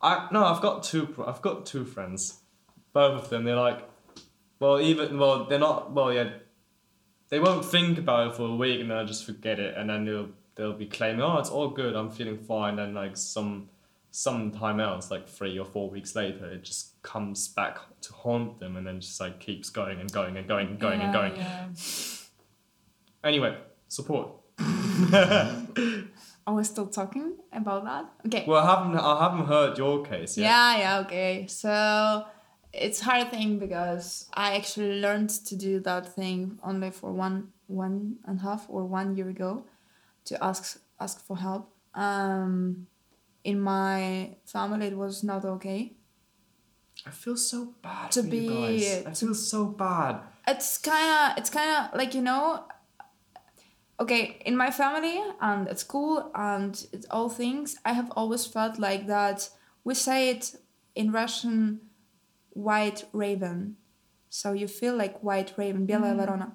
I 0.00 0.28
no, 0.30 0.44
I've 0.44 0.62
got 0.62 0.84
two. 0.84 1.12
I've 1.26 1.42
got 1.42 1.66
two 1.66 1.84
friends. 1.84 2.38
Both 2.92 3.24
of 3.24 3.30
them, 3.30 3.42
they're 3.42 3.56
like, 3.56 3.82
well, 4.60 4.80
even 4.80 5.18
well, 5.18 5.46
they're 5.46 5.58
not. 5.58 5.90
Well, 5.92 6.12
yeah, 6.12 6.30
they 7.30 7.40
won't 7.40 7.64
think 7.64 7.98
about 7.98 8.28
it 8.28 8.36
for 8.36 8.48
a 8.48 8.54
week 8.54 8.80
and 8.80 8.90
then 8.90 8.98
they'll 8.98 9.06
just 9.06 9.24
forget 9.26 9.58
it, 9.58 9.76
and 9.76 9.90
then 9.90 10.04
they'll 10.04 10.28
they'll 10.56 10.72
be 10.72 10.86
claiming, 10.86 11.22
oh, 11.22 11.38
it's 11.38 11.50
all 11.50 11.68
good, 11.68 11.94
I'm 11.94 12.10
feeling 12.10 12.38
fine, 12.38 12.78
and 12.78 12.94
like 12.94 13.16
some 13.16 13.68
some 14.10 14.50
time 14.50 14.80
else, 14.80 15.10
like 15.10 15.28
three 15.28 15.58
or 15.58 15.66
four 15.66 15.90
weeks 15.90 16.16
later, 16.16 16.46
it 16.46 16.64
just 16.64 17.00
comes 17.02 17.48
back 17.48 17.78
to 18.00 18.12
haunt 18.12 18.58
them, 18.58 18.76
and 18.76 18.86
then 18.86 19.00
just 19.00 19.20
like 19.20 19.38
keeps 19.38 19.70
going 19.70 20.00
and 20.00 20.10
going 20.10 20.36
and 20.36 20.48
going 20.48 20.68
and 20.68 20.80
going 20.80 21.00
and 21.00 21.12
going. 21.12 21.36
yeah. 21.36 21.68
Anyway, 23.22 23.56
support. 23.88 24.30
Are 26.46 26.54
we 26.54 26.64
still 26.64 26.86
talking 26.86 27.36
about 27.52 27.84
that? 27.84 28.08
Okay. 28.26 28.44
Well, 28.46 28.64
I 28.64 28.76
haven't 28.76 28.98
I 28.98 29.22
haven't 29.22 29.46
heard 29.46 29.76
your 29.78 30.04
case 30.04 30.38
yet. 30.38 30.44
Yeah, 30.44 30.78
yeah, 30.78 30.98
okay. 31.00 31.46
So 31.48 32.24
it's 32.72 33.00
hard 33.00 33.30
thing 33.30 33.58
because 33.58 34.28
I 34.32 34.56
actually 34.56 35.00
learned 35.00 35.30
to 35.30 35.56
do 35.56 35.80
that 35.80 36.14
thing 36.14 36.58
only 36.62 36.90
for 36.90 37.12
one 37.12 37.48
one 37.66 38.16
and 38.26 38.38
a 38.38 38.42
half 38.42 38.66
or 38.68 38.84
one 38.84 39.16
year 39.16 39.28
ago 39.28 39.64
to 40.25 40.43
ask 40.43 40.79
ask 40.99 41.19
for 41.25 41.37
help. 41.37 41.73
Um 41.93 42.87
in 43.43 43.59
my 43.59 44.35
family 44.45 44.87
it 44.87 44.97
was 44.97 45.23
not 45.23 45.43
okay. 45.45 45.93
I 47.05 47.09
feel 47.11 47.35
so 47.37 47.73
bad 47.81 48.11
To 48.11 48.21
for 48.21 48.29
be- 48.29 48.37
you 48.37 48.49
guys. 48.49 49.05
I 49.07 49.11
to- 49.11 49.25
feel 49.25 49.35
so 49.35 49.65
bad. 49.65 50.21
It's 50.47 50.77
kinda 50.77 51.33
it's 51.37 51.49
kinda 51.49 51.89
like 51.95 52.13
you 52.13 52.21
know 52.21 52.65
okay, 53.99 54.41
in 54.45 54.55
my 54.57 54.71
family 54.71 55.21
and 55.39 55.67
at 55.67 55.79
school 55.79 56.31
and 56.33 56.73
it's 56.91 57.05
all 57.11 57.29
things, 57.29 57.77
I 57.85 57.93
have 57.93 58.11
always 58.15 58.45
felt 58.47 58.79
like 58.79 59.05
that 59.07 59.49
we 59.83 59.93
say 59.93 60.29
it 60.29 60.55
in 60.95 61.11
Russian 61.11 61.81
white 62.53 63.05
raven. 63.13 63.77
So 64.29 64.53
you 64.53 64.67
feel 64.67 64.95
like 64.95 65.19
white 65.23 65.53
raven, 65.57 65.85
белая 65.87 66.15
ворона. 66.15 66.53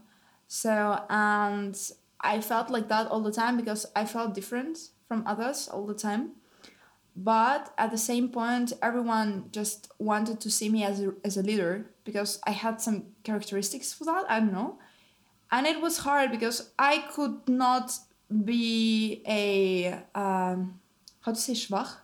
So 0.49 1.05
and 1.09 1.75
I 2.22 2.42
felt 2.42 2.70
like 2.70 2.88
that 2.90 3.08
all 3.08 3.22
the 3.22 3.32
time 3.32 3.58
because 3.58 3.86
I 3.96 4.06
felt 4.06 4.34
different 4.34 4.78
from 5.08 5.24
others 5.26 5.68
all 5.68 5.86
the 5.86 5.94
time. 5.94 6.32
But 7.16 7.74
at 7.78 7.92
the 7.92 7.98
same 7.98 8.30
point, 8.30 8.72
everyone 8.82 9.50
just 9.52 9.92
wanted 10.00 10.40
to 10.40 10.50
see 10.50 10.70
me 10.70 10.84
as 10.84 11.02
a, 11.02 11.14
as 11.26 11.36
a 11.36 11.44
leader 11.44 11.92
because 12.06 12.40
I 12.48 12.52
had 12.52 12.80
some 12.80 13.08
characteristics 13.24 13.92
for 13.94 14.06
that. 14.06 14.26
I 14.30 14.40
don't 14.40 14.54
know. 14.54 14.80
And 15.52 15.68
it 15.68 15.82
was 15.82 15.98
hard 15.98 16.32
because 16.32 16.72
I 16.80 17.00
could 17.14 17.50
not 17.50 17.92
be 18.46 19.22
a, 19.28 20.00
um, 20.16 20.80
how 21.22 21.34
to 21.34 21.40
say 21.40 21.54
schwach? 21.54 21.98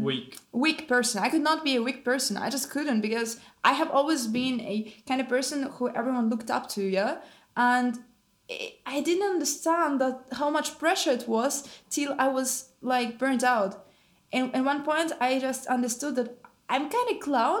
Weak. 0.00 0.38
weak 0.52 0.86
person. 0.88 1.22
I 1.22 1.30
could 1.30 1.40
not 1.40 1.64
be 1.64 1.76
a 1.76 1.82
weak 1.82 2.04
person. 2.04 2.36
I 2.36 2.50
just 2.50 2.70
couldn't 2.70 3.00
because 3.00 3.40
I 3.64 3.72
have 3.72 3.90
always 3.90 4.26
been 4.26 4.60
a 4.60 4.92
kind 5.08 5.20
of 5.20 5.28
person 5.28 5.62
who 5.62 5.88
everyone 5.90 6.28
looked 6.28 6.50
up 6.50 6.68
to, 6.70 6.82
yeah? 6.82 7.18
And 7.56 7.98
I- 8.86 9.00
didn't 9.00 9.28
understand 9.28 10.00
that 10.00 10.16
how 10.32 10.50
much 10.50 10.78
pressure 10.78 11.10
it 11.10 11.26
was 11.28 11.68
till 11.90 12.14
I 12.18 12.28
was 12.28 12.70
like 12.80 13.18
burnt 13.18 13.42
out. 13.44 13.84
And 14.32 14.54
at 14.54 14.64
one 14.64 14.82
point, 14.84 15.12
I 15.20 15.38
just 15.38 15.66
understood 15.66 16.16
that 16.16 16.38
I'm 16.68 16.88
kind 16.88 17.10
of 17.10 17.20
clown 17.20 17.60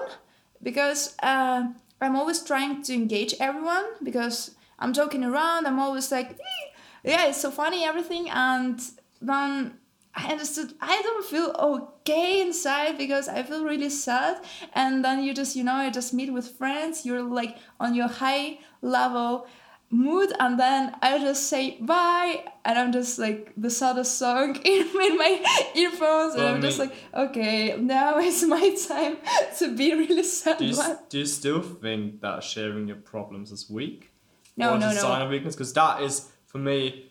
because 0.62 1.16
uh, 1.22 1.64
I'm 2.00 2.16
always 2.16 2.42
trying 2.42 2.82
to 2.82 2.94
engage 2.94 3.34
everyone 3.40 3.84
because 4.02 4.54
I'm 4.78 4.92
joking 4.92 5.24
around. 5.24 5.66
I'm 5.66 5.78
always 5.78 6.10
like, 6.10 6.30
"Eh, 6.30 6.64
yeah, 7.04 7.26
it's 7.28 7.40
so 7.40 7.50
funny, 7.50 7.84
everything. 7.84 8.30
And 8.30 8.80
then 9.20 9.78
I 10.14 10.30
understood 10.30 10.74
I 10.80 11.00
don't 11.02 11.24
feel 11.24 11.54
okay 11.58 12.40
inside 12.40 12.98
because 12.98 13.28
I 13.28 13.42
feel 13.42 13.64
really 13.64 13.88
sad. 13.90 14.42
And 14.74 15.04
then 15.04 15.22
you 15.24 15.32
just, 15.34 15.56
you 15.56 15.64
know, 15.64 15.82
you 15.82 15.90
just 15.90 16.12
meet 16.12 16.32
with 16.32 16.48
friends, 16.58 17.06
you're 17.06 17.22
like 17.22 17.56
on 17.80 17.94
your 17.94 18.08
high 18.08 18.58
level 18.82 19.46
mood, 19.92 20.32
and 20.40 20.58
then 20.58 20.96
I 21.02 21.18
just 21.18 21.48
say 21.48 21.76
bye, 21.80 22.44
and 22.64 22.78
I'm 22.78 22.92
just 22.92 23.18
like 23.18 23.52
the 23.56 23.70
saddest 23.70 24.18
song 24.18 24.56
in, 24.64 24.80
in 24.86 25.16
my 25.18 25.70
earphones, 25.76 26.34
and 26.34 26.42
Well, 26.42 26.52
I 26.52 26.54
I'm 26.56 26.62
just 26.62 26.78
mean- 26.78 26.88
like, 26.88 27.28
okay, 27.30 27.76
now 27.76 28.18
is 28.30 28.42
my 28.44 28.74
time 28.88 29.18
to 29.58 29.76
be 29.76 29.94
really 29.94 30.22
sad. 30.24 30.58
Do 30.58 30.64
you, 30.64 30.76
do 31.08 31.18
you 31.18 31.26
still 31.26 31.62
think 31.62 32.20
that 32.22 32.42
sharing 32.42 32.88
your 32.88 32.96
problems 32.96 33.52
is 33.52 33.70
weak? 33.70 34.10
No, 34.56 34.74
or 34.74 34.78
no, 34.78 34.88
a 34.88 34.94
sign 34.94 35.22
of 35.22 35.30
weakness? 35.30 35.54
Because 35.54 35.72
that 35.74 36.02
is, 36.02 36.28
for 36.46 36.58
me, 36.58 37.10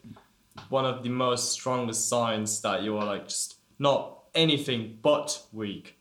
one 0.70 0.86
of 0.86 1.04
the 1.04 1.10
most 1.10 1.52
strongest 1.52 2.10
signs 2.10 2.62
that 2.62 2.84
you 2.84 2.98
are 2.98 3.06
like 3.06 3.28
just 3.28 3.56
not 3.80 4.24
anything 4.36 4.98
but 5.02 5.42
weak. 5.52 5.98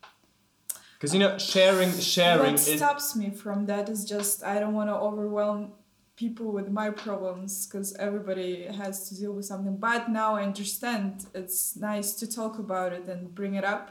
Because 0.94 1.14
you 1.14 1.20
know, 1.20 1.38
sharing, 1.38 1.92
sharing 1.98 2.52
what 2.52 2.58
stops 2.60 3.16
me 3.16 3.30
from 3.30 3.64
that 3.66 3.88
is 3.88 4.04
just 4.04 4.44
I 4.44 4.60
don't 4.60 4.74
want 4.74 4.90
to 4.90 4.94
overwhelm 4.94 5.72
people 6.20 6.48
with 6.58 6.68
my 6.80 6.88
problems 6.90 7.50
because 7.66 7.88
everybody 8.06 8.52
has 8.82 9.08
to 9.08 9.12
deal 9.20 9.32
with 9.32 9.46
something. 9.52 9.76
But 9.88 10.02
now 10.20 10.30
I 10.38 10.42
understand 10.50 11.10
it's 11.40 11.60
nice 11.90 12.08
to 12.20 12.24
talk 12.38 12.54
about 12.66 12.92
it 12.98 13.04
and 13.12 13.34
bring 13.34 13.54
it 13.60 13.64
up 13.74 13.86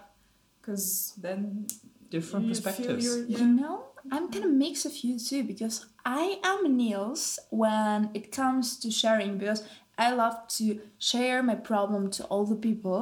because 0.62 1.14
then 1.26 1.66
Different 2.12 2.46
you 2.48 2.54
feel 2.56 2.64
perspectives. 2.64 3.06
you're- 3.06 3.26
You 3.34 3.38
yeah. 3.40 3.62
know, 3.62 3.76
I'm 4.14 4.26
kind 4.34 4.46
of 4.46 4.52
mix 4.66 4.86
of 4.90 4.96
you 5.04 5.14
too 5.30 5.44
because 5.52 5.76
I 6.06 6.40
am 6.52 6.60
Niels 6.78 7.24
when 7.64 7.98
it 8.14 8.26
comes 8.40 8.66
to 8.82 8.88
sharing 9.02 9.32
because 9.42 9.62
I 9.98 10.12
love 10.24 10.38
to 10.60 10.66
share 10.98 11.44
my 11.44 11.56
problem 11.72 12.10
to 12.18 12.22
all 12.32 12.46
the 12.54 12.56
people. 12.68 13.00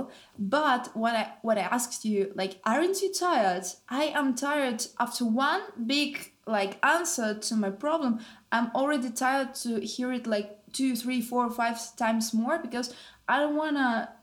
But 0.57 0.83
what 1.01 1.13
I 1.21 1.23
what 1.47 1.57
I 1.63 1.65
asked 1.77 2.03
you, 2.11 2.19
like, 2.41 2.53
aren't 2.71 2.97
you 3.03 3.09
tired? 3.27 3.65
I 4.01 4.05
am 4.19 4.27
tired 4.47 4.79
after 5.05 5.23
one 5.25 5.61
big 5.93 6.11
like 6.57 6.73
answer 6.97 7.29
to 7.47 7.53
my 7.63 7.69
problem. 7.85 8.11
I'm 8.51 8.71
already 8.73 9.09
tired 9.09 9.55
to 9.55 9.79
hear 9.79 10.11
it 10.13 10.25
like 10.27 10.57
two, 10.73 10.95
three, 10.95 11.21
four, 11.21 11.49
five 11.49 11.79
times 11.95 12.33
more 12.33 12.59
because 12.59 12.93
I 13.27 13.39
don't 13.39 13.55
wanna 13.55 14.13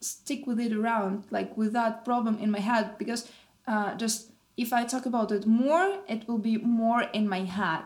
stick 0.00 0.46
with 0.46 0.58
it 0.58 0.72
around 0.72 1.24
like 1.30 1.56
with 1.56 1.72
that 1.74 2.04
problem 2.04 2.38
in 2.38 2.50
my 2.50 2.60
head 2.60 2.96
because 2.98 3.30
uh, 3.66 3.94
just 3.96 4.30
if 4.56 4.72
I 4.72 4.84
talk 4.84 5.06
about 5.06 5.32
it 5.32 5.46
more, 5.46 6.00
it 6.08 6.28
will 6.28 6.38
be 6.38 6.58
more 6.58 7.02
in 7.02 7.28
my 7.28 7.40
head. 7.40 7.84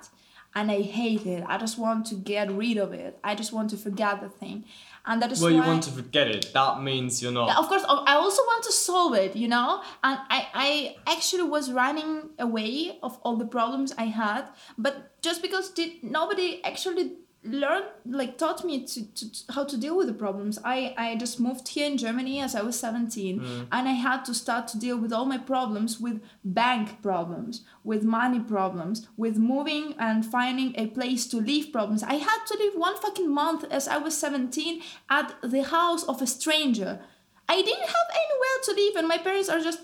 And 0.56 0.70
I 0.70 0.82
hate 0.82 1.26
it. 1.26 1.44
I 1.48 1.58
just 1.58 1.78
want 1.78 2.06
to 2.06 2.14
get 2.14 2.50
rid 2.50 2.76
of 2.76 2.92
it. 2.92 3.18
I 3.24 3.34
just 3.34 3.52
want 3.52 3.70
to 3.70 3.76
forget 3.76 4.20
the 4.20 4.28
thing. 4.28 4.64
And 5.06 5.20
that 5.20 5.30
is 5.32 5.40
well, 5.40 5.52
why 5.52 5.56
you 5.56 5.62
want 5.62 5.82
to 5.84 5.90
forget 5.90 6.28
it. 6.28 6.52
That 6.54 6.82
means 6.82 7.22
you're 7.22 7.32
not. 7.32 7.56
of 7.58 7.68
course, 7.68 7.84
I 7.86 8.14
also 8.14 8.42
want 8.42 8.64
to 8.64 8.72
solve 8.72 9.14
it, 9.14 9.36
you 9.36 9.48
know? 9.48 9.82
And 10.02 10.18
I, 10.30 10.48
I 10.54 10.96
actually 11.06 11.42
was 11.42 11.70
running 11.70 12.30
away 12.38 12.98
of 13.02 13.18
all 13.22 13.36
the 13.36 13.44
problems 13.46 13.92
I 13.98 14.04
had, 14.04 14.48
but 14.78 15.20
just 15.20 15.42
because 15.42 15.70
did 15.70 16.02
nobody 16.02 16.64
actually 16.64 17.12
learned 17.44 17.84
like 18.06 18.38
taught 18.38 18.64
me 18.64 18.84
to, 18.86 19.04
to, 19.14 19.32
to 19.32 19.52
how 19.52 19.64
to 19.64 19.76
deal 19.76 19.96
with 19.96 20.06
the 20.06 20.14
problems. 20.14 20.58
I 20.64 20.94
i 20.96 21.14
just 21.16 21.38
moved 21.38 21.68
here 21.68 21.86
in 21.86 21.96
germany 21.98 22.40
as 22.40 22.54
i 22.54 22.62
was 22.62 22.78
17 22.78 23.40
Mm. 23.40 23.66
and 23.70 23.88
i 23.88 23.92
had 23.92 24.24
to 24.24 24.34
start 24.34 24.66
to 24.68 24.78
deal 24.78 24.96
with 24.96 25.12
all 25.12 25.26
my 25.26 25.38
problems 25.38 26.00
with 26.00 26.20
bank 26.44 27.02
problems 27.02 27.62
with 27.82 28.02
money 28.02 28.40
problems 28.40 29.06
with 29.16 29.36
moving 29.36 29.94
and 29.98 30.24
finding 30.24 30.74
a 30.76 30.86
place 30.86 31.26
to 31.26 31.36
live 31.36 31.70
problems. 31.72 32.02
I 32.02 32.14
had 32.14 32.40
to 32.50 32.54
live 32.58 32.74
one 32.76 32.96
fucking 33.04 33.30
month 33.42 33.64
as 33.70 33.88
i 33.88 33.98
was 33.98 34.16
17 34.16 34.82
at 35.10 35.34
the 35.42 35.62
house 35.64 36.02
of 36.04 36.22
a 36.22 36.26
stranger. 36.26 37.00
I 37.48 37.56
didn't 37.68 37.88
have 37.96 38.08
anywhere 38.24 38.58
to 38.66 38.72
live 38.80 38.94
and 38.96 39.06
my 39.08 39.18
parents 39.18 39.48
are 39.48 39.60
just 39.60 39.80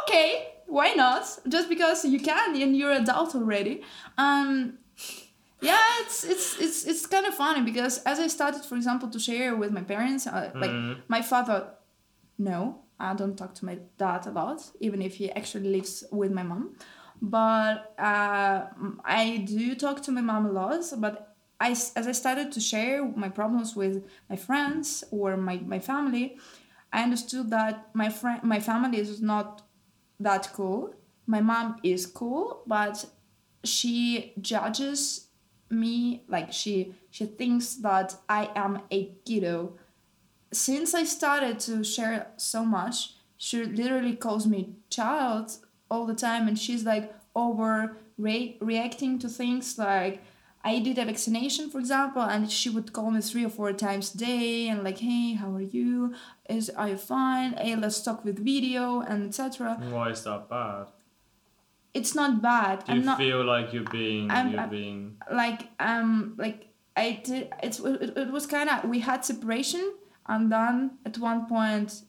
okay 0.00 0.54
why 0.66 0.92
not? 0.92 1.24
Just 1.48 1.68
because 1.70 2.04
you 2.04 2.20
can 2.20 2.54
and 2.60 2.76
you're 2.76 2.92
adult 2.92 3.34
already. 3.34 3.82
Um 4.18 4.78
yeah 5.60 5.78
it's 6.02 6.24
it's 6.24 6.58
it's 6.60 6.84
it's 6.86 7.06
kind 7.06 7.26
of 7.26 7.34
funny 7.34 7.62
because 7.62 7.98
as 8.04 8.18
i 8.20 8.26
started 8.28 8.62
for 8.64 8.76
example 8.76 9.08
to 9.10 9.18
share 9.18 9.56
with 9.56 9.70
my 9.72 9.82
parents 9.82 10.26
uh, 10.26 10.50
like 10.54 10.70
Mm. 10.70 10.96
my 11.08 11.22
father 11.22 11.58
no 12.38 12.60
i 13.00 13.14
don't 13.14 13.36
talk 13.36 13.54
to 13.54 13.64
my 13.64 13.76
dad 13.96 14.26
a 14.26 14.30
lot 14.30 14.60
even 14.80 15.02
if 15.02 15.14
he 15.16 15.30
actually 15.32 15.70
lives 15.76 16.04
with 16.12 16.30
my 16.32 16.42
mom 16.42 16.74
but 17.20 17.94
uh, 17.98 18.66
i 19.04 19.44
do 19.46 19.74
talk 19.74 20.00
to 20.02 20.12
my 20.12 20.20
mom 20.20 20.46
a 20.46 20.52
lot 20.52 20.82
but 20.98 21.34
I, 21.60 21.70
as 21.70 22.06
i 22.06 22.12
started 22.12 22.52
to 22.52 22.60
share 22.60 23.04
my 23.24 23.28
problems 23.28 23.74
with 23.74 24.04
my 24.30 24.36
friends 24.36 25.02
or 25.10 25.36
my, 25.36 25.56
my 25.74 25.80
family 25.80 26.36
i 26.92 27.02
understood 27.02 27.50
that 27.50 27.74
my 27.94 28.08
friend 28.10 28.42
my 28.44 28.60
family 28.60 28.98
is 28.98 29.20
not 29.20 29.62
that 30.20 30.50
cool 30.52 30.94
my 31.26 31.40
mom 31.40 31.76
is 31.82 32.06
cool 32.06 32.62
but 32.66 33.04
she 33.64 34.32
judges 34.40 35.27
me 35.70 36.22
like 36.28 36.52
she 36.52 36.94
she 37.10 37.26
thinks 37.26 37.74
that 37.76 38.16
i 38.28 38.50
am 38.54 38.80
a 38.90 39.12
kiddo. 39.24 39.74
Since 40.52 40.94
i 40.94 41.04
started 41.04 41.60
to 41.60 41.84
share 41.84 42.28
so 42.36 42.64
much 42.64 43.14
she 43.36 43.64
literally 43.64 44.16
calls 44.16 44.46
me 44.46 44.74
child 44.90 45.52
all 45.90 46.06
the 46.06 46.14
time 46.14 46.48
and 46.48 46.58
she's 46.58 46.84
like 46.84 47.14
over 47.34 47.96
re- 48.16 48.56
reacting 48.60 49.18
to 49.18 49.28
things 49.28 49.78
like 49.78 50.22
i 50.64 50.78
did 50.80 50.98
a 50.98 51.04
vaccination 51.04 51.70
for 51.70 51.78
example 51.78 52.22
and 52.22 52.50
she 52.50 52.68
would 52.68 52.92
call 52.92 53.10
me 53.10 53.20
three 53.20 53.44
or 53.44 53.50
four 53.50 53.72
times 53.72 54.14
a 54.14 54.18
day 54.18 54.68
and 54.68 54.82
like 54.82 54.98
hey 54.98 55.34
how 55.34 55.54
are 55.54 55.60
you? 55.60 56.14
Is 56.48 56.70
are 56.70 56.88
you 56.88 56.96
fine? 56.96 57.52
Hey 57.52 57.76
let's 57.76 58.02
talk 58.02 58.24
with 58.24 58.38
video 58.44 59.00
and 59.00 59.28
etc 59.28 59.76
Why 59.90 60.10
is 60.10 60.24
that 60.24 60.48
bad? 60.48 60.86
It's 61.94 62.14
not 62.14 62.42
bad. 62.42 62.84
Do 62.84 62.92
you 62.92 62.98
i'm 63.00 63.04
not 63.04 63.18
feel 63.18 63.44
like 63.44 63.72
you're 63.72 63.90
being 63.90 64.30
I'm- 64.30 64.50
you're 64.50 64.60
I'm- 64.60 64.70
being 64.70 65.16
like 65.32 65.68
um 65.80 66.34
like 66.38 66.68
I 66.96 67.20
did 67.24 67.52
it's 67.62 67.78
it, 67.80 68.16
it 68.16 68.30
was 68.30 68.46
kind 68.46 68.68
of 68.68 68.84
we 68.90 68.98
had 69.00 69.24
separation 69.24 69.94
and 70.26 70.50
then 70.52 70.98
at 71.06 71.16
one 71.18 71.46
point 71.46 72.02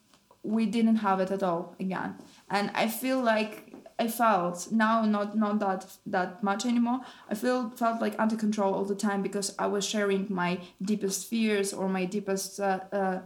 we 0.44 0.66
didn't 0.66 0.98
have 0.98 1.20
it 1.20 1.32
at 1.32 1.44
all 1.44 1.76
again. 1.80 2.16
And 2.50 2.72
I 2.74 2.88
feel 2.88 3.22
like 3.22 3.74
I 4.00 4.08
felt 4.08 4.72
now 4.72 5.04
not 5.06 5.38
not 5.38 5.60
that 5.60 5.86
that 6.06 6.42
much 6.44 6.66
anymore 6.66 7.02
I 7.30 7.36
feel 7.36 7.70
felt 7.70 8.02
like 8.02 8.16
under 8.18 8.36
control 8.38 8.74
all 8.74 8.86
the 8.86 8.96
time 8.96 9.22
because 9.22 9.54
I 9.60 9.68
was 9.68 9.86
sharing 9.86 10.26
my 10.30 10.60
deepest 10.82 11.30
fears 11.30 11.74
or 11.74 11.88
my 11.90 12.06
deepest 12.06 12.60
uh, 12.60 12.80
uh, 12.92 13.20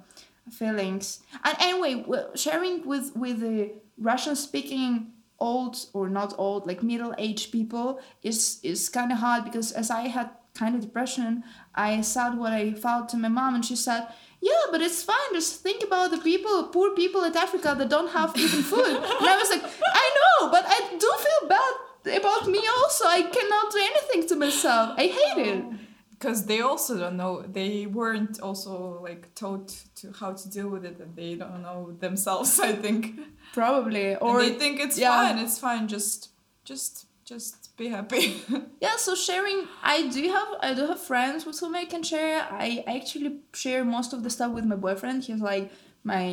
feelings. 0.51 1.21
And 1.43 1.55
anyway 1.59 2.03
sharing 2.35 2.85
with 2.85 3.15
with 3.15 3.39
the 3.39 3.71
Russian 3.97 4.35
speaking 4.35 5.12
old 5.39 5.77
or 5.93 6.09
not 6.09 6.33
old 6.37 6.65
like 6.67 6.83
middle 6.83 7.13
aged 7.17 7.51
people 7.51 7.99
is 8.21 8.59
is 8.63 8.89
kind 8.89 9.11
of 9.11 9.17
hard 9.17 9.43
because 9.43 9.71
as 9.71 9.89
I 9.89 10.07
had 10.07 10.29
kind 10.55 10.75
of 10.75 10.81
depression 10.81 11.43
I 11.73 12.01
said 12.01 12.35
what 12.35 12.53
I 12.53 12.73
felt 12.73 13.09
to 13.09 13.17
my 13.17 13.29
mom 13.29 13.55
and 13.55 13.65
she 13.65 13.75
said 13.75 14.07
yeah 14.41 14.65
but 14.71 14.81
it's 14.81 15.03
fine. 15.03 15.33
Just 15.33 15.61
think 15.61 15.83
about 15.83 16.11
the 16.11 16.17
people 16.17 16.63
poor 16.65 16.95
people 16.95 17.23
in 17.23 17.35
Africa 17.35 17.75
that 17.77 17.89
don't 17.89 18.11
have 18.11 18.35
even 18.37 18.61
food. 18.61 18.85
And 18.85 19.29
I 19.33 19.37
was 19.37 19.49
like 19.49 19.63
I 20.03 20.15
know 20.17 20.49
but 20.51 20.65
I 20.67 20.79
do 20.97 21.09
feel 21.25 21.49
bad 21.49 21.73
about 22.19 22.47
me 22.47 22.61
also. 22.77 23.05
I 23.05 23.21
cannot 23.23 23.71
do 23.71 23.79
anything 23.79 24.27
to 24.29 24.35
myself. 24.35 24.93
I 24.97 25.07
hate 25.07 25.47
it 25.47 25.63
oh. 25.65 25.75
Because 26.23 26.45
they 26.45 26.61
also 26.61 26.97
don't 26.97 27.17
know 27.17 27.41
they 27.41 27.85
weren't 27.85 28.39
also 28.39 29.01
like 29.03 29.23
taught 29.35 29.67
to 29.95 30.11
how 30.19 30.31
to 30.31 30.49
deal 30.49 30.69
with 30.69 30.85
it 30.85 30.97
and 30.99 31.13
they 31.15 31.35
don't 31.35 31.61
know 31.61 31.91
themselves 31.99 32.59
i 32.69 32.71
think. 32.71 33.19
Probably 33.53 34.15
or 34.15 34.37
or 34.37 34.41
they 34.41 34.53
think 34.53 34.79
it's 34.79 34.97
yeah. 34.97 35.09
fine 35.21 35.37
it's 35.43 35.59
fine 35.59 35.87
just 35.87 36.29
just 36.63 37.07
just 37.25 37.75
be 37.77 37.87
happy. 37.87 38.25
Yeah 38.85 38.97
so 38.97 39.15
sharing 39.15 39.59
i 39.81 40.07
do 40.15 40.21
have 40.37 40.49
i 40.67 40.73
do 40.73 40.83
have 40.91 41.01
friends 41.11 41.45
with 41.45 41.59
whom 41.59 41.75
i 41.75 41.85
can 41.93 42.03
share. 42.03 42.37
I 42.65 42.83
actually 42.95 43.31
share 43.53 43.83
most 43.85 44.13
of 44.13 44.19
the 44.23 44.29
stuff 44.29 44.51
with 44.57 44.65
my 44.65 44.75
boyfriend. 44.75 45.23
He's 45.23 45.41
like 45.41 45.71
my 46.03 46.25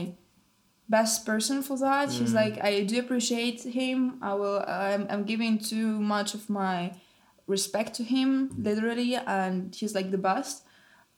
best 0.89 1.25
person 1.31 1.63
for 1.63 1.77
that. 1.87 2.07
He's 2.19 2.33
Mm. 2.33 2.41
like 2.43 2.57
i 2.71 2.73
do 2.91 2.97
appreciate 3.05 3.61
him. 3.81 3.99
I 4.31 4.33
will 4.41 4.59
i'm, 4.67 5.03
I'm 5.13 5.25
giving 5.33 5.55
too 5.73 5.89
much 6.15 6.31
of 6.39 6.43
my 6.61 6.79
respect 7.51 7.95
to 7.95 8.05
him 8.05 8.51
literally 8.57 9.15
and 9.17 9.75
he's 9.75 9.95
like 9.95 10.11
the 10.11 10.19
best 10.31 10.65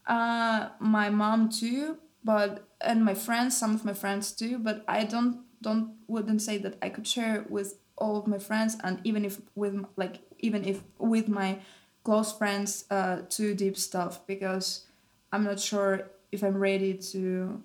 uh 0.07 0.68
my 0.80 1.09
mom 1.11 1.49
too 1.49 1.99
but 2.24 2.68
and 2.80 3.05
my 3.05 3.14
friends 3.14 3.57
some 3.57 3.74
of 3.74 3.85
my 3.85 3.93
friends 3.93 4.33
too 4.33 4.59
but 4.59 4.85
i 4.89 5.05
don't 5.05 5.41
don't 5.61 5.93
wouldn't 6.09 6.43
say 6.43 6.59
that 6.59 6.76
i 6.83 6.89
could 6.89 7.07
share 7.07 7.45
with 7.49 7.78
all 7.97 8.16
of 8.16 8.26
my 8.26 8.39
friends 8.39 8.76
and 8.83 9.01
even 9.05 9.24
if 9.24 9.41
with 9.55 9.74
like 9.97 10.16
even 10.39 10.64
if 10.64 10.83
with 10.99 11.28
my 11.28 11.59
close 12.05 12.33
friends 12.33 12.85
uh 12.91 13.18
too 13.28 13.55
deep 13.55 13.76
stuff 13.76 14.26
because 14.26 14.87
i'm 15.33 15.45
not 15.45 15.61
sure 15.61 16.11
if 16.33 16.43
i'm 16.43 16.57
ready 16.57 16.95
to 16.95 17.62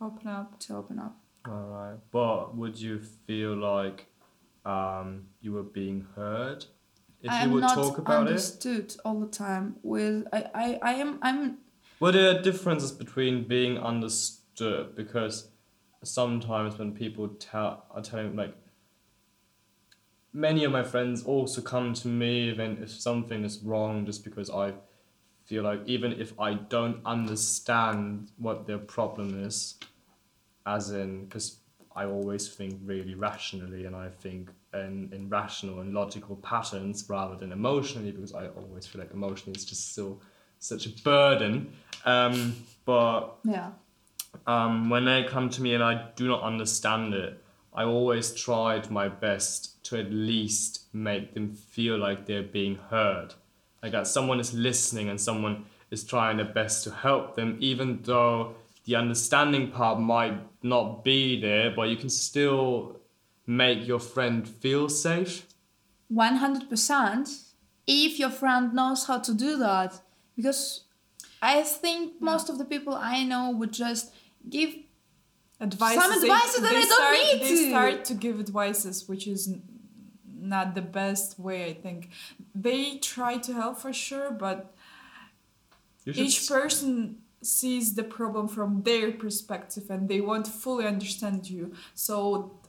open 0.00 0.26
up 0.28 0.58
to 0.58 0.76
open 0.76 0.98
up 0.98 1.16
all 1.48 1.68
right. 1.68 1.98
But 2.10 2.56
would 2.56 2.80
you 2.80 2.98
feel 3.26 3.54
like 3.54 4.06
um 4.64 5.26
you 5.40 5.52
were 5.52 5.62
being 5.62 6.06
heard 6.16 6.64
if 7.22 7.30
i'm 7.32 7.48
you 7.48 7.54
would 7.54 7.60
not 7.62 7.74
talk 7.74 7.98
about 7.98 8.26
it? 8.26 8.30
understood 8.30 8.94
all 9.04 9.20
the 9.20 9.26
time 9.26 9.76
with 9.82 10.26
I, 10.32 10.44
I 10.54 10.78
i 10.82 10.92
am 10.94 11.18
i'm 11.22 11.58
Well, 11.98 12.12
there 12.12 12.36
are 12.36 12.42
differences 12.42 12.92
between 12.92 13.44
being 13.48 13.78
understood 13.78 14.94
because 14.94 15.48
sometimes 16.04 16.78
when 16.78 16.92
people 16.92 17.28
tell 17.28 17.86
are 17.90 18.02
telling 18.02 18.36
like 18.36 18.54
many 20.36 20.64
of 20.64 20.70
my 20.72 20.82
friends 20.82 21.24
also 21.24 21.62
come 21.62 21.94
to 21.94 22.08
me 22.08 22.50
even 22.50 22.78
if 22.82 22.90
something 22.90 23.44
is 23.44 23.62
wrong 23.62 24.04
just 24.04 24.22
because 24.22 24.50
I 24.50 24.74
feel 25.46 25.62
like 25.62 25.80
even 25.86 26.12
if 26.12 26.38
I 26.38 26.54
don't 26.54 27.00
understand 27.06 28.30
what 28.36 28.66
their 28.66 28.78
problem 28.78 29.44
is, 29.44 29.76
as 30.66 30.90
in 30.90 31.24
because 31.24 31.60
I 31.94 32.04
always 32.04 32.48
think 32.54 32.80
really 32.84 33.14
rationally 33.14 33.86
and 33.86 33.96
I 33.96 34.10
think 34.10 34.50
in, 34.80 35.10
in 35.12 35.28
rational 35.28 35.80
and 35.80 35.94
logical 35.94 36.36
patterns 36.36 37.04
rather 37.08 37.36
than 37.36 37.52
emotionally 37.52 38.10
because 38.10 38.34
I 38.34 38.48
always 38.48 38.86
feel 38.86 39.00
like 39.00 39.12
emotionally 39.12 39.56
is 39.56 39.64
just 39.64 39.94
so 39.94 40.20
such 40.58 40.86
a 40.86 40.90
burden. 41.02 41.72
Um, 42.04 42.56
but 42.84 43.36
yeah 43.44 43.70
um, 44.46 44.90
when 44.90 45.04
they 45.04 45.24
come 45.24 45.48
to 45.50 45.62
me 45.62 45.74
and 45.74 45.82
I 45.82 46.08
do 46.16 46.28
not 46.28 46.42
understand 46.42 47.14
it, 47.14 47.42
I 47.72 47.84
always 47.84 48.34
tried 48.34 48.90
my 48.90 49.08
best 49.08 49.84
to 49.84 49.98
at 49.98 50.10
least 50.10 50.84
make 50.92 51.34
them 51.34 51.54
feel 51.54 51.98
like 51.98 52.26
they're 52.26 52.42
being 52.42 52.76
heard. 52.90 53.34
Like 53.82 53.92
that 53.92 54.06
someone 54.06 54.40
is 54.40 54.54
listening 54.54 55.08
and 55.08 55.20
someone 55.20 55.66
is 55.90 56.02
trying 56.04 56.38
their 56.38 56.46
best 56.46 56.84
to 56.84 56.90
help 56.90 57.36
them, 57.36 57.56
even 57.60 58.00
though 58.02 58.54
the 58.84 58.96
understanding 58.96 59.70
part 59.70 60.00
might 60.00 60.38
not 60.62 61.04
be 61.04 61.40
there, 61.40 61.70
but 61.70 61.88
you 61.88 61.96
can 61.96 62.08
still 62.08 63.00
make 63.46 63.86
your 63.86 64.00
friend 64.00 64.48
feel 64.48 64.88
safe. 64.88 65.46
100% 66.12 67.46
if 67.86 68.18
your 68.18 68.30
friend 68.30 68.72
knows 68.72 69.06
how 69.06 69.18
to 69.18 69.32
do 69.32 69.56
that 69.58 70.00
because 70.34 70.84
i 71.40 71.62
think 71.62 72.18
hmm. 72.18 72.24
most 72.24 72.48
of 72.48 72.58
the 72.58 72.64
people 72.64 72.94
i 72.94 73.22
know 73.24 73.50
would 73.50 73.72
just 73.72 74.12
give 74.48 74.74
advice. 75.60 75.94
Some 75.94 76.10
they- 76.20 76.28
advices 76.28 76.60
that 76.62 76.70
they 76.70 76.76
I 76.76 76.80
don't 76.80 76.92
start, 76.92 77.12
need 77.12 77.40
they 77.42 77.48
to. 77.48 77.68
start 77.70 78.04
to 78.06 78.14
give 78.14 78.40
advices 78.40 79.08
which 79.08 79.26
is 79.26 79.54
not 80.38 80.74
the 80.74 80.82
best 80.82 81.38
way 81.38 81.70
i 81.70 81.74
think 81.74 82.10
they 82.54 82.98
try 82.98 83.38
to 83.38 83.52
help 83.52 83.78
for 83.78 83.92
sure 83.92 84.30
but 84.30 84.74
each 86.06 86.48
person 86.48 87.18
sees 87.46 87.94
the 87.94 88.02
problem 88.18 88.46
from 88.48 88.82
their 88.82 89.12
perspective 89.12 89.84
and 89.90 90.08
they 90.08 90.20
won't 90.20 90.48
fully 90.62 90.86
understand 90.94 91.48
you 91.48 91.72
so 91.94 92.16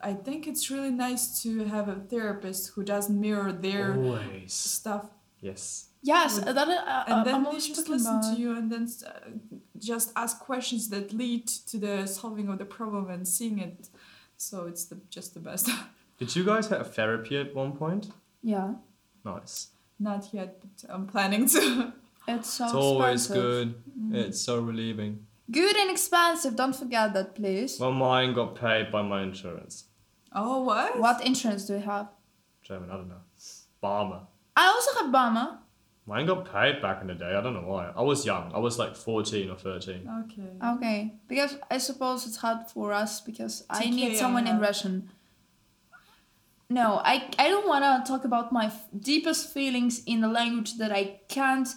i 0.01 0.13
think 0.25 0.39
it's 0.47 0.69
really 0.73 0.91
nice 1.07 1.41
to 1.41 1.49
have 1.65 1.87
a 1.89 1.95
therapist 2.13 2.61
who 2.73 2.83
doesn't 2.83 3.19
mirror 3.27 3.51
their 3.51 3.93
always. 3.95 4.53
stuff 4.53 5.05
Yes. 5.49 5.89
yes 6.01 6.31
Would- 6.35 6.55
that 6.57 6.67
uh, 6.69 7.03
and 7.09 7.25
then 7.27 7.35
I'm 7.35 7.43
they 7.45 7.59
just 7.59 7.87
listen 7.89 8.15
about- 8.17 8.35
to 8.35 8.41
you 8.41 8.49
and 8.57 8.71
then 8.71 8.85
uh, 9.05 9.09
just 9.91 10.07
ask 10.15 10.33
questions 10.39 10.89
that 10.93 11.13
lead 11.21 11.45
to 11.71 11.75
the 11.85 12.05
solving 12.07 12.47
of 12.49 12.57
the 12.57 12.65
problem 12.65 13.09
and 13.13 13.27
seeing 13.27 13.57
it 13.59 13.89
so 14.37 14.55
it's 14.69 14.85
the 14.89 14.97
just 15.09 15.33
the 15.33 15.39
best 15.49 15.69
Did 16.19 16.35
you 16.35 16.43
guys 16.51 16.65
have 16.69 16.87
therapy 16.95 17.35
at 17.37 17.53
one 17.55 17.73
point? 17.83 18.03
yeah 18.53 18.69
Nice. 19.25 19.55
not 19.99 20.23
yet 20.33 20.51
but 20.61 20.75
i'm 20.93 21.05
planning 21.13 21.43
to 21.55 21.61
It's 22.27 22.49
so 22.53 22.65
It's 22.65 22.73
always 22.73 23.25
expensive. 23.25 23.43
good. 23.43 23.75
Mm. 23.99 24.15
It's 24.15 24.41
so 24.41 24.59
relieving. 24.59 25.25
Good 25.49 25.75
and 25.77 25.89
expensive. 25.89 26.55
Don't 26.55 26.75
forget 26.75 27.13
that, 27.13 27.35
please. 27.35 27.79
Well, 27.79 27.93
mine 27.93 28.33
got 28.33 28.55
paid 28.55 28.91
by 28.91 29.01
my 29.01 29.23
insurance. 29.23 29.85
Oh, 30.33 30.61
what? 30.61 30.99
What 30.99 31.25
insurance 31.25 31.65
do 31.65 31.73
you 31.73 31.79
have? 31.79 32.09
German, 32.63 32.91
I 32.91 32.95
don't 32.97 33.07
know. 33.07 33.21
Barmer. 33.81 34.21
I 34.55 34.67
also 34.67 34.99
have 34.99 35.11
Barmer. 35.11 35.59
Mine 36.05 36.25
got 36.25 36.51
paid 36.51 36.81
back 36.81 37.01
in 37.01 37.07
the 37.07 37.13
day. 37.15 37.33
I 37.35 37.41
don't 37.41 37.53
know 37.53 37.67
why. 37.67 37.91
I 37.95 38.01
was 38.01 38.25
young. 38.25 38.51
I 38.53 38.59
was 38.59 38.77
like 38.79 38.95
14 38.95 39.49
or 39.49 39.55
13. 39.57 40.09
Okay. 40.23 40.49
Okay, 40.75 41.13
because 41.27 41.57
I 41.71 41.77
suppose 41.79 42.25
it's 42.27 42.37
hard 42.37 42.67
for 42.73 42.91
us 42.93 43.21
because 43.21 43.63
I 43.69 43.83
TK, 43.85 43.91
need 43.91 44.17
someone 44.17 44.47
in 44.47 44.55
yeah. 44.57 44.61
Russian. 44.67 45.09
No, 46.69 47.01
I 47.03 47.29
I 47.39 47.47
don't 47.49 47.67
want 47.67 47.83
to 48.05 48.11
talk 48.11 48.25
about 48.25 48.51
my 48.51 48.65
f- 48.65 48.87
deepest 48.97 49.53
feelings 49.53 50.03
in 50.05 50.23
a 50.23 50.27
language 50.27 50.77
that 50.77 50.91
I 50.91 51.21
can't 51.29 51.67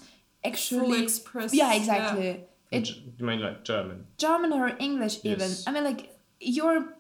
actually. 0.45 0.81
Fully 0.81 1.03
express. 1.03 1.55
yeah, 1.55 1.75
exactly. 1.75 2.45
It, 2.71 2.89
you 3.19 3.27
mean 3.27 3.41
like 3.41 3.65
German? 3.65 4.07
German 4.17 4.53
or 4.53 4.73
English 4.79 5.19
even. 5.25 5.51
I 5.67 5.73
mean, 5.73 5.85
like 5.85 6.17
your 6.41 6.95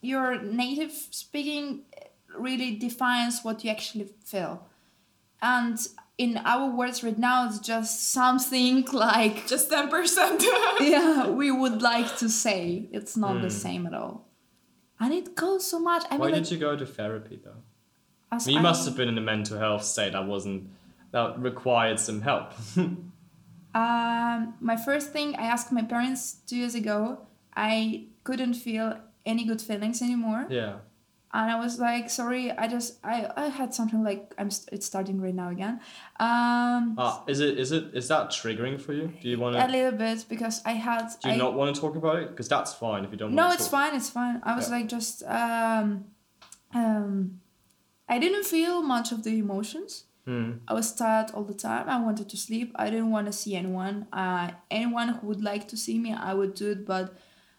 your 0.00 0.40
native 0.42 0.92
speaking 1.10 1.82
really 2.38 2.76
defines 2.76 3.40
what 3.42 3.64
you 3.64 3.70
actually 3.70 4.08
feel, 4.24 4.64
and 5.42 5.78
in 6.16 6.36
our 6.44 6.70
words 6.70 7.02
right 7.02 7.18
now, 7.18 7.46
it's 7.48 7.58
just 7.58 8.12
something 8.12 8.84
like 8.92 9.46
Just 9.46 9.70
10%. 9.70 10.42
yeah 10.80 11.28
we 11.40 11.50
would 11.50 11.80
like 11.82 12.16
to 12.18 12.28
say. 12.28 12.88
It's 12.92 13.16
not 13.16 13.34
the 13.40 13.48
Hmm. 13.48 13.62
same 13.66 13.86
at 13.86 13.94
all, 13.94 14.28
and 15.00 15.12
it 15.12 15.34
goes 15.34 15.66
so 15.68 15.80
much. 15.80 16.04
I 16.10 16.16
Why 16.16 16.26
mean, 16.26 16.34
like, 16.36 16.42
did 16.44 16.52
you 16.52 16.58
go 16.58 16.76
to 16.76 16.86
therapy 16.86 17.40
though? 17.42 17.62
as 18.32 18.46
you 18.46 18.58
I- 18.58 18.62
must 18.62 18.84
have 18.86 18.96
been 18.96 19.08
in 19.08 19.18
a 19.18 19.26
mental 19.34 19.58
health 19.58 19.82
state 19.84 20.12
that 20.12 20.24
wasn't 20.26 20.68
that 21.12 21.38
required 21.38 21.98
some 22.00 22.20
help. 22.22 22.52
Um, 23.72 24.54
my 24.60 24.76
first 24.76 25.12
thing 25.12 25.36
I 25.36 25.42
asked 25.46 25.70
my 25.70 25.82
parents 25.82 26.38
two 26.46 26.56
years 26.56 26.74
ago. 26.74 27.18
I 27.56 28.06
couldn't 28.24 28.54
feel 28.54 28.98
any 29.24 29.44
good 29.44 29.60
feelings 29.60 30.02
anymore. 30.02 30.46
yeah. 30.50 30.78
and 31.32 31.50
I 31.52 31.60
was 31.60 31.78
like, 31.78 32.10
sorry, 32.10 32.50
I 32.50 32.66
just 32.66 32.98
I, 33.04 33.30
I 33.36 33.46
had 33.46 33.72
something 33.72 34.02
like 34.02 34.34
I'm 34.38 34.50
st- 34.50 34.70
it's 34.72 34.86
starting 34.86 35.20
right 35.20 35.34
now 35.34 35.50
again. 35.50 35.78
Um, 36.18 36.96
Uh, 36.98 37.20
is 37.28 37.38
it 37.38 37.58
is 37.60 37.70
it 37.70 37.94
is 37.94 38.08
that 38.08 38.30
triggering 38.30 38.80
for 38.80 38.92
you? 38.92 39.12
Do 39.22 39.28
you 39.28 39.38
want 39.38 39.54
to 39.54 39.64
a 39.64 39.68
little 39.70 39.96
bit 39.96 40.24
because 40.28 40.60
I 40.66 40.72
had. 40.72 41.06
Do 41.22 41.28
you 41.28 41.34
I, 41.34 41.38
not 41.38 41.54
want 41.54 41.72
to 41.74 41.80
talk 41.80 41.94
about 41.94 42.16
it? 42.22 42.30
Because 42.30 42.48
that's 42.48 42.74
fine 42.74 43.04
if 43.04 43.12
you 43.12 43.18
don't. 43.18 43.34
no, 43.34 43.46
to 43.48 43.54
it's 43.54 43.68
talk. 43.68 43.78
fine. 43.78 43.94
It's 43.94 44.10
fine. 44.10 44.40
I 44.42 44.56
was 44.56 44.68
Yeah. 44.68 44.76
like 44.76 44.88
just 44.88 45.22
um, 45.22 46.06
um, 46.74 47.40
I 48.08 48.18
didn't 48.18 48.46
feel 48.46 48.82
much 48.82 49.12
of 49.12 49.22
the 49.22 49.38
emotions. 49.38 50.06
Hmm. 50.26 50.52
I 50.68 50.74
was 50.74 50.92
tired 50.94 51.30
all 51.34 51.44
the 51.44 51.54
time. 51.54 51.88
I 51.88 51.98
wanted 52.00 52.28
to 52.28 52.36
sleep. 52.36 52.72
I 52.76 52.90
didn't 52.90 53.10
want 53.10 53.26
to 53.26 53.32
see 53.32 53.56
anyone. 53.56 54.06
Uh, 54.12 54.50
anyone 54.70 55.08
who 55.08 55.26
would 55.28 55.42
like 55.42 55.66
to 55.68 55.76
see 55.76 55.98
me, 55.98 56.12
I 56.12 56.34
would 56.34 56.54
do 56.54 56.70
it, 56.72 56.86
but 56.86 57.14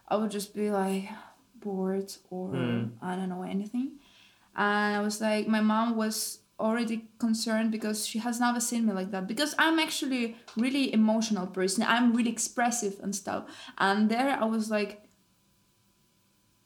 I 0.07 0.15
would 0.15 0.31
just 0.31 0.53
be 0.53 0.69
like 0.69 1.09
bored 1.55 2.11
or 2.29 2.49
Hmm. 2.49 2.83
I 3.01 3.15
don't 3.15 3.29
know 3.29 3.43
anything. 3.43 3.93
And 4.55 4.95
I 4.97 5.01
was 5.01 5.21
like, 5.21 5.47
my 5.47 5.61
mom 5.61 5.95
was 5.95 6.39
already 6.59 7.07
concerned 7.17 7.71
because 7.71 8.05
she 8.05 8.19
has 8.19 8.39
never 8.39 8.59
seen 8.59 8.85
me 8.85 8.93
like 8.93 9.09
that. 9.11 9.25
Because 9.27 9.55
I'm 9.57 9.79
actually 9.79 10.35
really 10.55 10.93
emotional 10.93 11.47
person. 11.47 11.83
I'm 11.83 12.13
really 12.13 12.29
expressive 12.29 12.99
and 13.01 13.15
stuff. 13.15 13.45
And 13.79 14.09
there 14.09 14.37
I 14.39 14.45
was 14.45 14.69
like, 14.69 15.01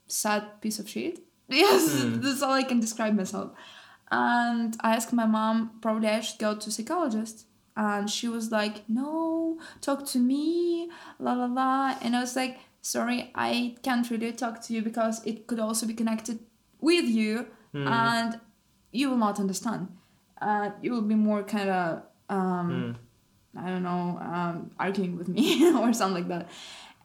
sad 0.07 0.61
piece 0.61 0.79
of 0.79 0.89
shit. 0.89 1.19
Yes, 1.47 2.01
Hmm. 2.01 2.21
that's 2.21 2.41
all 2.41 2.53
I 2.53 2.63
can 2.63 2.79
describe 2.79 3.13
myself. 3.15 3.51
And 4.11 4.77
I 4.81 4.95
asked 4.95 5.13
my 5.13 5.25
mom, 5.25 5.71
probably 5.81 6.07
I 6.07 6.19
should 6.21 6.39
go 6.39 6.55
to 6.55 6.71
psychologist. 6.71 7.45
And 7.77 8.09
she 8.09 8.27
was 8.27 8.51
like, 8.51 8.87
no, 8.87 9.59
talk 9.81 10.05
to 10.07 10.19
me, 10.19 10.89
la 11.19 11.33
la 11.33 11.45
la. 11.45 11.95
And 12.01 12.15
I 12.15 12.21
was 12.21 12.35
like, 12.35 12.57
sorry, 12.81 13.31
I 13.35 13.75
can't 13.83 14.09
really 14.09 14.31
talk 14.31 14.61
to 14.63 14.73
you 14.73 14.81
because 14.81 15.25
it 15.25 15.47
could 15.47 15.59
also 15.59 15.85
be 15.85 15.93
connected 15.93 16.39
with 16.79 17.05
you 17.05 17.47
Hmm. 17.73 17.87
and 17.89 18.39
you 18.93 19.09
will 19.09 19.17
not 19.17 19.39
understand. 19.39 19.89
Uh, 20.41 20.69
you 20.81 20.91
will 20.93 21.01
be 21.01 21.15
more 21.15 21.43
kind 21.43 21.69
of, 21.69 22.03
um, 22.29 22.95
Hmm. 23.53 23.65
I 23.65 23.69
don't 23.69 23.83
know, 23.83 24.17
um, 24.21 24.71
arguing 24.79 25.17
with 25.17 25.27
me 25.27 25.45
or 25.75 25.91
something 25.91 26.23
like 26.23 26.27
that. 26.29 26.49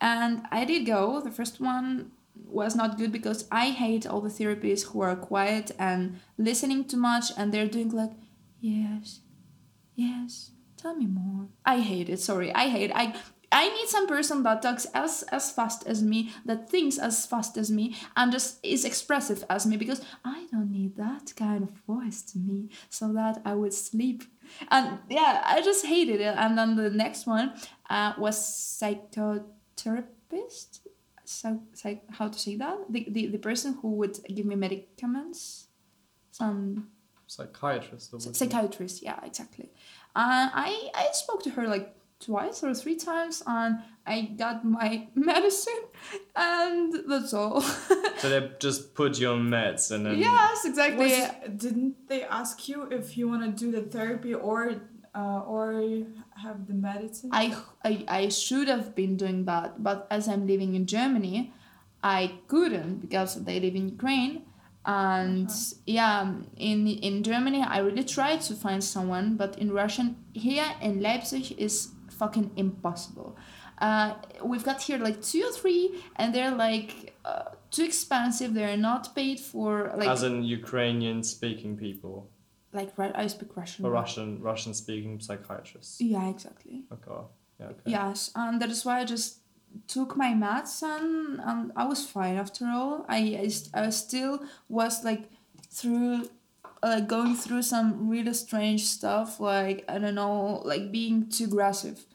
And 0.01 0.43
I 0.53 0.65
did 0.65 0.87
go. 0.87 1.21
The 1.21 1.31
first 1.33 1.61
one 1.61 2.13
was 2.47 2.75
not 2.75 2.99
good 2.99 3.13
because 3.13 3.47
I 3.51 3.71
hate 3.71 4.07
all 4.07 4.21
the 4.21 4.29
therapists 4.29 4.87
who 4.87 5.01
are 5.01 5.17
quiet 5.17 5.73
and 5.79 6.21
listening 6.39 6.85
too 6.85 6.97
much 6.97 7.33
and 7.37 7.53
they're 7.53 7.69
doing 7.69 7.91
like, 7.91 8.13
yes, 8.61 9.21
yes, 9.95 10.53
tell 10.77 10.95
me 10.95 11.07
more. 11.07 11.49
I 11.65 11.81
hate 11.81 12.09
it. 12.09 12.21
Sorry, 12.21 12.53
I 12.55 12.69
hate. 12.69 12.91
I 12.95 13.15
I 13.53 13.69
need 13.69 13.89
some 13.89 14.07
person 14.07 14.45
that 14.45 14.63
talks 14.63 14.87
as 14.95 15.25
as 15.33 15.51
fast 15.51 15.85
as 15.87 16.03
me, 16.03 16.31
that 16.45 16.71
thinks 16.71 16.99
as 16.99 17.27
fast 17.27 17.57
as 17.57 17.71
me, 17.71 17.97
and 18.17 18.31
just 18.31 18.65
is 18.65 18.85
expressive 18.85 19.45
as 19.51 19.67
me 19.67 19.77
because 19.77 20.03
I 20.25 20.47
don't 20.53 20.71
need 20.71 20.97
that 20.97 21.35
kind 21.37 21.65
of 21.65 21.71
voice 21.87 22.23
to 22.33 22.39
me 22.39 22.69
so 22.89 23.13
that 23.15 23.43
I 23.45 23.55
would 23.55 23.75
sleep. 23.75 24.23
And 24.71 24.99
yeah, 25.09 25.43
I 25.45 25.63
just 25.63 25.87
hated 25.87 26.21
it. 26.21 26.37
And 26.37 26.57
then 26.57 26.77
the 26.77 26.91
next 26.91 27.27
one 27.27 27.55
uh, 27.89 28.13
was 28.19 28.39
psychotherapist. 28.39 30.81
So, 31.31 31.63
psych, 31.75 32.03
how 32.19 32.27
to 32.29 32.39
say 32.39 32.57
that? 32.57 32.77
The, 32.91 33.07
the 33.09 33.23
the 33.29 33.39
person 33.39 33.79
who 33.81 33.89
would 34.01 34.19
give 34.37 34.47
me 34.47 34.57
medicaments. 34.57 35.69
Some 36.33 36.89
Psychiatrist. 37.27 38.13
or 38.13 38.19
Psy- 38.21 38.29
what? 38.29 38.37
psychiatrist 38.37 39.03
yeah 39.03 39.19
exactly 39.25 39.69
uh, 40.17 40.49
i 40.67 40.91
i 40.95 41.07
spoke 41.13 41.41
to 41.45 41.51
her 41.51 41.69
like 41.69 41.95
twice 42.19 42.65
or 42.65 42.75
three 42.75 42.97
times 42.97 43.43
and 43.47 43.79
i 44.05 44.17
got 44.37 44.65
my 44.65 45.07
medicine 45.15 45.83
and 46.35 46.93
that's 47.09 47.33
all 47.33 47.61
So 48.21 48.29
they 48.29 48.51
just 48.59 48.95
put 48.95 49.19
you 49.21 49.29
on 49.31 49.43
meds 49.49 49.93
and 49.93 50.05
then. 50.07 50.19
yes 50.19 50.65
exactly 50.65 51.07
Was, 51.07 51.31
didn't 51.65 52.09
they 52.09 52.25
ask 52.25 52.69
you 52.69 52.83
if 52.99 53.17
you 53.17 53.29
want 53.29 53.43
to 53.47 53.53
do 53.65 53.71
the 53.71 53.83
therapy 53.97 54.35
or 54.35 54.59
uh, 55.15 55.43
or 55.47 56.05
have 56.43 56.67
the 56.67 56.75
medicine? 56.75 57.31
I, 57.33 57.57
I 57.85 58.05
i 58.09 58.29
should 58.29 58.69
have 58.69 58.95
been 58.95 59.17
doing 59.17 59.45
that 59.45 59.83
but 59.83 60.07
as 60.11 60.29
i'm 60.29 60.47
living 60.47 60.75
in 60.75 60.87
germany 60.87 61.53
i 62.03 62.39
couldn't 62.49 63.01
because 63.01 63.45
they 63.45 63.61
live 63.61 63.75
in 63.75 63.89
ukraine. 63.89 64.47
And 64.87 65.51
yeah 65.87 66.33
in 66.57 66.89
in 66.89 67.23
germany 67.23 67.63
i 67.63 67.79
really 67.79 68.05
tried 68.05 68.41
to 68.49 68.55
find 68.55 68.83
someone 68.83 69.37
but 69.37 69.59
in 69.59 69.73
russian 69.73 70.17
here 70.33 70.65
in 70.81 71.03
leipzig 71.03 71.53
is 71.59 71.93
fucking 72.21 72.51
impossible. 72.57 73.31
Uh, 73.87 74.09
we've 74.45 74.67
got 74.71 74.79
here 74.83 74.99
like 74.99 75.19
two 75.23 75.43
or 75.49 75.53
three 75.61 75.85
and 76.17 76.35
they're 76.35 76.57
like 76.69 77.15
uh, 77.25 77.45
too 77.71 77.85
expensive. 77.85 78.53
They're 78.53 78.77
not 78.77 79.15
paid 79.15 79.41
for 79.41 79.71
like 79.97 80.09
As 80.17 80.23
in 80.23 80.37
Ukrainian 80.61 81.19
speaking 81.35 81.73
people 81.87 82.17
like 82.73 82.91
i 82.99 83.27
speak 83.27 83.57
russian 83.57 83.85
A 83.87 83.91
Russian 83.91 84.41
Russian 84.41 84.75
speaking 84.75 85.21
psychiatrist. 85.21 86.01
yeah 86.01 86.29
exactly 86.29 86.85
Okay. 86.93 87.21
Yeah. 87.61 87.67
Okay. 87.67 87.91
Yes, 87.91 88.31
and 88.35 88.61
that 88.63 88.71
is 88.71 88.85
why 88.87 89.01
I 89.01 89.05
just 89.05 89.41
took 89.87 90.17
my 90.17 90.33
maths 90.35 90.83
and, 90.83 91.41
and 91.45 91.73
I 91.77 91.85
was 91.85 92.07
fine 92.07 92.37
after 92.37 92.65
all. 92.67 93.05
I, 93.07 93.19
I, 93.75 93.81
I 93.87 93.91
still 93.91 94.41
was 94.69 95.05
like 95.05 95.25
through 95.71 96.29
like 96.83 97.07
going 97.07 97.37
through 97.37 97.63
some 97.63 98.09
really 98.09 98.33
strange 98.33 98.87
stuff 98.87 99.39
like 99.41 99.85
I 99.89 99.99
don't 99.99 100.15
know 100.15 100.63
like 100.65 100.91
being 100.91 101.29
too 101.29 101.45
aggressive. 101.45 102.07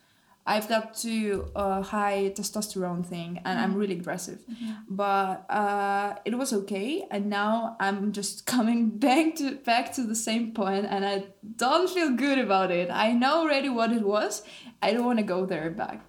I've 0.48 0.68
got 0.70 0.94
too 0.96 1.50
uh, 1.56 1.82
high 1.82 2.32
testosterone 2.36 3.04
thing 3.04 3.42
and 3.46 3.60
I'm 3.60 3.74
really 3.76 3.96
aggressive. 3.96 4.40
But 4.88 5.50
uh, 5.50 6.16
it 6.24 6.38
was 6.38 6.54
okay 6.54 7.04
and 7.10 7.28
now 7.30 7.76
I'm 7.80 8.12
just 8.12 8.46
coming 8.56 8.90
back 8.90 9.36
to 9.38 9.56
back 9.56 9.94
to 9.94 10.04
the 10.04 10.16
same 10.16 10.54
point 10.54 10.86
and 10.88 11.04
I 11.06 11.26
don't 11.56 11.90
feel 11.90 12.12
good 12.12 12.38
about 12.38 12.70
it. 12.72 12.90
I 12.92 13.12
know 13.14 13.40
already 13.42 13.70
what 13.70 13.92
it 13.92 14.04
was. 14.04 14.44
I 14.84 14.94
don't 14.94 15.06
want 15.06 15.18
to 15.20 15.26
go 15.26 15.46
there 15.48 15.72
back. 15.72 16.06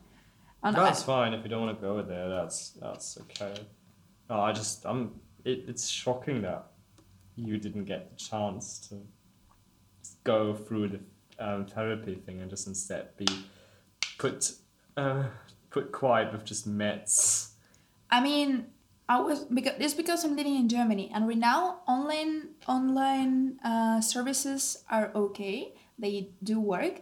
And 0.62 0.76
I- 0.76 0.84
That's 0.84 1.03
fine 1.03 1.32
if 1.32 1.43
you 1.43 1.49
don't 1.49 1.62
want 1.66 1.78
to 1.78 1.87
go 1.87 2.03
there. 2.03 2.28
That's 2.28 2.70
that's 2.82 3.18
okay. 3.22 3.55
No, 4.28 4.41
I 4.41 4.53
just 4.53 4.84
I'm. 4.84 5.12
It, 5.45 5.64
it's 5.68 5.87
shocking 5.89 6.43
that 6.43 6.66
you 7.37 7.57
didn't 7.57 7.84
get 7.84 8.11
the 8.11 8.16
chance 8.16 8.80
to 8.89 8.97
go 10.24 10.55
through 10.55 10.89
the 10.89 11.01
um, 11.39 11.66
therapy 11.66 12.16
thing 12.16 12.41
and 12.41 12.51
just 12.51 12.66
instead 12.66 13.16
be 13.16 13.26
put 14.19 14.53
uh, 14.97 15.25
put 15.71 15.93
quiet 15.93 16.33
with 16.33 16.45
just 16.45 16.69
meds. 16.69 17.51
I 18.11 18.21
mean, 18.21 18.67
I 19.09 19.21
was 19.21 19.45
because 19.45 19.75
it's 19.79 19.95
because 19.95 20.25
I'm 20.25 20.37
living 20.37 20.57
in 20.57 20.69
Germany, 20.69 21.11
and 21.14 21.29
right 21.29 21.39
now 21.39 21.81
online 21.87 22.55
online 22.67 23.59
uh, 23.64 24.01
services 24.01 24.85
are 24.91 25.11
okay. 25.14 25.75
They 25.99 26.31
do 26.43 26.61
work, 26.61 27.01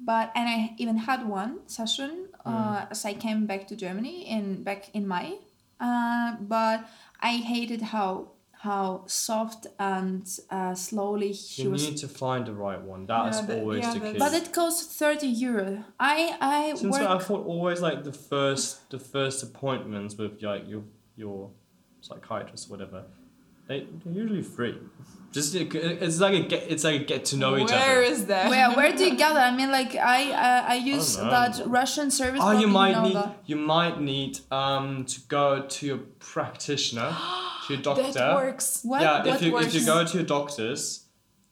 but 0.00 0.32
and 0.34 0.48
I 0.48 0.74
even 0.78 0.96
had 0.96 1.26
one 1.28 1.68
session 1.68 2.28
uh, 2.44 2.86
as 2.90 3.04
I 3.04 3.14
came 3.14 3.46
back 3.46 3.68
to 3.68 3.76
Germany 3.76 4.28
in 4.28 4.62
back 4.62 4.90
in 4.94 5.06
May. 5.06 5.38
Uh, 5.80 6.36
but 6.40 6.86
I 7.20 7.38
hated 7.38 7.82
how 7.82 8.32
how 8.68 9.02
soft 9.06 9.66
and 9.78 10.22
uh, 10.50 10.74
slowly 10.74 11.32
he 11.32 11.62
You 11.64 11.70
was. 11.72 11.82
need 11.86 11.96
to 12.04 12.08
find 12.22 12.42
the 12.46 12.52
right 12.66 12.80
one. 12.92 13.06
That's 13.06 13.38
Yeah, 13.40 13.46
that- 13.46 13.58
always 13.60 13.82
yeah, 13.84 13.92
the 13.94 13.98
that's- 14.00 14.12
case. 14.12 14.22
But 14.24 14.32
it 14.40 14.52
costs 14.58 14.82
thirty 15.02 15.26
euro. 15.48 15.84
I 15.98 16.16
I 16.40 16.74
Since 16.76 16.96
I 16.96 17.18
thought 17.26 17.44
always 17.54 17.80
like 17.88 17.98
the 18.10 18.16
first 18.30 18.88
the 18.94 18.98
first 19.14 19.42
appointments 19.48 20.12
with 20.20 20.32
like 20.42 20.64
your 20.72 20.82
your 21.22 21.50
psychiatrist 22.06 22.68
or 22.68 22.70
whatever, 22.74 23.00
they 23.68 23.78
they're 24.04 24.12
usually 24.22 24.42
free. 24.56 24.76
Just 25.32 25.54
it's 25.54 26.20
like 26.20 26.34
a 26.34 26.44
get 26.52 26.62
it's 26.72 26.84
like 26.84 27.00
a 27.00 27.04
get 27.12 27.24
to 27.30 27.36
know 27.42 27.56
each 27.56 27.72
other. 27.72 27.80
Where 27.86 28.02
is 28.12 28.26
that? 28.26 28.44
Where 28.52 28.70
where 28.78 28.92
do 28.98 29.02
you 29.08 29.16
get 29.22 29.32
that? 29.34 29.52
I 29.52 29.56
mean, 29.56 29.70
like 29.72 29.92
I 29.96 30.20
I, 30.48 30.52
I 30.74 30.76
use 30.94 31.08
know. 31.18 31.30
that 31.30 31.52
Russian 31.66 32.10
service. 32.10 32.40
Oh, 32.44 32.52
but 32.52 32.60
you 32.60 32.68
might 32.68 32.96
need 33.06 33.16
that. 33.16 33.30
you 33.46 33.56
might 33.56 33.96
need 34.12 34.32
um 34.52 35.04
to 35.12 35.18
go 35.38 35.46
to 35.74 35.80
your 35.86 36.00
practitioner, 36.32 37.10
to 37.66 37.74
your 37.74 37.82
doctor. 37.82 38.12
That 38.12 38.34
works. 38.34 38.80
What? 38.82 39.00
yeah, 39.02 39.24
what 39.24 39.36
if 39.36 39.42
you 39.42 39.58
if 39.58 39.74
you 39.74 39.84
go 39.86 40.04
to 40.04 40.14
your 40.16 40.26
doctors, 40.26 41.04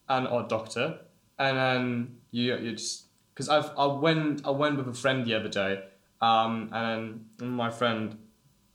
and 0.09 0.27
or 0.29 0.43
doctor, 0.45 0.99
and 1.39 1.57
then 1.57 2.17
you 2.31 2.57
you 2.57 2.73
just 2.73 3.07
because 3.35 3.49
I've 3.49 3.71
I 3.79 3.87
went 3.87 4.47
I 4.47 4.51
went 4.51 4.77
with 4.77 4.89
a 4.89 4.95
friend 4.95 5.25
the 5.25 5.35
other 5.35 5.49
day, 5.49 5.85
um, 6.21 6.69
and 6.73 7.27
then 7.39 7.49
my 7.51 7.71
friend 7.71 8.17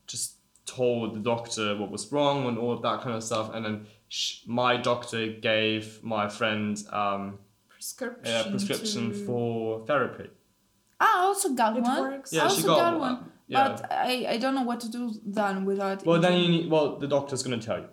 just 0.08 0.34
told 0.66 1.14
the 1.16 1.20
doctor 1.20 1.76
what 1.78 1.92
was 1.92 2.12
wrong 2.12 2.48
and 2.48 2.58
all 2.58 2.72
of 2.74 2.82
that 2.82 3.02
kind 3.02 3.16
of 3.16 3.24
stuff, 3.24 3.54
and 3.54 3.64
then 3.66 3.86
sh- 4.08 4.40
my 4.48 4.78
doctor 4.78 5.28
gave 5.28 6.04
my 6.04 6.28
friend 6.28 6.82
um, 6.92 7.38
Prescription. 7.70 8.36
a 8.48 8.50
prescription 8.50 9.10
to- 9.12 9.26
for 9.26 9.86
therapy. 9.86 10.30
I 11.00 11.18
also 11.26 11.50
got 11.54 11.76
It 11.78 11.84
one. 11.84 12.00
works. 12.02 12.34
I 12.34 12.38
Yeah, 12.38 12.44
also 12.44 12.62
she 12.62 12.68
got, 12.68 12.78
got 12.78 13.00
one. 13.00 13.14
one. 13.18 13.32
Yeah. 13.48 13.70
But 13.70 13.91
I, 13.91 14.26
I 14.30 14.38
don't 14.38 14.56
know 14.56 14.64
what 14.64 14.80
to 14.82 14.89
do 14.89 15.14
then 15.26 15.66
without. 15.66 16.06
Well, 16.06 16.20
then 16.20 16.38
you 16.38 16.50
need. 16.50 16.70
Well, 16.70 16.98
the 16.98 17.08
doctor's 17.08 17.43
gonna 17.43 17.60
tell 17.60 17.80
you. 17.80 17.89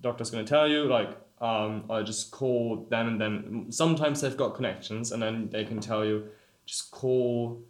Doctor's 0.00 0.30
gonna 0.30 0.44
tell 0.44 0.68
you 0.68 0.84
like, 0.84 1.16
um, 1.40 1.84
I 1.90 2.02
just 2.02 2.30
call 2.30 2.86
them 2.88 3.08
and 3.08 3.20
then 3.20 3.66
sometimes 3.70 4.20
they've 4.20 4.36
got 4.36 4.54
connections 4.54 5.10
and 5.12 5.22
then 5.22 5.48
they 5.50 5.64
can 5.64 5.80
tell 5.80 6.04
you, 6.04 6.28
just 6.66 6.90
call 6.90 7.60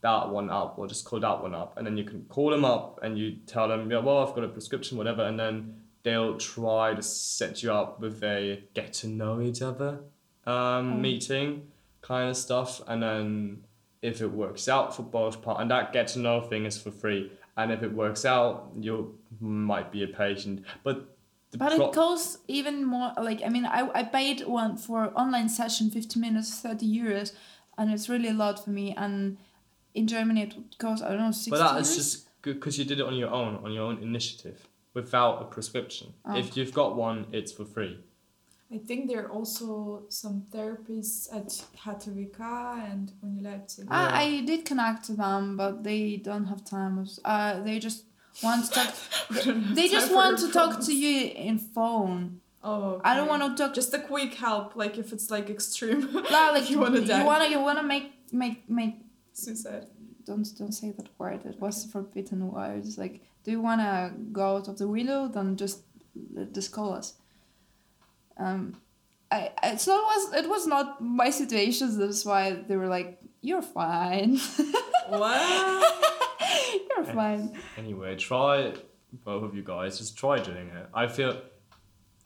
that 0.00 0.28
one 0.28 0.50
up 0.50 0.78
or 0.78 0.86
just 0.86 1.04
call 1.04 1.18
that 1.20 1.42
one 1.42 1.54
up 1.54 1.76
and 1.76 1.86
then 1.86 1.96
you 1.96 2.04
can 2.04 2.24
call 2.28 2.50
them 2.50 2.64
up 2.64 3.00
and 3.02 3.18
you 3.18 3.36
tell 3.46 3.66
them, 3.66 3.90
yeah, 3.90 3.98
well, 3.98 4.18
I've 4.18 4.34
got 4.34 4.44
a 4.44 4.48
prescription, 4.48 4.96
whatever, 4.98 5.24
and 5.24 5.38
then 5.38 5.82
they'll 6.04 6.38
try 6.38 6.94
to 6.94 7.02
set 7.02 7.62
you 7.62 7.72
up 7.72 8.00
with 8.00 8.22
a 8.22 8.62
get 8.74 8.92
to 8.94 9.08
know 9.08 9.40
each 9.40 9.62
other 9.62 9.98
um, 10.46 11.02
meeting 11.02 11.68
kind 12.00 12.30
of 12.30 12.36
stuff 12.36 12.80
and 12.86 13.02
then 13.02 13.64
if 14.02 14.20
it 14.20 14.28
works 14.30 14.68
out 14.68 14.94
for 14.94 15.02
both 15.02 15.42
parts 15.42 15.60
and 15.60 15.70
that 15.70 15.92
gets 15.92 16.16
another 16.16 16.46
thing 16.46 16.64
is 16.66 16.80
for 16.80 16.90
free 16.90 17.32
and 17.56 17.72
if 17.72 17.82
it 17.82 17.92
works 17.92 18.24
out 18.24 18.70
you 18.78 19.18
might 19.40 19.90
be 19.90 20.02
a 20.04 20.06
patient 20.08 20.64
but 20.84 21.14
the 21.50 21.58
But 21.58 21.74
pro- 21.76 21.88
it 21.88 21.94
costs 21.94 22.38
even 22.46 22.84
more. 22.84 23.10
Like 23.16 23.40
I 23.42 23.48
mean, 23.48 23.64
I, 23.64 23.88
I 23.94 24.02
paid 24.02 24.46
one 24.46 24.76
for 24.76 25.10
online 25.18 25.48
session, 25.48 25.88
fifty 25.90 26.20
minutes, 26.20 26.60
thirty 26.60 26.86
euros, 26.86 27.32
and 27.78 27.90
it's 27.90 28.06
really 28.10 28.28
a 28.28 28.34
lot 28.34 28.62
for 28.62 28.68
me. 28.68 28.94
And 28.94 29.38
in 29.94 30.06
Germany, 30.06 30.42
it 30.42 30.54
would 30.56 30.76
cost 30.76 31.02
I 31.02 31.08
don't 31.08 31.20
know 31.20 31.30
sixty. 31.32 31.50
but 31.52 31.72
that's 31.72 31.90
euros? 31.90 31.96
just 31.96 32.28
good 32.42 32.56
because 32.60 32.78
you 32.78 32.84
did 32.84 33.00
it 33.00 33.06
on 33.06 33.14
your 33.16 33.30
own 33.30 33.56
on 33.64 33.72
your 33.72 33.84
own 33.84 34.02
initiative 34.02 34.68
without 34.92 35.40
a 35.40 35.46
prescription 35.46 36.12
Oh. 36.26 36.36
if 36.36 36.54
you've 36.54 36.74
got 36.74 36.96
one 36.96 37.26
it's 37.32 37.50
for 37.50 37.64
free 37.64 37.98
I 38.70 38.76
think 38.76 39.08
there 39.08 39.24
are 39.24 39.30
also 39.30 40.04
some 40.10 40.44
therapists 40.50 41.34
at 41.34 41.48
HTWK 41.86 42.40
and 42.92 43.10
Uni 43.22 43.40
Leipzig. 43.40 43.86
I, 43.90 44.22
I 44.22 44.40
did 44.42 44.66
connect 44.66 45.04
to 45.06 45.14
them, 45.14 45.56
but 45.56 45.82
they 45.82 46.18
don't 46.18 46.44
have 46.44 46.64
time. 46.64 47.06
Uh, 47.24 47.62
they 47.62 47.78
just 47.78 48.04
want 48.42 48.66
to 48.66 48.70
talk. 48.70 48.94
they 49.74 49.88
just 49.88 50.12
want 50.12 50.38
to 50.40 50.52
talk 50.52 50.84
to 50.84 50.94
you 50.94 51.30
in 51.30 51.58
phone. 51.58 52.40
Oh, 52.62 53.00
I 53.04 53.14
don't 53.14 53.28
want 53.28 53.56
to 53.56 53.62
talk. 53.62 53.74
Just 53.74 53.94
a 53.94 54.00
quick 54.00 54.34
help, 54.34 54.76
like 54.76 54.98
if 54.98 55.12
it's 55.14 55.30
like 55.30 55.48
extreme. 55.48 56.02
Like, 56.12 56.52
like 56.52 56.70
you 56.70 56.78
wanna 56.78 57.00
die. 57.00 57.20
You 57.20 57.26
wanna 57.26 57.48
you 57.48 57.60
wanna 57.60 57.82
make 57.82 58.12
make 58.32 58.68
make 58.68 58.96
Suicide. 59.32 59.86
don't 60.26 60.46
don't 60.58 60.72
say 60.72 60.90
that 60.90 61.08
word. 61.16 61.46
It 61.46 61.58
was 61.58 61.86
forbidden 61.86 62.52
word. 62.52 62.84
It's 62.84 62.98
like, 62.98 63.22
do 63.44 63.50
you 63.50 63.62
wanna 63.62 64.12
go 64.30 64.56
out 64.56 64.68
of 64.68 64.76
the 64.76 64.88
window? 64.88 65.28
Then 65.28 65.56
just 65.56 65.84
just 66.52 66.72
call 66.72 66.92
us. 66.92 67.14
Um, 68.38 68.76
I 69.30 69.50
it's 69.62 69.86
not 69.86 70.02
was 70.02 70.32
it 70.34 70.48
was 70.48 70.66
not 70.66 71.02
my 71.02 71.30
situation. 71.30 71.98
That's 71.98 72.24
why 72.24 72.52
they 72.66 72.76
were 72.76 72.88
like, 72.88 73.18
you're 73.40 73.62
fine. 73.62 74.38
What? 75.08 76.04
you're 76.90 77.04
fine. 77.04 77.58
anyway 77.78 78.14
try 78.16 78.74
both 79.24 79.42
of 79.42 79.54
you 79.54 79.62
guys 79.62 79.98
just 79.98 80.18
try 80.18 80.38
doing 80.38 80.68
it 80.68 80.86
i 80.92 81.06
feel 81.06 81.40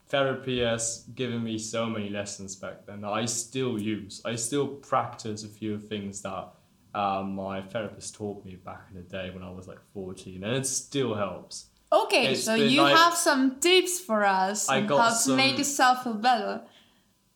therapy 0.08 0.60
has 0.60 1.04
given 1.14 1.42
me 1.42 1.58
so 1.58 1.86
many 1.86 2.08
lessons 2.08 2.56
back 2.56 2.84
then 2.86 3.00
that 3.02 3.10
i 3.12 3.24
still 3.24 3.80
use 3.80 4.20
i 4.24 4.34
still 4.34 4.66
practice 4.66 5.44
a 5.44 5.48
few 5.48 5.78
things 5.78 6.22
that 6.22 6.48
um, 6.94 7.34
my 7.36 7.62
therapist 7.62 8.14
taught 8.14 8.44
me 8.44 8.56
back 8.56 8.88
in 8.90 8.96
the 8.96 9.02
day 9.02 9.30
when 9.30 9.42
i 9.42 9.50
was 9.50 9.68
like 9.68 9.78
14 9.94 10.42
and 10.42 10.56
it 10.56 10.66
still 10.66 11.14
helps 11.14 11.66
Okay, 11.93 12.32
It's 12.32 12.45
so 12.45 12.55
you 12.55 12.80
like- 12.82 12.97
have 12.97 13.14
some 13.14 13.61
tips 13.61 14.01
for 14.01 14.24
us 14.24 14.68
I 14.68 14.78
on 14.78 14.88
how 14.88 15.09
to 15.11 15.14
some- 15.14 15.36
make 15.36 15.59
yourself 15.59 16.05
feel 16.05 16.14
better. 16.14 16.62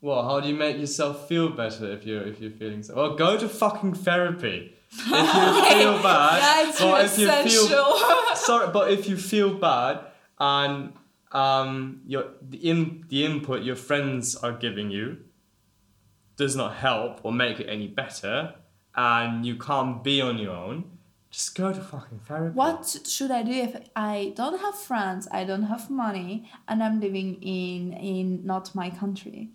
well 0.00 0.22
how 0.28 0.40
do 0.40 0.48
you 0.48 0.54
make 0.54 0.76
yourself 0.78 1.28
feel 1.28 1.48
better 1.62 1.86
if 1.96 2.04
you're 2.06 2.22
if 2.30 2.40
you're 2.40 2.56
feeling 2.62 2.82
so 2.82 2.94
well 2.94 3.14
go 3.14 3.36
to 3.42 3.48
fucking 3.48 3.94
therapy 4.06 4.58
if 4.92 5.06
you 5.06 5.12
feel 5.74 5.96
bad 6.02 6.38
That's 6.48 6.80
or 6.80 6.94
if 7.00 7.18
you 7.18 7.28
feel 7.68 7.88
sorry, 8.48 8.68
but 8.72 8.90
if 8.96 9.08
you 9.08 9.16
feel 9.16 9.50
bad 9.70 9.94
and 10.38 10.92
um 11.32 12.00
your 12.06 12.24
the 12.50 12.58
in 12.70 13.04
the 13.08 13.24
input 13.28 13.62
your 13.62 13.76
friends 13.88 14.36
are 14.44 14.52
giving 14.66 14.90
you 14.90 15.06
does 16.36 16.54
not 16.54 16.74
help 16.76 17.20
or 17.24 17.32
make 17.32 17.58
it 17.60 17.66
any 17.76 17.88
better, 17.88 18.54
and 18.94 19.44
you 19.46 19.56
can't 19.56 20.04
be 20.04 20.20
on 20.20 20.36
your 20.38 20.52
own, 20.54 20.84
just 21.30 21.54
go 21.54 21.72
to 21.72 21.80
fucking 21.80 22.20
therapy. 22.26 22.54
What 22.54 23.00
should 23.06 23.30
I 23.30 23.42
do 23.42 23.52
if 23.52 23.76
I 23.94 24.32
don't 24.36 24.60
have 24.60 24.74
friends, 24.74 25.28
I 25.30 25.44
don't 25.44 25.64
have 25.64 25.90
money, 25.90 26.48
and 26.68 26.82
I'm 26.82 27.00
living 27.00 27.34
in 27.42 27.92
in 27.94 28.46
not 28.46 28.74
my 28.74 28.90
country? 28.90 29.50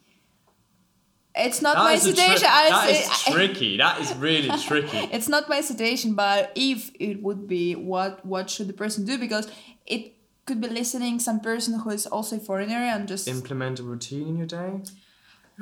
It's 1.33 1.61
not 1.61 1.75
That 1.75 1.83
my 1.83 1.95
tri- 1.95 1.99
situation. 1.99 2.47
I- 2.49 2.69
that 2.69 2.89
is 2.89 3.23
tricky. 3.33 3.77
That 3.77 4.01
is 4.01 4.13
really 4.17 4.49
tricky. 4.67 4.97
it's 5.13 5.29
not 5.29 5.47
my 5.47 5.61
situation, 5.61 6.13
but 6.13 6.51
if 6.55 6.91
it 6.99 7.23
would 7.23 7.47
be, 7.47 7.73
what 7.75 8.25
what 8.25 8.49
should 8.49 8.67
the 8.67 8.73
person 8.73 9.05
do? 9.05 9.17
Because 9.17 9.49
it 9.85 10.13
could 10.45 10.59
be 10.59 10.67
listening 10.67 11.19
some 11.19 11.39
person 11.39 11.79
who 11.79 11.89
is 11.91 12.05
also 12.05 12.35
a 12.35 12.39
foreigner 12.39 12.75
and 12.93 13.07
just 13.07 13.27
Implement 13.27 13.79
a 13.79 13.83
routine 13.83 14.27
in 14.27 14.35
your 14.37 14.47
day. 14.47 14.81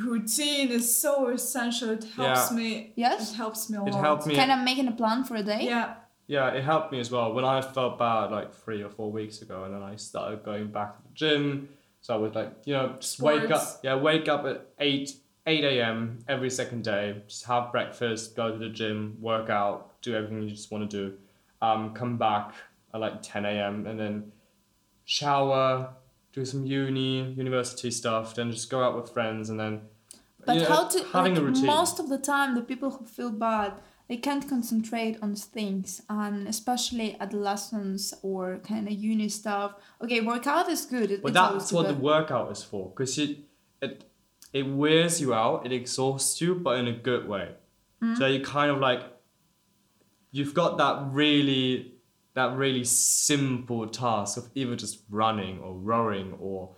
Routine 0.06 0.70
is 0.70 1.00
so 1.02 1.28
essential. 1.30 1.90
It 1.92 2.04
helps 2.16 2.52
Yeah. 2.52 2.58
me. 2.58 2.94
Yes? 2.96 3.32
It 3.32 3.36
helps 3.36 3.70
me 3.70 3.78
a 3.78 3.84
It 3.86 3.92
lot. 3.94 4.04
helped 4.04 4.26
me. 4.28 4.36
kind 4.36 4.52
of 4.52 4.60
making 4.60 4.88
a 4.88 4.92
plan 4.92 5.24
for 5.24 5.36
a 5.36 5.44
day. 5.44 5.62
Yeah. 5.66 5.96
Yeah, 6.28 6.50
it 6.50 6.64
helped 6.64 6.92
me 6.92 7.00
as 7.00 7.10
well. 7.10 7.34
When 7.34 7.44
I 7.44 7.60
felt 7.62 7.98
bad 7.98 8.32
like 8.32 8.54
three 8.54 8.84
or 8.84 8.90
four 8.90 9.12
weeks 9.12 9.42
ago, 9.42 9.64
and 9.64 9.74
then 9.74 9.82
I 9.82 9.96
started 9.96 10.44
going 10.44 10.68
back 10.68 10.96
to 10.98 11.02
the 11.08 11.14
gym. 11.14 11.70
So 12.02 12.14
I 12.14 12.18
would 12.18 12.36
like, 12.36 12.52
you 12.66 12.74
know, 12.76 12.96
just 13.00 13.20
wake 13.20 13.50
up. 13.52 13.80
Yeah, 13.84 13.96
wake 13.96 14.28
up 14.30 14.46
at 14.46 14.68
eight 14.80 15.14
eight 15.48 15.64
a.m. 15.64 16.20
every 16.28 16.50
second 16.52 16.84
day. 16.84 17.24
Just 17.28 17.46
have 17.46 17.72
breakfast, 17.72 18.36
go 18.36 18.52
to 18.52 18.58
the 18.58 18.70
gym, 18.70 19.18
work 19.20 19.50
out, 19.50 20.00
do 20.04 20.16
everything 20.16 20.44
you 20.44 20.50
just 20.52 20.72
want 20.72 20.90
to 20.90 20.98
do. 20.98 21.18
Um, 21.62 21.94
come 21.96 22.18
back 22.18 22.54
at 22.94 23.00
like 23.02 23.22
ten 23.24 23.46
a.m. 23.46 23.88
and 23.88 24.00
then 24.00 24.32
shower, 25.06 25.90
do 26.40 26.46
some 26.46 26.66
uni, 26.66 27.32
university 27.34 27.92
stuff. 27.92 28.36
Then 28.36 28.52
just 28.52 28.70
go 28.70 28.84
out 28.84 28.96
with 28.96 29.12
friends, 29.12 29.50
and 29.50 29.60
then. 29.60 29.82
But 30.46 30.56
you 30.56 30.62
know, 30.62 30.70
how 30.70 30.88
to 30.88 31.04
having 31.14 31.36
like, 31.36 31.44
a 31.44 31.46
routine. 31.46 31.66
most 31.66 32.00
of 32.00 32.10
the 32.10 32.18
time 32.18 32.56
the 32.56 32.62
people 32.62 32.90
who 32.92 33.06
feel 33.06 33.32
bad 33.32 33.74
they 34.10 34.18
can't 34.18 34.50
concentrate 34.50 35.18
on 35.22 35.36
things 35.36 36.02
and 36.10 36.48
especially 36.48 37.16
adolescents 37.20 38.12
or 38.24 38.60
kind 38.68 38.88
of 38.88 38.94
uni 38.94 39.30
stuff. 39.30 39.76
Okay, 40.04 40.20
workout 40.20 40.68
is 40.68 40.86
good. 40.86 41.12
It, 41.12 41.22
But 41.22 41.30
it's 41.30 41.36
that's 41.36 41.72
what 41.72 41.88
the 41.88 41.94
workout 41.94 42.52
is 42.52 42.64
for, 42.64 42.90
because 42.90 43.18
it, 43.20 43.38
it 43.82 44.06
it 44.52 44.64
wears 44.64 45.22
you 45.22 45.32
out, 45.34 45.64
it 45.64 45.72
exhausts 45.72 46.42
you, 46.42 46.56
but 46.56 46.80
in 46.80 46.88
a 46.88 46.92
good 46.92 47.30
way. 47.30 47.52
Mm. 48.02 48.18
So 48.18 48.26
you 48.26 48.44
kind 48.44 48.72
of 48.72 48.80
like 48.80 49.04
you've 50.32 50.56
got 50.56 50.80
that 50.80 51.10
really 51.12 51.89
that 52.36 52.56
really 52.58 52.84
simple 52.84 53.88
task 53.88 54.38
of 54.38 54.50
either 54.56 54.76
just 54.76 55.00
running 55.10 55.60
or 55.60 55.74
rowing 55.74 56.34
or 56.40 56.76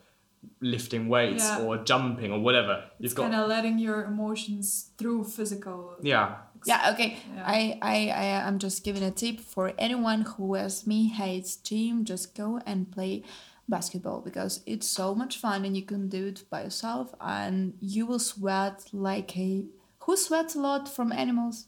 lifting 0.59 1.07
weights 1.09 1.43
Yeah. 1.47 1.61
or 1.63 1.77
jumping 1.83 2.31
or 2.31 2.39
whatever. 2.39 2.83
You've 2.97 3.05
It's 3.05 3.13
got 3.13 3.23
kind 3.31 3.35
of 3.35 3.47
letting 3.49 3.77
your 3.79 4.03
emotions 4.05 4.91
through 4.97 5.25
physical. 5.25 5.95
yeah. 6.01 6.37
Yeah, 6.63 6.91
okay. 6.93 7.17
Yeah. 7.35 7.43
I, 7.43 7.79
I, 7.81 7.95
I 8.09 8.25
am 8.47 8.59
just 8.59 8.83
giving 8.83 9.01
a 9.01 9.09
tip 9.09 9.39
for 9.39 9.73
anyone 9.79 10.21
who, 10.21 10.55
as 10.55 10.85
me, 10.85 11.07
hates 11.07 11.55
gym. 11.55 12.05
Just 12.05 12.35
go 12.35 12.59
and 12.67 12.91
play 12.91 13.23
basketball 13.67 14.21
because 14.21 14.61
it's 14.67 14.85
so 14.87 15.15
much 15.15 15.37
fun 15.39 15.65
and 15.65 15.75
you 15.75 15.81
can 15.81 16.07
do 16.07 16.27
it 16.27 16.43
by 16.51 16.61
yourself 16.63 17.15
and 17.19 17.73
you 17.81 18.05
will 18.05 18.19
sweat 18.19 18.85
like 18.93 19.35
a. 19.37 19.65
Who 20.01 20.15
sweats 20.15 20.53
a 20.53 20.59
lot 20.59 20.87
from 20.87 21.11
animals? 21.11 21.65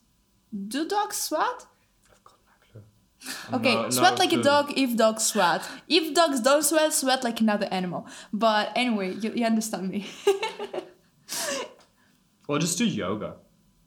Do 0.68 0.88
dogs 0.88 1.16
sweat? 1.18 1.66
I've 2.12 2.24
got 2.24 2.38
no 2.46 2.54
clue. 2.72 2.82
Okay, 3.54 3.76
No- 3.76 3.90
sweat 3.90 4.14
no 4.14 4.20
like 4.24 4.34
a 4.34 4.42
dog 4.42 4.74
if 4.78 4.96
dogs 4.98 5.24
sweat. 5.28 5.62
If 5.88 6.14
dogs 6.14 6.40
don't 6.42 6.64
sweat, 6.64 6.94
sweat 6.94 7.24
like 7.24 7.40
another 7.42 7.68
animal. 7.72 8.08
But 8.32 8.72
anyway, 8.76 9.14
you, 9.16 9.32
you 9.34 9.46
understand 9.46 9.90
me. 9.90 10.08
Or 12.48 12.60
just 12.60 12.78
do 12.78 12.86
yoga. 12.86 13.36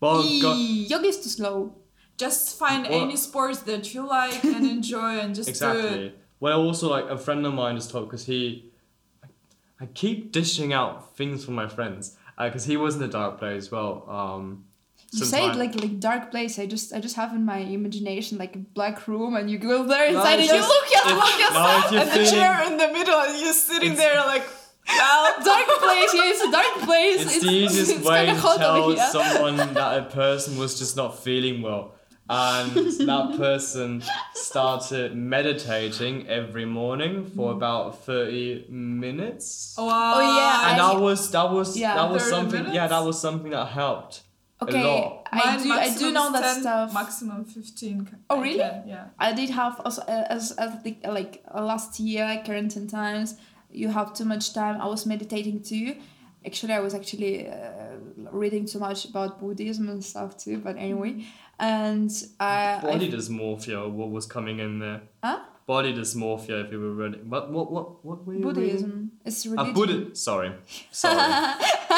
Well, 0.01 0.25
Yoga 0.25 1.07
is 1.07 1.19
too 1.21 1.29
slow. 1.29 1.77
Just 2.17 2.59
find 2.59 2.87
Well- 2.89 3.03
any 3.03 3.17
sports 3.17 3.61
that 3.61 3.93
you 3.95 4.07
like 4.07 4.43
and 4.45 4.67
enjoy 4.67 5.19
and 5.19 5.35
just 5.35 5.47
do 5.47 5.51
it. 5.53 5.75
exactly. 5.75 6.15
Well, 6.41 6.61
also 6.63 6.89
like 6.91 7.07
a 7.07 7.19
friend 7.19 7.45
of 7.47 7.55
mine 7.55 7.77
just 7.77 7.91
told 7.91 8.09
because 8.09 8.25
he, 8.27 8.71
I 9.81 9.87
keep 9.87 10.33
dishing 10.33 10.73
out 10.73 11.17
things 11.17 11.45
for 11.45 11.51
my 11.53 11.69
friends 11.69 12.17
because 12.39 12.65
he 12.65 12.77
was 12.77 12.97
in 12.97 13.03
a 13.03 13.09
dark 13.09 13.39
place 13.39 13.65
as 13.65 13.71
well. 13.71 14.05
Um, 14.09 14.65
You 15.13 15.25
say 15.25 15.47
it 15.47 15.55
like 15.57 15.75
like 15.81 15.99
dark 16.01 16.31
place. 16.31 16.59
I 16.59 16.67
just 16.67 16.93
I 16.93 16.99
just 17.01 17.17
have 17.17 17.33
in 17.35 17.45
my 17.45 17.59
imagination 17.59 18.39
like 18.39 18.55
a 18.57 18.59
black 18.59 19.07
room, 19.09 19.35
and 19.37 19.51
you 19.51 19.59
go 19.59 19.85
there 19.85 20.07
inside 20.07 20.41
it's 20.41 20.51
and 20.53 20.61
you 20.61 20.67
look 20.75 20.89
at 20.99 21.05
if- 21.11 21.17
look 21.17 21.53
no, 21.55 21.61
at 21.61 21.93
if 21.93 22.01
And 22.03 22.21
the 22.21 22.31
chair 22.31 22.55
in 22.69 22.77
the 22.77 22.89
middle 22.99 23.19
and 23.21 23.39
you're 23.41 23.53
sitting 23.53 23.95
there 23.95 24.17
like, 24.27 24.45
well, 24.89 25.35
dark 25.45 25.67
place. 25.85 26.13
Yeah, 26.15 26.31
it's 26.33 26.43
a 26.43 26.51
dark 26.51 26.75
place. 26.89 27.21
It's, 27.37 27.45
the 27.45 27.51
easiest 27.53 27.91
it's 27.93 28.05
way 28.05 28.27
to 28.27 28.35
hot 28.35 28.61
over 28.63 28.95
tell 28.97 29.13
here. 29.13 29.33
someone 29.33 29.57
that 29.75 29.99
a 29.99 30.05
person 30.11 30.59
was 30.59 30.79
just 30.79 30.97
not 30.97 31.19
feeling 31.23 31.63
well. 31.63 31.95
And 32.29 32.75
that 33.11 33.35
person 33.39 34.03
started 34.35 35.15
meditating 35.17 36.27
every 36.29 36.65
morning 36.65 37.25
for 37.37 37.53
Mm. 37.53 37.57
about 37.57 38.05
30 38.05 38.67
minutes. 38.69 39.75
wow. 39.79 40.15
Oh, 40.17 40.21
yeah, 40.21 40.71
and 40.73 40.81
I- 40.81 40.93
that 40.95 41.01
was 41.01 41.31
that 41.31 41.49
was 41.53 41.77
Yeah. 41.77 41.95
that 41.95 42.11
was 42.11 42.23
30 42.23 42.31
something 42.35 42.75
yeah 42.75 42.87
that 42.89 43.05
was 43.05 43.21
something 43.21 43.53
that 43.53 43.67
helped 43.69 44.15
a 44.19 44.26
Okay, 44.63 44.83
lot. 44.83 45.29
I 45.33 45.63
do 45.63 45.71
I 45.73 45.95
do 45.95 46.13
know 46.13 46.27
is 46.29 46.33
that 46.41 46.61
stuff. 46.61 46.95
Maximum 46.95 47.45
15. 47.45 48.07
ca- 48.07 48.17
Oh, 48.31 48.39
I 48.39 48.43
really? 48.43 48.59
can, 48.59 48.83
Yeah. 48.89 49.05
I 49.19 49.33
did 49.35 49.51
have 49.51 49.81
also 49.85 50.01
uh, 50.03 50.25
as 50.31 50.53
as 50.53 50.83
the 50.83 50.97
like 51.09 51.43
uh, 51.55 51.63
last 51.63 52.01
year 52.01 52.41
quarantine 52.45 52.89
times. 52.89 53.35
You 53.71 53.89
have 53.89 54.15
too 54.15 54.25
much 54.25 54.55
time. 54.55 54.81
I 54.81 54.87
was 54.87 55.05
meditating 55.05 55.63
too. 55.63 55.97
Actually, 56.47 56.73
I 56.75 56.81
was 56.81 56.95
actually 56.95 57.49
uh, 57.49 57.97
reading 58.33 58.65
too 58.67 58.79
much 58.79 59.05
about 59.05 59.41
Buddhism 59.41 59.89
and 59.91 60.03
stuff 60.03 60.39
too. 60.39 60.57
But 60.59 60.77
anyway, 60.79 61.25
and 61.59 62.11
uh, 62.41 62.81
Body 62.81 63.09
I, 63.09 63.11
dysmorphia, 63.11 63.91
what 63.91 64.11
was 64.11 64.25
coming 64.27 64.59
in 64.61 64.79
there? 64.79 65.03
Huh? 65.23 65.41
Body 65.67 65.93
dysmorphia, 65.93 66.65
if 66.65 66.71
you 66.73 66.81
were 66.81 66.93
ready. 66.95 67.19
What 67.19 67.51
what 67.51 67.71
what 67.73 68.05
what 68.05 68.25
were 68.25 68.35
you 68.35 68.39
reading? 68.49 68.55
Buddhism 68.55 69.11
is 69.25 69.47
Ah, 69.47 69.51
religion. 69.51 69.75
Buddha. 69.75 70.15
Sorry, 70.17 70.53
sorry. 70.93 71.19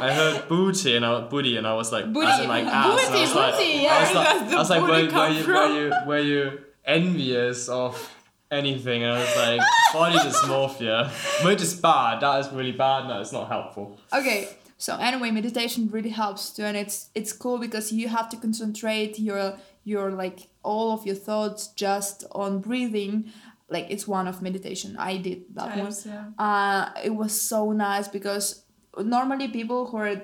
I 0.00 0.12
heard 0.12 0.48
booty 0.48 0.96
and 0.96 1.04
I 1.04 1.10
was 1.12 1.30
booty 1.30 1.56
and 1.56 1.66
I 1.66 1.74
was 1.74 1.92
like, 1.92 2.12
Booty. 2.12 2.26
as 2.26 2.40
in 2.40 2.48
like 2.48 2.64
ass. 2.66 2.72
and 2.86 3.00
I 3.00 3.10
Booty, 3.10 3.20
was 3.20 3.34
like, 3.34 3.54
booty, 3.56 3.88
I 3.88 4.00
was 4.00 4.14
like, 4.14 4.40
Where 4.46 4.56
I 4.56 4.58
was 4.58 4.70
like, 4.70 4.80
booty 4.80 5.14
were, 5.14 5.20
were, 5.20 5.28
you, 5.28 5.42
from? 5.42 5.54
were 5.54 5.68
you 5.78 5.92
were 6.06 6.18
you 6.18 6.60
envious 6.84 7.68
of 7.68 8.14
anything? 8.50 9.02
And 9.04 9.12
I 9.12 9.18
was 9.20 9.36
like, 9.36 9.60
body 9.92 10.18
dysmorphia, 10.18 11.44
which 11.44 11.62
is 11.62 11.74
bad. 11.74 12.20
That 12.20 12.40
is 12.40 12.48
really 12.52 12.72
bad. 12.72 13.08
No, 13.08 13.20
it's 13.20 13.32
not 13.32 13.48
helpful. 13.48 13.98
Okay, 14.12 14.48
so 14.78 14.96
anyway, 14.96 15.30
meditation 15.30 15.88
really 15.90 16.10
helps 16.10 16.50
too, 16.50 16.64
and 16.64 16.76
it's 16.76 17.10
it's 17.14 17.32
cool 17.32 17.58
because 17.58 17.92
you 17.92 18.08
have 18.08 18.28
to 18.30 18.36
concentrate 18.36 19.18
your 19.18 19.56
your 19.84 20.10
like 20.12 20.48
all 20.62 20.92
of 20.92 21.06
your 21.06 21.16
thoughts 21.16 21.68
just 21.68 22.24
on 22.32 22.60
breathing. 22.60 23.30
Like 23.68 23.86
it's 23.88 24.08
one 24.08 24.26
of 24.26 24.42
meditation. 24.42 24.96
I 24.98 25.18
did 25.18 25.44
that 25.54 25.68
one. 25.76 25.78
Times, 25.78 26.06
yeah. 26.06 26.24
Uh, 26.38 26.90
it 27.04 27.10
was 27.10 27.40
so 27.40 27.70
nice 27.70 28.08
because 28.08 28.64
normally 28.98 29.48
people 29.48 29.86
who 29.86 29.96
are 29.98 30.20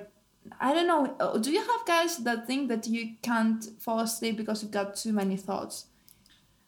I 0.61 0.73
don't 0.73 0.87
know. 0.87 1.13
uh, 1.19 1.37
Do 1.37 1.51
you 1.51 1.59
have 1.59 1.85
guys 1.85 2.17
that 2.19 2.47
think 2.47 2.69
that 2.69 2.87
you 2.87 3.15
can't 3.21 3.65
fall 3.79 3.99
asleep 3.99 4.37
because 4.37 4.63
you've 4.63 4.71
got 4.71 4.95
too 4.95 5.11
many 5.11 5.35
thoughts? 5.35 5.87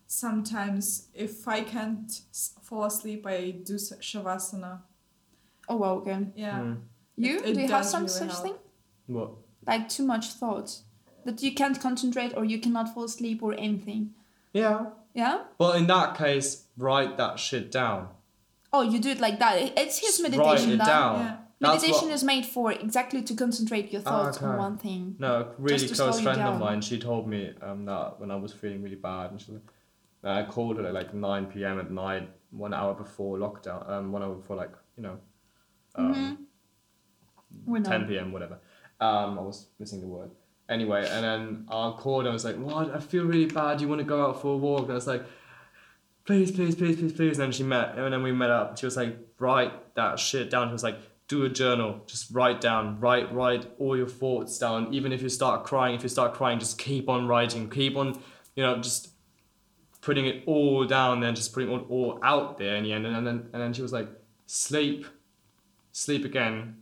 Sometimes, 0.08 1.08
if 1.14 1.48
I 1.48 1.62
can't 1.62 2.12
fall 2.64 2.84
asleep, 2.86 3.26
I 3.28 3.52
do 3.52 3.76
shavasana. 3.76 4.80
Oh 5.68 5.76
wow, 5.78 5.94
okay. 5.98 6.28
Yeah. 6.36 6.60
Mm. 6.60 6.78
You 7.16 7.38
It- 7.38 7.46
it 7.46 7.54
do 7.56 7.62
you 7.62 7.68
have 7.68 7.86
some 7.86 8.04
really 8.04 8.14
such 8.14 8.32
help. 8.32 8.44
thing? 8.44 8.56
What? 9.08 9.32
Like 9.68 9.88
too 9.88 10.04
much 10.06 10.28
thoughts 10.34 10.84
that 11.26 11.44
you 11.44 11.54
can't 11.54 11.80
concentrate 11.80 12.34
or 12.36 12.44
you 12.44 12.60
cannot 12.60 12.94
fall 12.94 13.04
asleep 13.04 13.44
or 13.44 13.54
anything. 13.54 14.14
Yeah. 14.52 14.88
Yeah. 15.14 15.44
Well, 15.60 15.74
in 15.74 15.86
that 15.88 16.18
case, 16.18 16.64
write 16.78 17.18
that 17.18 17.38
shit 17.40 17.72
down. 17.72 18.10
Oh, 18.74 18.82
you 18.82 19.00
do 19.00 19.10
it 19.10 19.20
like 19.20 19.38
that. 19.40 19.58
It's 19.78 20.00
his 20.00 20.18
Just 20.18 20.22
meditation. 20.24 20.70
Write 20.70 20.74
it 20.74 20.78
that. 20.80 20.88
down. 20.88 21.20
Yeah. 21.20 21.38
Meditation 21.62 22.08
what- 22.08 22.14
is 22.14 22.24
made 22.24 22.46
for 22.46 22.72
exactly 22.72 23.22
to 23.22 23.34
concentrate 23.36 23.92
your 23.92 24.02
Ah, 24.06 24.10
thoughts 24.10 24.42
on 24.42 24.58
one 24.58 24.78
thing. 24.78 25.16
No, 25.20 25.42
a 25.42 25.48
really 25.58 25.88
close 25.90 26.22
friend 26.22 26.42
of 26.42 26.60
mine. 26.60 26.82
She 26.82 26.98
told 27.00 27.28
me 27.28 27.54
um, 27.62 27.86
that 27.86 28.20
when 28.20 28.32
I 28.32 28.36
was 28.36 28.54
feeling 28.54 28.82
really 28.82 28.96
bad, 28.96 29.32
and 29.32 29.42
she, 29.42 29.52
was 29.52 29.62
like- 29.62 29.74
I 30.24 30.44
called 30.50 30.78
her 30.78 30.86
at 30.86 30.94
like 30.94 31.14
nine 31.14 31.46
p.m. 31.48 31.80
at 31.80 31.92
night, 31.92 32.30
one 32.52 32.74
hour 32.74 32.94
before 32.94 33.38
lockdown, 33.38 33.90
um, 33.90 34.12
one 34.12 34.22
hour 34.24 34.36
before 34.36 34.56
like 34.58 34.72
you 34.98 35.04
know, 35.04 35.18
um, 35.96 36.48
Mm-hmm. 37.68 37.84
10 37.84 38.06
p.m. 38.08 38.32
whatever. 38.32 38.60
Um, 39.02 39.40
I 39.40 39.42
was 39.42 39.68
missing 39.80 40.02
the 40.02 40.08
word. 40.08 40.30
Anyway, 40.70 41.08
and 41.10 41.24
then 41.24 41.66
I 41.70 41.92
called 41.98 42.22
and 42.22 42.30
I 42.30 42.34
was 42.34 42.46
like, 42.46 42.58
"What? 42.58 42.94
I 42.94 43.00
feel 43.00 43.26
really 43.26 43.46
bad. 43.48 43.78
Do 43.80 43.84
you 43.86 43.90
want 43.90 44.00
to 44.00 44.06
go 44.06 44.28
out 44.28 44.42
for 44.42 44.54
a 44.54 44.58
walk?" 44.58 44.84
And 44.84 44.92
I 44.92 44.96
was 44.96 45.08
like, 45.08 45.24
"Please, 46.26 46.52
please, 46.52 46.76
please, 46.76 46.96
please, 46.98 47.12
please." 47.14 47.38
And 47.40 47.46
then 47.46 47.52
she 47.52 47.64
met, 47.64 47.98
and 47.98 48.14
then 48.14 48.22
we 48.22 48.32
met 48.32 48.52
up. 48.52 48.78
She 48.78 48.86
was 48.86 48.96
like, 48.96 49.18
"Write 49.40 49.96
that 49.96 50.20
shit 50.20 50.50
down." 50.52 50.68
She 50.68 50.74
was 50.74 50.84
like, 50.84 51.00
"Do 51.30 51.46
a 51.46 51.50
journal. 51.50 52.02
Just 52.08 52.30
write 52.32 52.60
down. 52.60 53.00
Write, 53.00 53.34
write 53.34 53.66
all 53.80 53.96
your 53.96 54.10
thoughts 54.10 54.58
down. 54.60 54.94
Even 54.94 55.14
if 55.14 55.22
you 55.22 55.30
start 55.30 55.64
crying, 55.64 55.96
if 55.96 56.04
you 56.04 56.10
start 56.10 56.34
crying, 56.34 56.60
just 56.60 56.78
keep 56.78 57.08
on 57.08 57.26
writing. 57.28 57.70
Keep 57.70 57.96
on, 57.96 58.20
you 58.58 58.64
know, 58.64 58.76
just." 58.82 59.12
Putting 60.02 60.28
it 60.28 60.44
all 60.46 60.86
down, 60.86 61.20
then 61.20 61.36
just 61.36 61.52
putting 61.54 61.70
it 61.72 61.86
all, 61.90 62.20
out 62.24 62.58
there 62.58 62.78
in 62.78 62.86
the 62.86 62.94
end, 62.94 63.06
and, 63.06 63.18
and 63.18 63.28
then 63.28 63.50
and 63.52 63.62
then 63.62 63.74
she 63.74 63.82
was 63.82 63.92
like, 63.92 64.08
"Sleep, 64.46 65.06
sleep 65.92 66.24
again, 66.24 66.78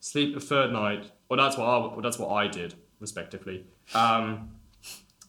sleep 0.00 0.36
a 0.36 0.40
third 0.40 0.70
night. 0.70 1.10
Well, 1.30 1.38
that's 1.38 1.56
what 1.56 1.64
I, 1.64 1.78
well, 1.78 2.00
that's 2.02 2.18
what 2.18 2.28
I 2.28 2.46
did, 2.46 2.74
respectively. 3.00 3.64
Um, 3.94 4.50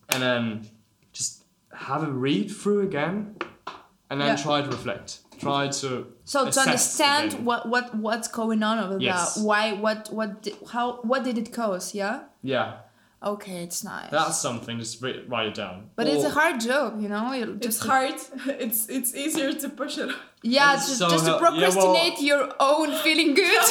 and 0.10 0.22
then 0.22 0.70
just 1.14 1.44
have 1.74 2.04
a 2.04 2.12
read 2.12 2.52
through 2.52 2.82
again, 2.82 3.38
and 4.10 4.20
then 4.20 4.28
Yeah. 4.28 4.36
try 4.36 4.62
to 4.62 4.68
reflect. 4.68 5.20
Try 5.40 5.68
to 5.82 5.90
So 6.26 6.50
to 6.50 6.60
understand 6.60 7.34
again. 7.34 7.46
what 7.46 7.62
what 7.74 7.86
what's 7.96 8.28
going 8.28 8.62
on 8.64 8.78
over 8.84 8.98
Yes. 9.00 9.36
there, 9.36 9.44
why 9.46 9.74
what 9.74 10.10
what 10.12 10.48
how 10.74 10.86
what 11.10 11.24
did 11.24 11.38
it 11.38 11.50
cause? 11.54 11.94
Yeah. 11.96 12.16
Yeah, 12.42 12.70
Okay, 13.22 13.64
it's 13.64 13.84
nice. 13.84 14.10
that's 14.12 14.40
something. 14.40 14.80
Just 14.80 15.02
write, 15.04 15.28
write 15.30 15.48
it 15.48 15.56
down. 15.56 15.90
but 15.98 16.08
it's 16.08 16.24
a 16.24 16.30
hard 16.30 16.58
job, 16.62 17.02
you 17.02 17.10
know. 17.10 17.34
You 17.34 17.46
It's 17.56 17.66
just 17.68 17.84
hard. 17.84 18.16
It's 18.66 18.88
it's 18.98 19.12
easier 19.24 19.52
to 19.64 19.68
push 19.82 19.98
it. 19.98 20.10
yeah, 20.42 20.76
It's 20.76 20.88
just, 20.88 21.00
so 21.00 21.10
just 21.10 21.26
to 21.26 21.32
hel- 21.32 21.56
yeah, 21.56 21.68
well- 21.70 21.94
procrastinate 21.94 22.22
your 22.30 22.44
own 22.60 22.90
feeling 23.04 23.32
good. 23.36 23.64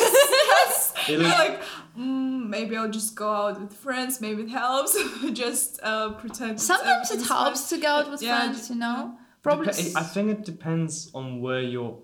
yes. 0.53 0.95
It 1.09 1.19
like, 1.21 1.63
mm, 1.99 2.47
maybe 2.55 2.77
I'll 2.77 2.91
just 3.01 3.15
go 3.15 3.31
out 3.43 3.57
with 3.61 3.73
friends. 3.73 4.21
Maybe 4.21 4.43
it 4.43 4.51
helps. 4.51 4.93
just 5.33 5.81
uh, 5.83 6.11
pretend. 6.23 6.61
Sometimes 6.61 7.11
it 7.11 7.15
everything's 7.15 7.29
helps 7.29 7.69
to 7.71 7.77
go 7.79 7.89
out 7.99 8.11
with 8.11 8.21
Yeah, 8.23 8.37
friends, 8.39 8.69
you 8.71 8.77
know. 8.77 9.01
Probably. 9.43 9.69
Depe- 9.69 9.97
I 9.97 10.03
think 10.03 10.31
it 10.31 10.45
depends 10.45 11.11
on 11.15 11.41
where 11.41 11.61
you're 11.61 11.99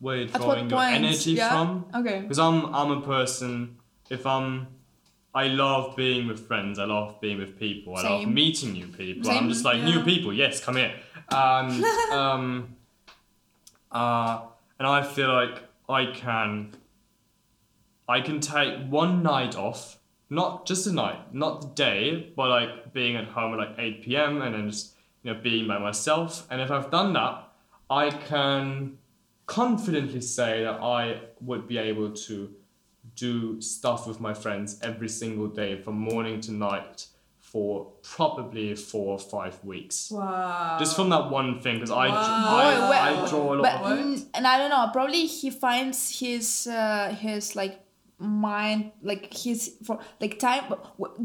where 0.00 0.16
you're 0.16 0.26
drawing 0.26 0.70
your 0.70 0.78
point, 0.78 0.94
energy 0.94 1.32
yeah? 1.32 1.50
from. 1.50 1.86
Okay. 1.94 2.20
Because 2.20 2.38
I'm 2.38 2.74
I'm 2.74 2.90
a 2.90 3.00
person. 3.00 3.76
If 4.08 4.26
I'm, 4.26 4.66
I 5.34 5.46
love 5.46 5.94
being 5.94 6.26
with 6.26 6.46
friends. 6.46 6.78
I 6.80 6.84
love 6.84 7.20
being 7.20 7.38
with 7.38 7.58
people. 7.58 7.96
I 7.96 8.02
love 8.02 8.28
meeting 8.28 8.72
new 8.72 8.88
people. 8.88 9.24
Same, 9.24 9.44
I'm 9.44 9.48
just 9.48 9.64
like 9.64 9.82
new 9.82 10.02
people. 10.02 10.32
Yes, 10.32 10.62
come 10.62 10.76
here. 10.76 10.94
And 11.30 11.84
um, 12.12 12.76
uh, 13.92 14.42
and 14.78 14.88
I 14.88 15.02
feel 15.02 15.32
like 15.32 15.62
I 15.88 16.06
can. 16.06 16.72
I 18.08 18.20
can 18.20 18.40
take 18.40 18.88
one 18.88 19.22
night 19.22 19.56
off, 19.56 19.96
not 20.28 20.66
just 20.66 20.84
a 20.88 20.92
night, 20.92 21.32
not 21.32 21.60
the 21.60 21.68
day, 21.68 22.32
but 22.34 22.48
like 22.48 22.92
being 22.92 23.14
at 23.14 23.26
home 23.28 23.52
at 23.52 23.58
like 23.58 23.78
eight 23.78 24.02
p.m. 24.02 24.42
and 24.42 24.52
then 24.52 24.68
just 24.68 24.96
you 25.22 25.32
know 25.32 25.40
being 25.40 25.66
by 25.68 25.78
myself. 25.78 26.46
And 26.50 26.60
if 26.60 26.70
I've 26.70 26.90
done 26.90 27.12
that, 27.14 27.48
I 27.88 28.10
can 28.10 28.98
confidently 29.46 30.20
say 30.20 30.62
that 30.64 30.80
I 30.80 31.20
would 31.40 31.66
be 31.66 31.78
able 31.78 32.10
to 32.12 32.50
do 33.16 33.60
stuff 33.60 34.06
with 34.06 34.20
my 34.20 34.32
friends 34.34 34.78
every 34.82 35.08
single 35.08 35.48
day 35.48 35.80
from 35.82 35.96
morning 35.98 36.40
to 36.42 36.52
night 36.52 37.06
for 37.40 37.90
probably 38.02 38.76
four 38.76 39.08
or 39.14 39.18
five 39.18 39.62
weeks. 39.64 40.10
Wow. 40.10 40.76
Just 40.78 40.94
from 40.94 41.08
that 41.10 41.30
one 41.30 41.60
thing, 41.60 41.76
because 41.76 41.90
I, 41.90 42.08
Wow. 42.08 42.14
I, 42.16 42.86
Boy, 42.86 42.94
I 42.94 43.12
well, 43.12 43.26
draw 43.28 43.54
a 43.54 43.54
lot 43.56 43.62
But 43.62 43.74
of. 43.92 43.98
What? 44.08 44.26
and 44.34 44.46
I 44.46 44.58
don't 44.58 44.70
know. 44.70 44.88
Probably 44.92 45.26
he 45.26 45.50
finds 45.50 46.20
his 46.20 46.68
uh, 46.68 47.14
his 47.18 47.56
like 47.56 47.80
mind 48.18 48.92
like 49.02 49.34
his 49.34 49.74
for 49.84 49.98
like 50.20 50.38
time. 50.38 50.72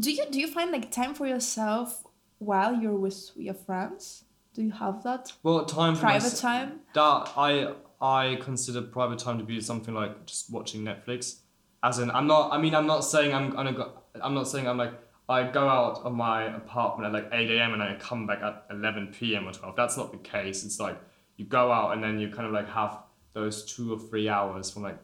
Do 0.00 0.10
you 0.10 0.24
do 0.30 0.40
you 0.40 0.48
find 0.48 0.72
like 0.72 0.90
time 0.90 1.14
for 1.14 1.26
yourself 1.28 2.02
while 2.38 2.74
you're 2.74 2.96
with 2.96 3.30
your 3.36 3.54
friends? 3.54 4.24
Do 4.54 4.62
you 4.62 4.72
have 4.72 5.02
that 5.04 5.32
Well, 5.42 5.64
time 5.64 5.94
for 5.94 6.02
private 6.02 6.32
mys- 6.32 6.40
time? 6.40 6.80
That 6.94 7.32
I 7.36 7.74
I 8.00 8.38
consider 8.40 8.82
private 8.82 9.18
time 9.18 9.38
to 9.38 9.44
be 9.44 9.60
something 9.60 9.94
like 9.94 10.26
just 10.26 10.50
watching 10.52 10.82
Netflix. 10.82 11.40
As 11.82 11.98
in, 11.98 12.10
I'm 12.10 12.26
not. 12.26 12.52
I 12.52 12.58
mean, 12.58 12.74
I'm 12.74 12.86
not 12.86 13.00
saying 13.04 13.34
I'm 13.34 13.50
gonna 13.50 13.72
go. 13.72 13.92
I'm 14.20 14.34
not 14.34 14.48
saying 14.48 14.66
I'm 14.66 14.78
like 14.78 14.94
I 15.28 15.42
go 15.50 15.68
out 15.68 16.02
of 16.04 16.14
my 16.14 16.44
apartment 16.44 17.06
at 17.06 17.12
like 17.12 17.32
8 17.32 17.50
a.m. 17.50 17.72
and 17.72 17.82
I 17.82 17.96
come 17.96 18.26
back 18.26 18.42
at 18.42 18.64
11 18.70 19.08
p.m. 19.08 19.48
or 19.48 19.52
12. 19.52 19.74
That's 19.74 19.96
not 19.96 20.12
the 20.12 20.18
case. 20.18 20.64
It's 20.64 20.78
like 20.78 20.98
you 21.36 21.44
go 21.44 21.72
out 21.72 21.92
and 21.92 22.02
then 22.02 22.20
you 22.20 22.28
kind 22.28 22.46
of 22.46 22.52
like 22.52 22.68
have 22.68 23.00
those 23.32 23.64
two 23.64 23.92
or 23.92 23.98
three 23.98 24.28
hours 24.28 24.70
from 24.70 24.82
like 24.82 24.98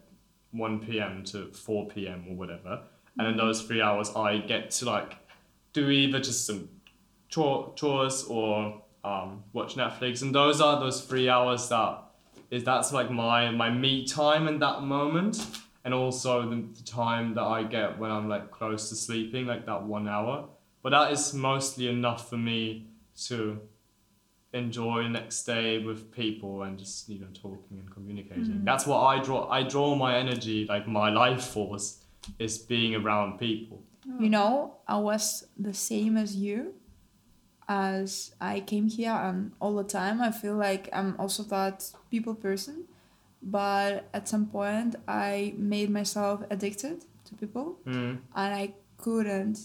1 0.52 0.80
p.m. 0.80 1.24
to 1.24 1.48
4 1.52 1.88
p.m. 1.88 2.26
or 2.28 2.36
whatever. 2.36 2.82
And 3.18 3.26
in 3.26 3.34
mm-hmm. 3.34 3.46
those 3.46 3.62
three 3.62 3.82
hours, 3.82 4.10
I 4.14 4.38
get 4.38 4.70
to 4.72 4.84
like 4.84 5.16
do 5.72 5.90
either 5.90 6.20
just 6.20 6.46
some 6.46 6.68
chore, 7.32 7.72
chores 7.74 8.24
or 8.24 8.82
um, 9.02 9.42
watch 9.52 9.74
Netflix. 9.74 10.22
And 10.22 10.34
those 10.34 10.60
are 10.60 10.78
those 10.78 11.02
three 11.02 11.28
hours 11.28 11.68
that 11.70 11.98
is 12.50 12.64
that's 12.64 12.92
like 12.92 13.10
my 13.10 13.50
my 13.50 13.70
me 13.70 14.06
time 14.06 14.46
in 14.46 14.58
that 14.58 14.82
moment 14.82 15.44
and 15.84 15.94
also 15.94 16.48
the, 16.48 16.56
the 16.56 16.82
time 16.84 17.34
that 17.34 17.42
I 17.42 17.64
get 17.64 17.98
when 17.98 18.10
I'm 18.10 18.28
like 18.28 18.50
close 18.50 18.88
to 18.90 18.94
sleeping, 18.94 19.46
like 19.46 19.66
that 19.66 19.82
one 19.82 20.06
hour. 20.06 20.48
But 20.82 20.90
that 20.90 21.12
is 21.12 21.32
mostly 21.34 21.88
enough 21.88 22.28
for 22.28 22.36
me 22.36 22.88
to 23.26 23.60
enjoy 24.52 25.04
the 25.04 25.08
next 25.08 25.44
day 25.44 25.78
with 25.78 26.12
people 26.12 26.62
and 26.64 26.78
just 26.78 27.08
you 27.08 27.18
know 27.20 27.28
talking 27.32 27.78
and 27.78 27.90
communicating. 27.90 28.64
That's 28.64 28.86
what 28.86 29.00
I 29.00 29.22
draw. 29.22 29.48
I 29.48 29.62
draw 29.62 29.94
my 29.94 30.16
energy, 30.18 30.66
like 30.68 30.86
my 30.86 31.08
life 31.10 31.44
force, 31.44 32.04
is 32.38 32.58
being 32.58 32.94
around 32.94 33.38
people. 33.38 33.82
You 34.20 34.28
know, 34.28 34.76
I 34.86 34.98
was 34.98 35.46
the 35.58 35.72
same 35.72 36.16
as 36.16 36.36
you. 36.36 36.74
As 37.72 38.34
I 38.52 38.60
came 38.70 38.86
here 38.98 39.16
and 39.28 39.38
all 39.62 39.74
the 39.82 39.88
time, 40.00 40.16
I 40.28 40.30
feel 40.42 40.56
like 40.68 40.84
I'm 40.98 41.10
also 41.22 41.42
that 41.44 41.76
people 42.10 42.34
person. 42.34 42.76
But 43.42 43.92
at 44.18 44.28
some 44.28 44.46
point, 44.58 44.90
I 45.08 45.54
made 45.74 45.88
myself 46.00 46.36
addicted 46.54 46.96
to 47.26 47.30
people, 47.42 47.66
Mm. 47.86 48.12
and 48.40 48.50
I 48.62 48.74
couldn't 49.04 49.58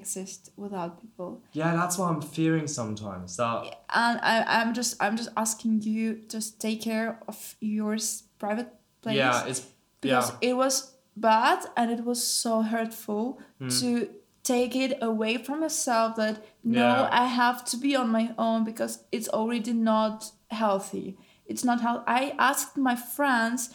exist 0.00 0.50
without 0.56 0.92
people. 1.02 1.30
Yeah, 1.60 1.70
that's 1.80 1.96
what 1.98 2.08
I'm 2.12 2.20
fearing 2.36 2.66
sometimes. 2.68 3.36
That 3.36 3.58
And 4.02 4.16
I, 4.32 4.34
I'm 4.60 4.70
just, 4.74 4.92
I'm 5.04 5.16
just 5.16 5.30
asking 5.36 5.82
you, 5.82 6.04
just 6.34 6.60
take 6.60 6.80
care 6.90 7.08
of 7.30 7.38
your 7.60 7.96
private 8.38 8.70
place. 9.02 9.16
yeah, 9.16 9.46
it's 9.50 9.62
because 10.00 10.30
yeah. 10.32 10.48
it 10.50 10.54
was 10.64 10.74
bad 11.16 11.60
and 11.76 11.90
it 11.96 12.04
was 12.04 12.20
so 12.42 12.52
hurtful 12.62 13.38
Hmm. 13.58 13.68
to 13.80 13.88
take 14.44 14.76
it 14.76 14.92
away 15.10 15.34
from 15.46 15.62
yourself 15.62 16.16
that 16.16 16.34
no 16.62 16.80
Yeah. 16.80 17.08
i 17.22 17.24
have 17.42 17.58
to 17.70 17.76
be 17.86 17.96
on 18.02 18.08
my 18.18 18.26
own 18.38 18.64
because 18.70 18.94
it's 19.16 19.28
already 19.38 19.72
not 19.72 20.30
healthy 20.50 21.16
it's 21.50 21.64
not 21.64 21.78
how 21.86 21.94
i 22.06 22.20
asked 22.38 22.76
my 22.76 22.96
friends 23.16 23.70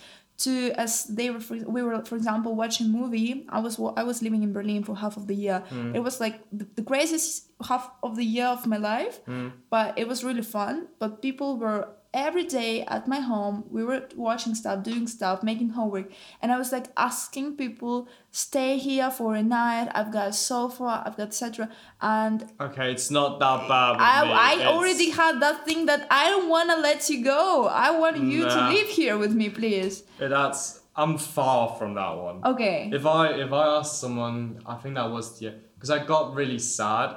to 0.45 0.71
as 0.85 1.03
they 1.17 1.29
were 1.33 1.41
for, 1.47 1.55
we 1.75 1.81
were 1.83 1.99
for 2.05 2.15
example 2.15 2.51
watching 2.55 2.85
a 2.87 2.89
movie 2.99 3.31
i 3.49 3.59
was 3.65 3.73
i 4.01 4.03
was 4.03 4.21
living 4.21 4.41
in 4.43 4.51
berlin 4.53 4.83
for 4.87 4.95
half 5.03 5.17
of 5.17 5.25
the 5.29 5.35
year 5.45 5.59
Hmm. 5.69 5.95
it 5.97 6.01
was 6.07 6.15
like 6.25 6.35
the, 6.59 6.65
the 6.77 6.83
craziest 6.91 7.31
half 7.69 7.89
of 8.07 8.15
the 8.19 8.23
year 8.35 8.45
of 8.55 8.61
my 8.73 8.77
life 8.93 9.15
Hmm. 9.29 9.47
but 9.75 9.87
it 10.01 10.07
was 10.07 10.23
really 10.23 10.45
fun 10.57 10.87
but 11.01 11.09
people 11.27 11.49
were 11.63 11.81
every 12.13 12.43
day 12.43 12.83
at 12.85 13.07
my 13.07 13.19
home 13.19 13.63
we 13.69 13.83
were 13.83 14.03
watching 14.15 14.55
stuff 14.55 14.83
doing 14.83 15.05
stuff 15.07 15.43
making 15.43 15.69
homework 15.69 16.11
and 16.41 16.51
i 16.51 16.57
was 16.57 16.71
like 16.71 16.87
asking 16.97 17.55
people 17.55 18.07
stay 18.31 18.77
here 18.77 19.11
for 19.11 19.35
a 19.35 19.43
night 19.43 19.87
i've 19.93 20.11
got 20.11 20.27
a 20.29 20.33
sofa 20.33 21.03
i've 21.05 21.15
got 21.17 21.27
etc 21.27 21.69
and 22.01 22.45
Okay, 22.59 22.91
it's 22.91 23.11
not 23.11 23.39
that 23.39 23.67
bad. 23.67 23.97
I. 23.99 24.61
I 24.61 24.65
already 24.65 25.11
had 25.11 25.39
that 25.41 25.65
thing 25.65 25.85
that 25.85 26.07
i 26.09 26.29
don't 26.29 26.49
want 26.49 26.69
to 26.71 26.77
let 26.77 27.09
you 27.09 27.23
go 27.23 27.67
i 27.67 27.91
want 27.91 28.17
you 28.17 28.43
to 28.43 28.69
live 28.69 28.87
here 28.87 29.17
with 29.17 29.33
me 29.33 29.49
please 29.49 30.03
That's 30.17 30.81
I'm 30.95 31.17
far 31.17 31.75
from 31.77 31.93
that 31.93 32.17
one. 32.17 32.41
okay 32.43 32.89
If 32.91 33.05
I 33.05 33.29
if 33.45 33.53
I 33.53 33.77
asked 33.77 34.01
someone, 34.01 34.61
I 34.65 34.75
think 34.75 34.95
that 34.95 35.09
was 35.09 35.41
yeah 35.41 35.51
because 35.75 35.91
I 35.91 36.03
got 36.03 36.35
really 36.35 36.59
sad, 36.59 37.15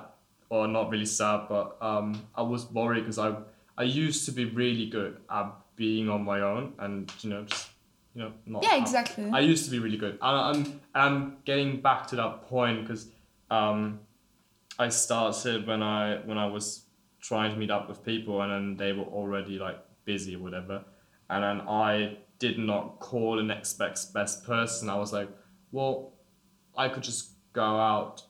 or 0.50 0.68
not 0.68 0.88
really 0.90 1.06
sad, 1.06 1.46
but 1.48 1.78
um, 1.80 2.22
I 2.32 2.42
was 2.42 2.70
worried 2.70 3.00
because 3.00 3.18
I 3.18 3.34
I 3.82 3.84
used 3.86 4.26
to 4.26 4.32
be 4.32 4.44
really 4.44 4.86
good 4.86 5.16
at 5.28 5.46
being 5.74 6.08
on 6.08 6.22
my 6.24 6.40
own 6.40 6.74
and 6.78 7.12
you 7.20 7.30
know 7.30 7.42
just 7.42 7.70
you 8.14 8.22
know 8.22 8.32
not. 8.46 8.62
yeah 8.62 8.76
exactly 8.76 9.28
I 9.32 9.40
used 9.40 9.64
to 9.64 9.72
be 9.72 9.80
really 9.80 9.96
good. 9.96 10.18
And 10.22 10.36
I'm 10.48 10.80
I'm 10.94 11.36
getting 11.44 11.80
back 11.80 12.06
to 12.10 12.16
that 12.16 12.42
point 12.42 12.82
because 12.82 13.08
um, 13.50 13.98
I 14.78 14.88
started 14.88 15.66
when 15.66 15.82
I 15.82 16.20
when 16.28 16.38
I 16.38 16.46
was 16.46 16.84
trying 17.20 17.50
to 17.52 17.56
meet 17.56 17.72
up 17.72 17.88
with 17.88 18.04
people 18.04 18.40
and 18.42 18.50
then 18.52 18.76
they 18.76 18.92
were 18.92 19.10
already 19.20 19.58
like 19.58 19.78
busy 20.04 20.36
or 20.36 20.42
whatever, 20.46 20.84
and 21.28 21.42
then 21.42 21.66
I 21.68 22.18
did 22.38 22.58
not 22.58 23.00
call 23.00 23.36
the 23.36 23.42
next 23.42 23.72
best 23.82 24.14
best 24.14 24.44
person. 24.44 24.88
I 24.88 24.96
was 24.96 25.12
like, 25.12 25.28
well, 25.72 26.12
I 26.76 26.88
could 26.88 27.02
just 27.02 27.32
go 27.52 27.70
out 27.92 28.22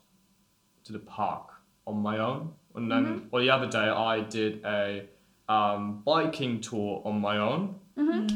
to 0.85 0.93
the 0.93 1.03
park 1.19 1.45
on 1.85 1.97
my 1.97 2.17
own, 2.17 2.53
and 2.73 2.91
then 2.91 3.27
or 3.31 3.39
the 3.41 3.51
other 3.51 3.67
day 3.67 3.87
I 4.11 4.21
did 4.21 4.65
a 4.65 5.09
um, 5.49 6.01
biking 6.05 6.61
tour 6.61 7.01
on 7.05 7.19
my 7.21 7.37
own 7.37 7.75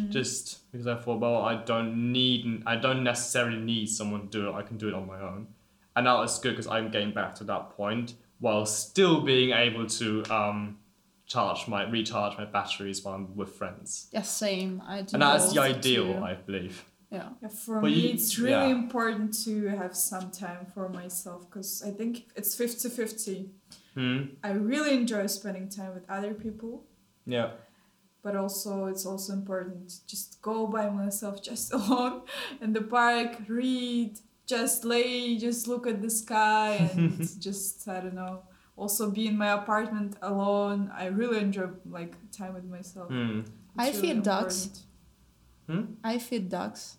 just 0.09 0.69
because 0.71 0.87
I 0.87 0.95
thought, 0.95 1.19
well, 1.19 1.41
I 1.41 1.55
don't 1.63 2.11
need, 2.11 2.63
I 2.65 2.75
don't 2.75 3.03
necessarily 3.03 3.57
need 3.57 3.87
someone 3.89 4.21
to 4.21 4.27
do 4.27 4.49
it. 4.49 4.53
I 4.53 4.61
can 4.61 4.77
do 4.77 4.87
it 4.87 4.93
on 4.93 5.07
my 5.07 5.19
own, 5.19 5.47
and 5.95 6.05
that 6.07 6.13
was 6.13 6.39
good 6.39 6.51
because 6.51 6.67
I'm 6.67 6.91
getting 6.91 7.11
back 7.11 7.35
to 7.35 7.43
that 7.45 7.71
point 7.71 8.13
while 8.39 8.65
still 8.67 9.21
being 9.21 9.51
able 9.51 9.87
to 9.87 10.23
um, 10.29 10.77
charge 11.25 11.67
my 11.67 11.89
recharge 11.89 12.37
my 12.37 12.45
batteries 12.45 13.03
while 13.03 13.15
I'm 13.15 13.35
with 13.35 13.55
friends, 13.55 14.07
yeah 14.13 14.21
same 14.21 14.81
i 14.87 15.01
do 15.01 15.13
and 15.13 15.21
that's 15.23 15.53
the 15.53 15.61
ideal, 15.61 16.13
too. 16.13 16.23
I 16.23 16.33
believe. 16.35 16.85
yeah 17.11 17.29
Yeah, 17.41 17.49
for 17.49 17.81
But 17.81 17.91
me, 17.91 17.99
you- 18.01 18.09
it's 18.13 18.37
really 18.37 18.69
yeah. 18.69 18.75
important 18.83 19.33
to 19.45 19.67
have 19.69 19.95
some 19.95 20.29
time 20.29 20.67
for 20.73 20.87
myself 20.87 21.49
because 21.49 21.81
I 21.83 21.91
think 21.91 22.27
it's 22.35 22.53
50 22.55 22.89
50. 22.89 23.49
Hmm. 23.95 24.17
I 24.43 24.51
really 24.51 24.93
enjoy 24.95 25.25
spending 25.27 25.67
time 25.69 25.95
with 25.95 26.05
other 26.07 26.33
people, 26.35 26.85
Yeah. 27.27 27.49
but 28.23 28.35
also 28.35 28.85
it's 28.91 29.05
also 29.05 29.33
important 29.33 29.89
to 29.89 29.95
just 30.07 30.41
go 30.41 30.67
by 30.67 30.89
myself, 30.89 31.41
just 31.49 31.73
alone 31.73 32.21
in 32.61 32.73
the 32.73 32.81
park, 32.81 33.37
read, 33.47 34.13
just 34.45 34.83
lay, 34.85 35.37
just 35.37 35.67
look 35.67 35.85
at 35.87 36.01
the 36.01 36.09
sky, 36.09 36.89
and 36.93 37.19
just, 37.41 37.87
I 37.87 37.99
don't 38.01 38.15
know. 38.15 38.43
Also, 38.75 39.09
be 39.11 39.27
in 39.27 39.37
my 39.37 39.51
apartment 39.61 40.15
alone. 40.21 40.91
I 40.93 41.05
really 41.07 41.39
enjoy 41.39 41.67
like 41.89 42.13
time 42.31 42.53
with 42.53 42.65
myself. 42.65 43.07
Hmm. 43.09 43.39
It's 43.39 43.49
I 43.77 43.87
really 43.89 44.01
feed 44.01 44.23
dogs. 44.23 44.57
important. 45.67 45.97
i 46.03 46.17
feed 46.19 46.49
ducks 46.49 46.97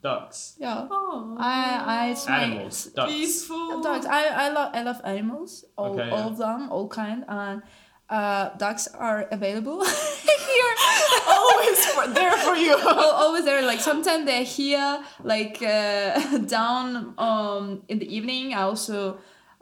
Ducks. 0.00 0.54
yeah 0.58 0.86
Oh, 0.90 1.36
I, 1.40 1.82
I, 1.86 2.10
it's 2.10 2.28
my- 2.28 2.42
Animals. 2.44 2.84
Ducks. 2.94 3.12
peaceful. 3.12 3.80
Dogs. 3.82 4.06
I, 4.06 4.26
I 4.46 4.48
love 4.50 4.70
I 4.74 4.82
love 4.82 5.00
animals. 5.04 5.64
All, 5.76 5.92
Okay, 5.98 6.08
all 6.10 6.18
yeah. 6.18 6.26
of 6.26 6.38
them, 6.38 6.70
all 6.70 6.88
kind. 6.88 7.24
And 7.28 7.62
uh, 7.62 7.66
ducks 8.08 8.88
are 8.88 9.28
available 9.30 9.84
here. 9.84 10.74
always 11.28 11.84
for, 11.86 12.06
there 12.08 12.32
for 12.38 12.54
you. 12.56 12.72
Al- 12.78 13.12
Always 13.24 13.44
there. 13.44 13.62
Like 13.66 13.80
sometimes 13.80 14.24
they're 14.26 14.44
here, 14.44 15.02
like 15.22 15.62
uh, 15.62 16.38
down 16.38 17.14
um 17.18 17.82
in 17.88 17.98
the 17.98 18.08
evening. 18.14 18.54
I 18.54 18.62
also 18.62 19.18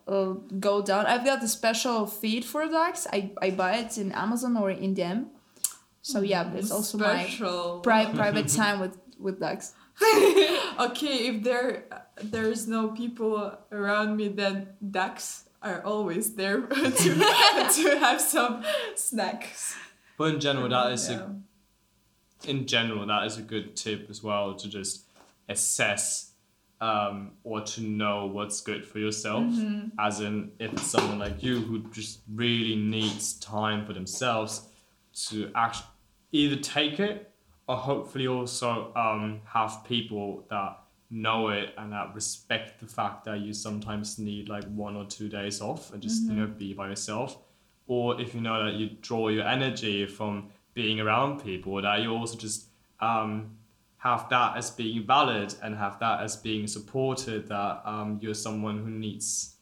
uh, 0.07 0.34
go 0.61 0.82
down. 0.82 1.07
I've 1.07 1.24
got 1.24 1.42
a 1.42 1.49
special 1.49 2.07
feed 2.07 2.44
for 2.44 2.66
ducks. 2.68 3.07
I, 3.12 3.32
I 3.42 3.51
buy 3.51 3.76
it 3.78 3.99
in 3.99 4.12
Amazon 4.12 4.57
or 4.57 4.70
in 4.70 4.94
DM. 4.94 5.26
So 6.03 6.20
yeah, 6.20 6.53
it's 6.55 6.70
also 6.70 6.99
my 6.99 7.24
pri- 7.82 8.12
private 8.14 8.49
time 8.49 8.78
with 8.80 8.97
with 9.18 9.40
ducks. 9.40 9.74
okay, 10.78 11.26
if 11.28 11.42
there 11.42 11.84
there's 12.22 12.68
no 12.68 12.88
people 12.88 13.59
around 13.72 14.16
me, 14.16 14.28
then 14.28 14.68
ducks 14.90 15.45
are 15.67 15.83
always 15.85 16.35
there 16.35 16.61
to 16.67 17.14
to 17.75 17.99
have 17.99 18.21
some 18.21 18.64
snacks. 18.95 19.77
But 20.19 20.35
in 20.35 20.41
general, 20.41 20.69
that 20.69 20.93
is 20.93 21.11
Yeah. 21.11 21.27
a 22.45 22.51
in 22.51 22.67
general, 22.67 23.07
that 23.07 23.25
is 23.27 23.39
a 23.39 23.43
good 23.43 23.75
tip 23.77 24.09
as 24.11 24.23
well 24.23 24.55
to 24.55 24.69
just 24.69 25.05
assess 25.49 26.33
um, 26.81 27.33
or 27.45 27.62
to 27.62 27.81
know 27.81 28.27
what's 28.27 28.61
good 28.61 28.85
for 28.87 28.99
yourself. 28.99 29.47
As 29.99 30.21
in, 30.21 30.53
if 30.59 30.73
it's 30.75 30.87
someone 30.87 31.19
like 31.19 31.43
you 31.43 31.61
who 31.61 31.79
just 31.91 32.21
really 32.33 32.77
needs 32.77 33.35
time 33.41 33.87
for 33.87 33.95
themselves 33.95 34.69
to 35.29 35.51
actually 35.55 35.89
either 36.33 36.57
take 36.57 37.01
it 37.01 37.33
or 37.67 37.77
hopefully 37.77 38.29
also 38.29 38.93
um, 38.95 39.41
have 39.47 39.83
people 39.85 40.45
that 40.51 40.79
know 41.11 41.49
it 41.49 41.73
and 41.79 41.93
that 41.93 42.15
respect 42.15 42.81
the 42.81 42.87
fact 42.87 43.25
that 43.25 43.41
you 43.41 43.53
sometimes 43.53 44.19
need 44.19 44.49
like 44.49 44.65
one 44.65 44.97
or 44.97 45.05
two 45.05 45.29
days 45.29 45.61
off 45.61 45.93
and 45.93 46.03
just 46.03 46.25
you 46.25 46.33
know 46.33 46.47
be 46.47 46.73
by 46.75 46.89
yourself. 46.89 47.39
Or 47.87 48.21
if 48.21 48.35
you 48.35 48.41
know 48.41 48.65
that 48.65 48.75
you 48.75 48.91
draw 49.01 49.29
your 49.29 49.47
energy 49.47 50.07
from 50.07 50.51
being 50.75 51.01
around 51.01 51.43
people 51.43 51.81
that 51.81 52.01
you 52.03 52.11
also 52.11 52.37
just 52.37 52.67
um, 53.01 53.57
have 53.99 54.29
that 54.29 54.57
as 54.57 54.71
being 54.71 55.07
valid 55.07 55.55
and 55.63 55.77
have 55.77 55.99
that 56.01 56.21
as 56.21 56.37
being 56.37 56.67
supported 56.67 57.49
that 57.49 57.83
um, 57.85 58.19
you're 58.21 58.35
someone 58.35 58.79
who 58.79 58.91
needs 58.91 59.56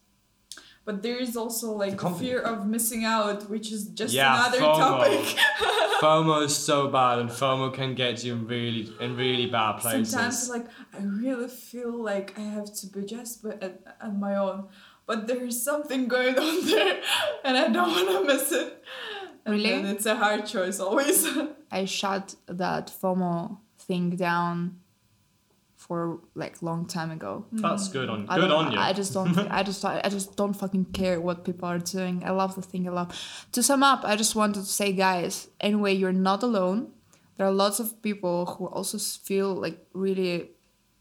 But 0.86 1.02
there 1.02 1.16
is 1.16 1.34
also 1.36 1.72
like 1.72 1.96
The 1.98 2.08
the 2.10 2.14
fear 2.14 2.40
of 2.40 2.66
missing 2.66 3.04
out, 3.04 3.48
which 3.48 3.72
is 3.72 3.88
just 4.00 4.12
Yeah, 4.12 4.34
another 4.34 4.58
FOMO. 4.60 4.76
topic. 4.78 5.38
FOMO 6.00 6.44
is 6.44 6.54
so 6.56 6.88
bad 6.88 7.18
and 7.20 7.30
FOMO 7.30 7.72
can 7.72 7.94
get 7.94 8.22
you 8.24 8.34
in 8.34 8.46
really 8.46 8.92
in 9.00 9.16
really 9.16 9.46
bad 9.46 9.78
places. 9.80 10.10
Sometimes 10.10 10.48
like 10.50 10.66
I 10.92 11.02
really 11.02 11.48
feel 11.48 11.92
like 12.10 12.38
I 12.38 12.42
have 12.42 12.70
to 12.80 12.86
be 12.86 13.02
just 13.06 13.42
but 13.42 13.62
at, 13.62 13.80
at 14.00 14.14
my 14.26 14.36
own. 14.36 14.68
but 15.06 15.26
there's 15.26 15.62
something 15.62 16.08
going 16.08 16.36
on 16.38 16.66
there, 16.70 16.96
and 17.44 17.56
I 17.56 17.68
don't 17.68 17.90
want 17.96 18.08
to 18.16 18.20
miss 18.32 18.52
it. 18.52 18.82
And 19.46 19.54
Really? 19.54 19.90
it's 19.92 20.06
a 20.06 20.16
hard 20.16 20.46
choice 20.46 20.80
always. 20.80 21.18
I 21.70 21.84
shut 21.84 22.34
that 22.46 22.86
FOMO 23.02 23.58
thing 23.78 24.16
down 24.16 24.56
for 25.86 26.20
like 26.34 26.62
long 26.62 26.86
time 26.86 27.10
ago. 27.10 27.44
That's 27.52 27.88
good 27.88 28.08
on 28.08 28.26
I 28.28 28.36
good 28.36 28.50
on 28.50 28.72
you. 28.72 28.78
I 28.78 28.92
just 28.94 29.12
don't. 29.12 29.36
I 29.58 29.62
just. 29.62 29.84
I 29.84 30.08
just 30.08 30.34
don't 30.36 30.54
fucking 30.54 30.86
care 30.86 31.20
what 31.20 31.44
people 31.44 31.68
are 31.68 31.78
doing. 31.78 32.22
I 32.24 32.30
love 32.30 32.54
the 32.54 32.62
thing 32.62 32.88
I 32.88 32.92
love. 32.92 33.08
To 33.52 33.62
sum 33.62 33.82
up, 33.82 34.00
I 34.04 34.16
just 34.16 34.34
wanted 34.34 34.60
to 34.60 34.66
say, 34.80 34.92
guys. 34.92 35.48
Anyway, 35.60 35.92
you're 35.94 36.20
not 36.30 36.42
alone. 36.42 36.92
There 37.36 37.46
are 37.46 37.52
lots 37.52 37.80
of 37.80 38.00
people 38.00 38.46
who 38.46 38.66
also 38.66 38.96
feel 38.98 39.54
like 39.54 39.78
really 39.92 40.52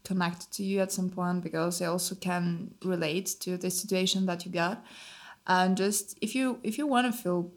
connected 0.04 0.50
to 0.52 0.62
you 0.62 0.80
at 0.80 0.92
some 0.92 1.08
point 1.08 1.42
because 1.42 1.78
they 1.78 1.86
also 1.86 2.14
can 2.14 2.74
relate 2.84 3.26
to 3.40 3.56
the 3.56 3.70
situation 3.70 4.26
that 4.26 4.44
you 4.44 4.52
got. 4.52 4.84
And 5.46 5.76
just 5.76 6.18
if 6.20 6.34
you 6.34 6.58
if 6.62 6.76
you 6.76 6.86
want 6.86 7.06
to 7.10 7.22
feel 7.22 7.52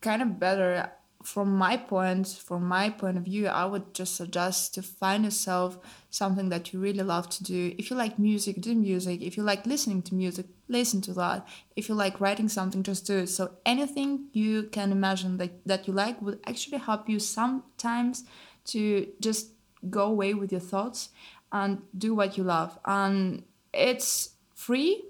kind 0.00 0.20
of 0.20 0.40
better 0.40 0.90
from 1.26 1.48
my 1.56 1.76
point 1.76 2.26
from 2.48 2.62
my 2.64 2.88
point 2.88 3.16
of 3.16 3.24
view 3.24 3.46
i 3.48 3.64
would 3.64 3.92
just 3.92 4.14
suggest 4.14 4.74
to 4.74 4.82
find 4.82 5.24
yourself 5.24 5.78
something 6.16 6.48
that 6.48 6.72
you 6.72 6.80
really 6.80 7.02
love 7.02 7.28
to 7.28 7.44
do. 7.44 7.74
If 7.78 7.90
you 7.90 7.96
like 7.96 8.18
music 8.18 8.60
do 8.60 8.74
music. 8.74 9.22
If 9.22 9.36
you 9.36 9.42
like 9.42 9.66
listening 9.66 10.02
to 10.02 10.14
music 10.14 10.46
listen 10.68 11.00
to 11.02 11.12
that. 11.14 11.46
If 11.76 11.88
you 11.88 11.94
like 11.94 12.20
writing 12.20 12.48
something 12.48 12.82
just 12.82 13.06
do 13.06 13.18
it. 13.18 13.28
So 13.28 13.52
anything 13.64 14.28
you 14.32 14.64
can 14.64 14.90
imagine 14.92 15.36
that, 15.38 15.52
that 15.66 15.86
you 15.86 15.92
like 15.92 16.20
would 16.22 16.40
actually 16.46 16.78
help 16.78 17.08
you 17.08 17.18
sometimes 17.18 18.24
to 18.66 19.06
just 19.20 19.52
go 19.90 20.04
away 20.06 20.34
with 20.34 20.50
your 20.50 20.60
thoughts 20.60 21.10
and 21.52 21.82
do 21.96 22.14
what 22.14 22.36
you 22.36 22.44
love. 22.44 22.78
And 22.84 23.44
it's 23.72 24.30
free 24.54 25.04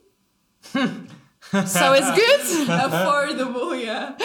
so 1.50 1.92
it's 1.92 2.10
good 2.10 2.40
Affordable, 2.68 3.82
yeah. 3.82 4.16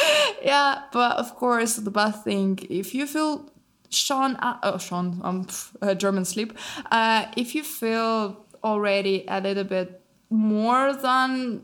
yeah, 0.41 0.83
but 0.91 1.17
of 1.17 1.35
course, 1.35 1.75
the 1.75 1.91
bad 1.91 2.23
thing, 2.23 2.59
if 2.69 2.93
you 2.95 3.05
feel 3.05 3.51
Sean, 3.89 4.35
uh, 4.37 4.57
oh, 4.63 4.77
Sean, 4.77 5.19
um, 5.23 5.47
uh, 5.81 5.93
German 5.93 6.25
sleep, 6.25 6.57
uh, 6.91 7.25
if 7.37 7.53
you 7.55 7.63
feel 7.63 8.45
already 8.63 9.25
a 9.27 9.41
little 9.41 9.63
bit 9.63 10.01
more 10.29 10.93
than 10.93 11.63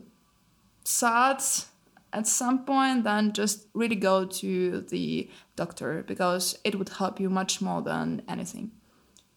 sad 0.84 1.42
at 2.12 2.26
some 2.26 2.64
point, 2.64 3.04
then 3.04 3.32
just 3.32 3.66
really 3.74 3.96
go 3.96 4.24
to 4.24 4.82
the 4.82 5.28
doctor 5.56 6.04
because 6.06 6.58
it 6.64 6.76
would 6.76 6.88
help 6.88 7.20
you 7.20 7.28
much 7.28 7.60
more 7.60 7.82
than 7.82 8.22
anything. 8.28 8.70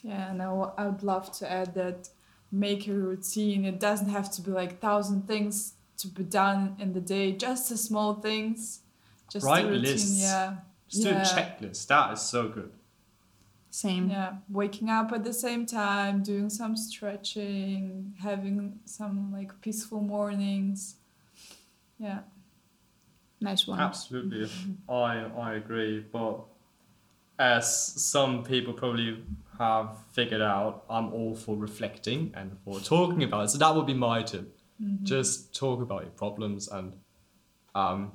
Yeah, 0.01 0.31
and 0.31 0.41
I, 0.41 0.45
w- 0.45 0.71
I 0.77 0.85
would 0.87 1.03
love 1.03 1.31
to 1.39 1.51
add 1.51 1.73
that 1.75 2.09
make 2.51 2.87
a 2.87 2.93
routine. 2.93 3.65
It 3.65 3.79
doesn't 3.79 4.09
have 4.09 4.31
to 4.33 4.41
be 4.41 4.51
like 4.51 4.79
thousand 4.79 5.27
things 5.27 5.73
to 6.01 6.07
be 6.07 6.23
done 6.23 6.75
in 6.79 6.93
the 6.93 7.01
day. 7.01 7.31
Just 7.31 7.69
the 7.69 7.77
small 7.77 8.15
things. 8.15 8.81
Just 9.31 9.45
Write 9.45 9.65
a 9.65 9.69
routine. 9.69 9.81
lists. 9.83 10.21
Yeah. 10.21 10.55
Just 10.87 11.05
yeah. 11.05 11.11
do 11.13 11.17
a 11.17 11.21
checklist. 11.21 11.87
That 11.87 12.13
is 12.13 12.21
so 12.21 12.49
good. 12.49 12.71
Same. 13.69 14.09
Yeah, 14.09 14.33
waking 14.49 14.89
up 14.89 15.13
at 15.13 15.23
the 15.23 15.31
same 15.31 15.65
time, 15.65 16.23
doing 16.23 16.49
some 16.49 16.75
stretching, 16.75 18.13
having 18.21 18.79
some 18.83 19.31
like 19.31 19.61
peaceful 19.61 20.01
mornings. 20.01 20.95
Yeah. 21.97 22.19
Nice 23.39 23.65
one. 23.65 23.79
Absolutely, 23.79 24.49
I 24.89 25.23
I 25.37 25.53
agree. 25.53 26.05
But 26.11 26.41
as 27.39 27.73
some 28.01 28.43
people 28.43 28.73
probably 28.73 29.23
have 29.57 29.97
figured 30.11 30.41
out, 30.41 30.83
I'm 30.89 31.13
all 31.13 31.33
for 31.35 31.55
reflecting 31.55 32.33
and 32.35 32.57
for 32.65 32.79
talking 32.79 33.23
about 33.23 33.45
it. 33.45 33.49
So 33.51 33.57
that 33.59 33.73
would 33.73 33.87
be 33.87 33.93
my 33.93 34.21
tip. 34.21 34.57
Just 35.03 35.55
talk 35.55 35.81
about 35.81 36.03
your 36.03 36.11
problems 36.11 36.67
and 36.67 36.95
um, 37.75 38.13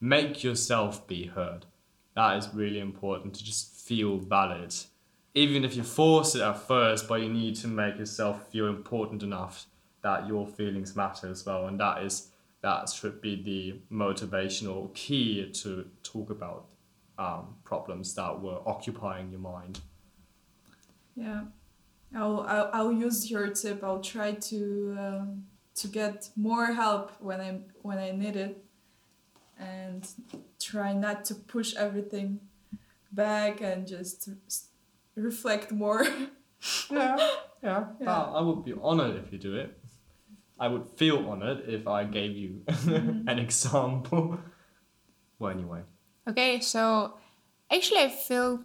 make 0.00 0.42
yourself 0.42 1.06
be 1.06 1.26
heard. 1.26 1.66
That 2.14 2.36
is 2.36 2.48
really 2.54 2.78
important 2.80 3.34
to 3.34 3.44
just 3.44 3.74
feel 3.74 4.18
valid. 4.18 4.74
Even 5.34 5.64
if 5.64 5.74
you 5.76 5.82
force 5.82 6.34
it 6.34 6.42
at 6.42 6.58
first, 6.58 7.08
but 7.08 7.20
you 7.20 7.28
need 7.28 7.56
to 7.56 7.68
make 7.68 7.98
yourself 7.98 8.48
feel 8.50 8.68
important 8.68 9.22
enough 9.22 9.66
that 10.02 10.28
your 10.28 10.46
feelings 10.46 10.94
matter 10.94 11.28
as 11.28 11.44
well. 11.44 11.66
And 11.66 11.80
that 11.80 12.02
is 12.02 12.28
that 12.60 12.88
should 12.88 13.20
be 13.20 13.42
the 13.42 13.80
motivational 13.94 14.94
key 14.94 15.50
to 15.50 15.86
talk 16.02 16.30
about 16.30 16.66
um, 17.18 17.56
problems 17.64 18.14
that 18.14 18.40
were 18.40 18.58
occupying 18.66 19.30
your 19.30 19.40
mind. 19.40 19.80
Yeah, 21.16 21.42
I'll, 22.14 22.40
I'll 22.40 22.70
I'll 22.72 22.92
use 22.92 23.30
your 23.30 23.48
tip. 23.48 23.82
I'll 23.84 24.00
try 24.00 24.32
to 24.32 24.96
um, 24.98 25.46
to 25.76 25.88
get 25.88 26.30
more 26.36 26.72
help 26.72 27.12
when 27.20 27.40
I 27.40 27.60
when 27.82 27.98
I 27.98 28.10
need 28.12 28.36
it, 28.36 28.64
and 29.58 30.06
try 30.60 30.92
not 30.92 31.24
to 31.26 31.34
push 31.34 31.74
everything 31.76 32.40
back 33.12 33.60
and 33.60 33.86
just 33.86 34.28
reflect 35.14 35.72
more. 35.72 36.06
Yeah, 36.90 37.16
yeah. 37.62 37.84
Yeah. 38.00 38.06
That- 38.06 38.08
I 38.08 38.40
would 38.40 38.64
be 38.64 38.72
honored 38.72 39.16
if 39.22 39.30
you 39.30 39.38
do 39.38 39.54
it. 39.54 39.78
I 40.58 40.68
would 40.68 40.86
feel 40.96 41.28
honored 41.28 41.64
if 41.68 41.86
I 41.86 42.04
gave 42.04 42.36
you 42.36 42.62
mm-hmm. 42.66 43.28
an 43.28 43.38
example. 43.38 44.38
Well, 45.38 45.50
anyway. 45.50 45.82
Okay, 46.26 46.60
so 46.60 47.18
actually, 47.70 48.00
I 48.00 48.08
feel 48.08 48.64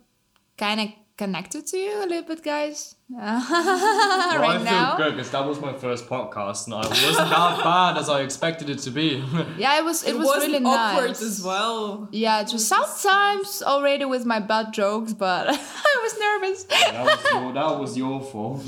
kind 0.58 0.80
of 0.80 0.90
connected 1.20 1.68
to 1.68 1.78
you 1.78 2.02
a 2.04 2.08
little 2.08 2.28
bit, 2.32 2.42
guys. 2.44 2.96
Well, 3.12 4.42
right 4.42 4.56
I 4.56 4.58
feel 4.58 4.64
now. 4.66 4.98
good 4.98 5.14
because 5.16 5.32
that 5.32 5.46
was 5.46 5.60
my 5.60 5.74
first 5.74 6.08
podcast 6.08 6.66
and 6.66 6.76
I 6.76 6.88
wasn't 6.88 7.30
that 7.38 7.64
bad 7.72 7.98
as 7.98 8.08
I 8.08 8.22
expected 8.22 8.70
it 8.70 8.80
to 8.88 8.92
be. 8.92 9.10
Yeah, 9.64 9.80
it 9.80 9.84
was. 9.90 9.98
It, 10.04 10.16
was 10.16 10.28
wasn't 10.28 10.54
really 10.54 10.66
awkward 10.66 11.08
nice. 11.08 11.22
as 11.22 11.38
well. 11.44 12.08
Yeah, 12.12 12.44
just 12.44 12.68
sometimes 12.76 13.62
already 13.74 14.06
with 14.06 14.26
my 14.34 14.40
bad 14.52 14.68
jokes, 14.82 15.12
but 15.14 15.44
I 15.92 15.96
was 16.06 16.14
nervous. 16.28 16.60
that, 16.64 17.04
was 17.10 17.24
your, 17.32 17.54
that 17.60 17.80
was 17.82 17.92
your 18.04 18.18
fault. 18.32 18.64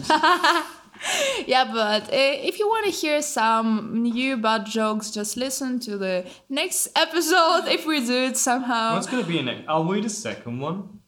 yeah, 1.54 1.66
but 1.80 2.04
uh, 2.22 2.50
if 2.50 2.60
you 2.60 2.68
want 2.74 2.86
to 2.90 2.92
hear 2.92 3.22
some 3.22 3.70
new 4.02 4.38
bad 4.48 4.66
jokes, 4.66 5.12
just 5.12 5.38
listen 5.38 5.80
to 5.88 5.98
the 6.06 6.26
next 6.50 6.90
episode 7.06 7.64
if 7.78 7.86
we 7.86 8.06
do 8.06 8.20
it 8.30 8.38
somehow. 8.38 8.96
What's 8.96 9.08
going 9.08 9.24
to 9.24 9.30
be 9.34 9.40
in 9.40 9.48
it? 9.48 9.60
Are 9.68 9.84
we 9.84 10.02
the 10.02 10.10
second 10.28 10.60
one? 10.60 11.01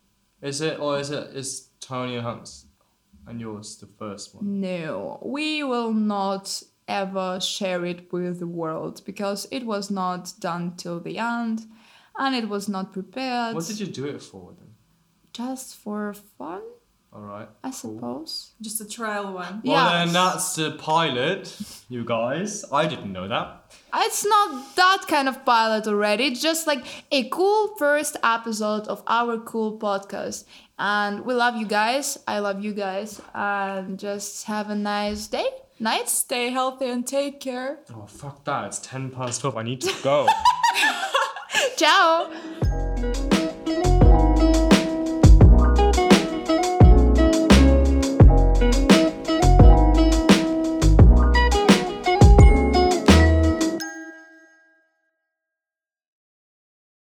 Is 0.44 0.60
it, 0.60 0.80
or 0.80 1.00
is 1.00 1.10
it, 1.10 1.36
is 1.36 1.70
Tony 1.80 2.16
and 2.16 2.26
Hunk's 2.26 2.66
and 3.26 3.40
yours 3.40 3.78
the 3.78 3.88
first 3.88 4.36
one? 4.36 4.60
No, 4.60 5.20
we 5.24 5.64
will 5.64 5.94
not 5.94 6.62
ever 6.88 7.40
share 7.40 7.86
it 7.86 8.12
with 8.12 8.40
the 8.40 8.48
world 8.48 9.02
because 9.06 9.48
it 9.52 9.66
was 9.66 9.90
not 9.90 10.34
done 10.40 10.76
till 10.76 11.00
the 11.00 11.18
end 11.18 11.66
and 12.18 12.36
it 12.36 12.50
was 12.50 12.68
not 12.68 12.92
prepared. 12.92 13.56
What 13.56 13.66
did 13.66 13.80
you 13.80 13.88
do 13.88 14.06
it 14.06 14.22
for 14.22 14.54
then? 14.60 14.76
Just 15.32 15.76
for 15.76 16.14
fun, 16.14 16.62
Alright. 17.16 17.48
I 17.64 17.70
suppose. 17.72 18.52
Just 18.60 18.82
a 18.82 18.88
trial 18.88 19.34
one. 19.34 19.62
Well, 19.64 19.76
Yeah. 19.76 20.06
then 20.06 20.14
that's 20.14 20.56
the 20.56 20.72
pilot, 20.72 21.56
you 21.88 22.04
guys. 22.04 22.66
I 22.72 22.88
didn't 22.88 23.14
know 23.14 23.28
that. 23.28 23.72
It's 23.96 24.26
not 24.26 24.76
that 24.76 25.06
kind 25.08 25.30
of 25.30 25.46
pilot 25.46 25.86
already. 25.88 26.26
It's 26.26 26.42
just 26.42 26.66
like 26.66 26.84
a 27.12 27.30
cool 27.30 27.76
first 27.78 28.18
episode 28.24 28.88
of 28.88 29.04
our 29.06 29.38
cool 29.38 29.78
podcast. 29.78 30.46
And 30.80 31.24
we 31.24 31.36
love 31.36 31.56
you 31.56 31.68
guys. 31.68 32.18
I 32.28 32.40
love 32.40 32.64
you 32.64 32.74
guys. 32.74 33.22
And 33.36 34.00
just 34.00 34.46
have 34.46 34.72
a 34.72 34.76
nice 34.76 35.28
day. 35.28 35.46
Night. 35.80 36.10
Stay 36.10 36.50
healthy 36.50 36.88
and 36.88 37.06
take 37.06 37.40
care. 37.40 37.80
Oh, 37.96 38.08
fuck 38.08 38.44
that. 38.46 38.66
It's 38.66 38.80
10 38.80 39.12
past 39.12 39.42
12. 39.42 39.58
I 39.58 39.64
need 39.64 39.82
to 39.82 39.94
go. 40.02 40.28
Ciao. 41.78 42.32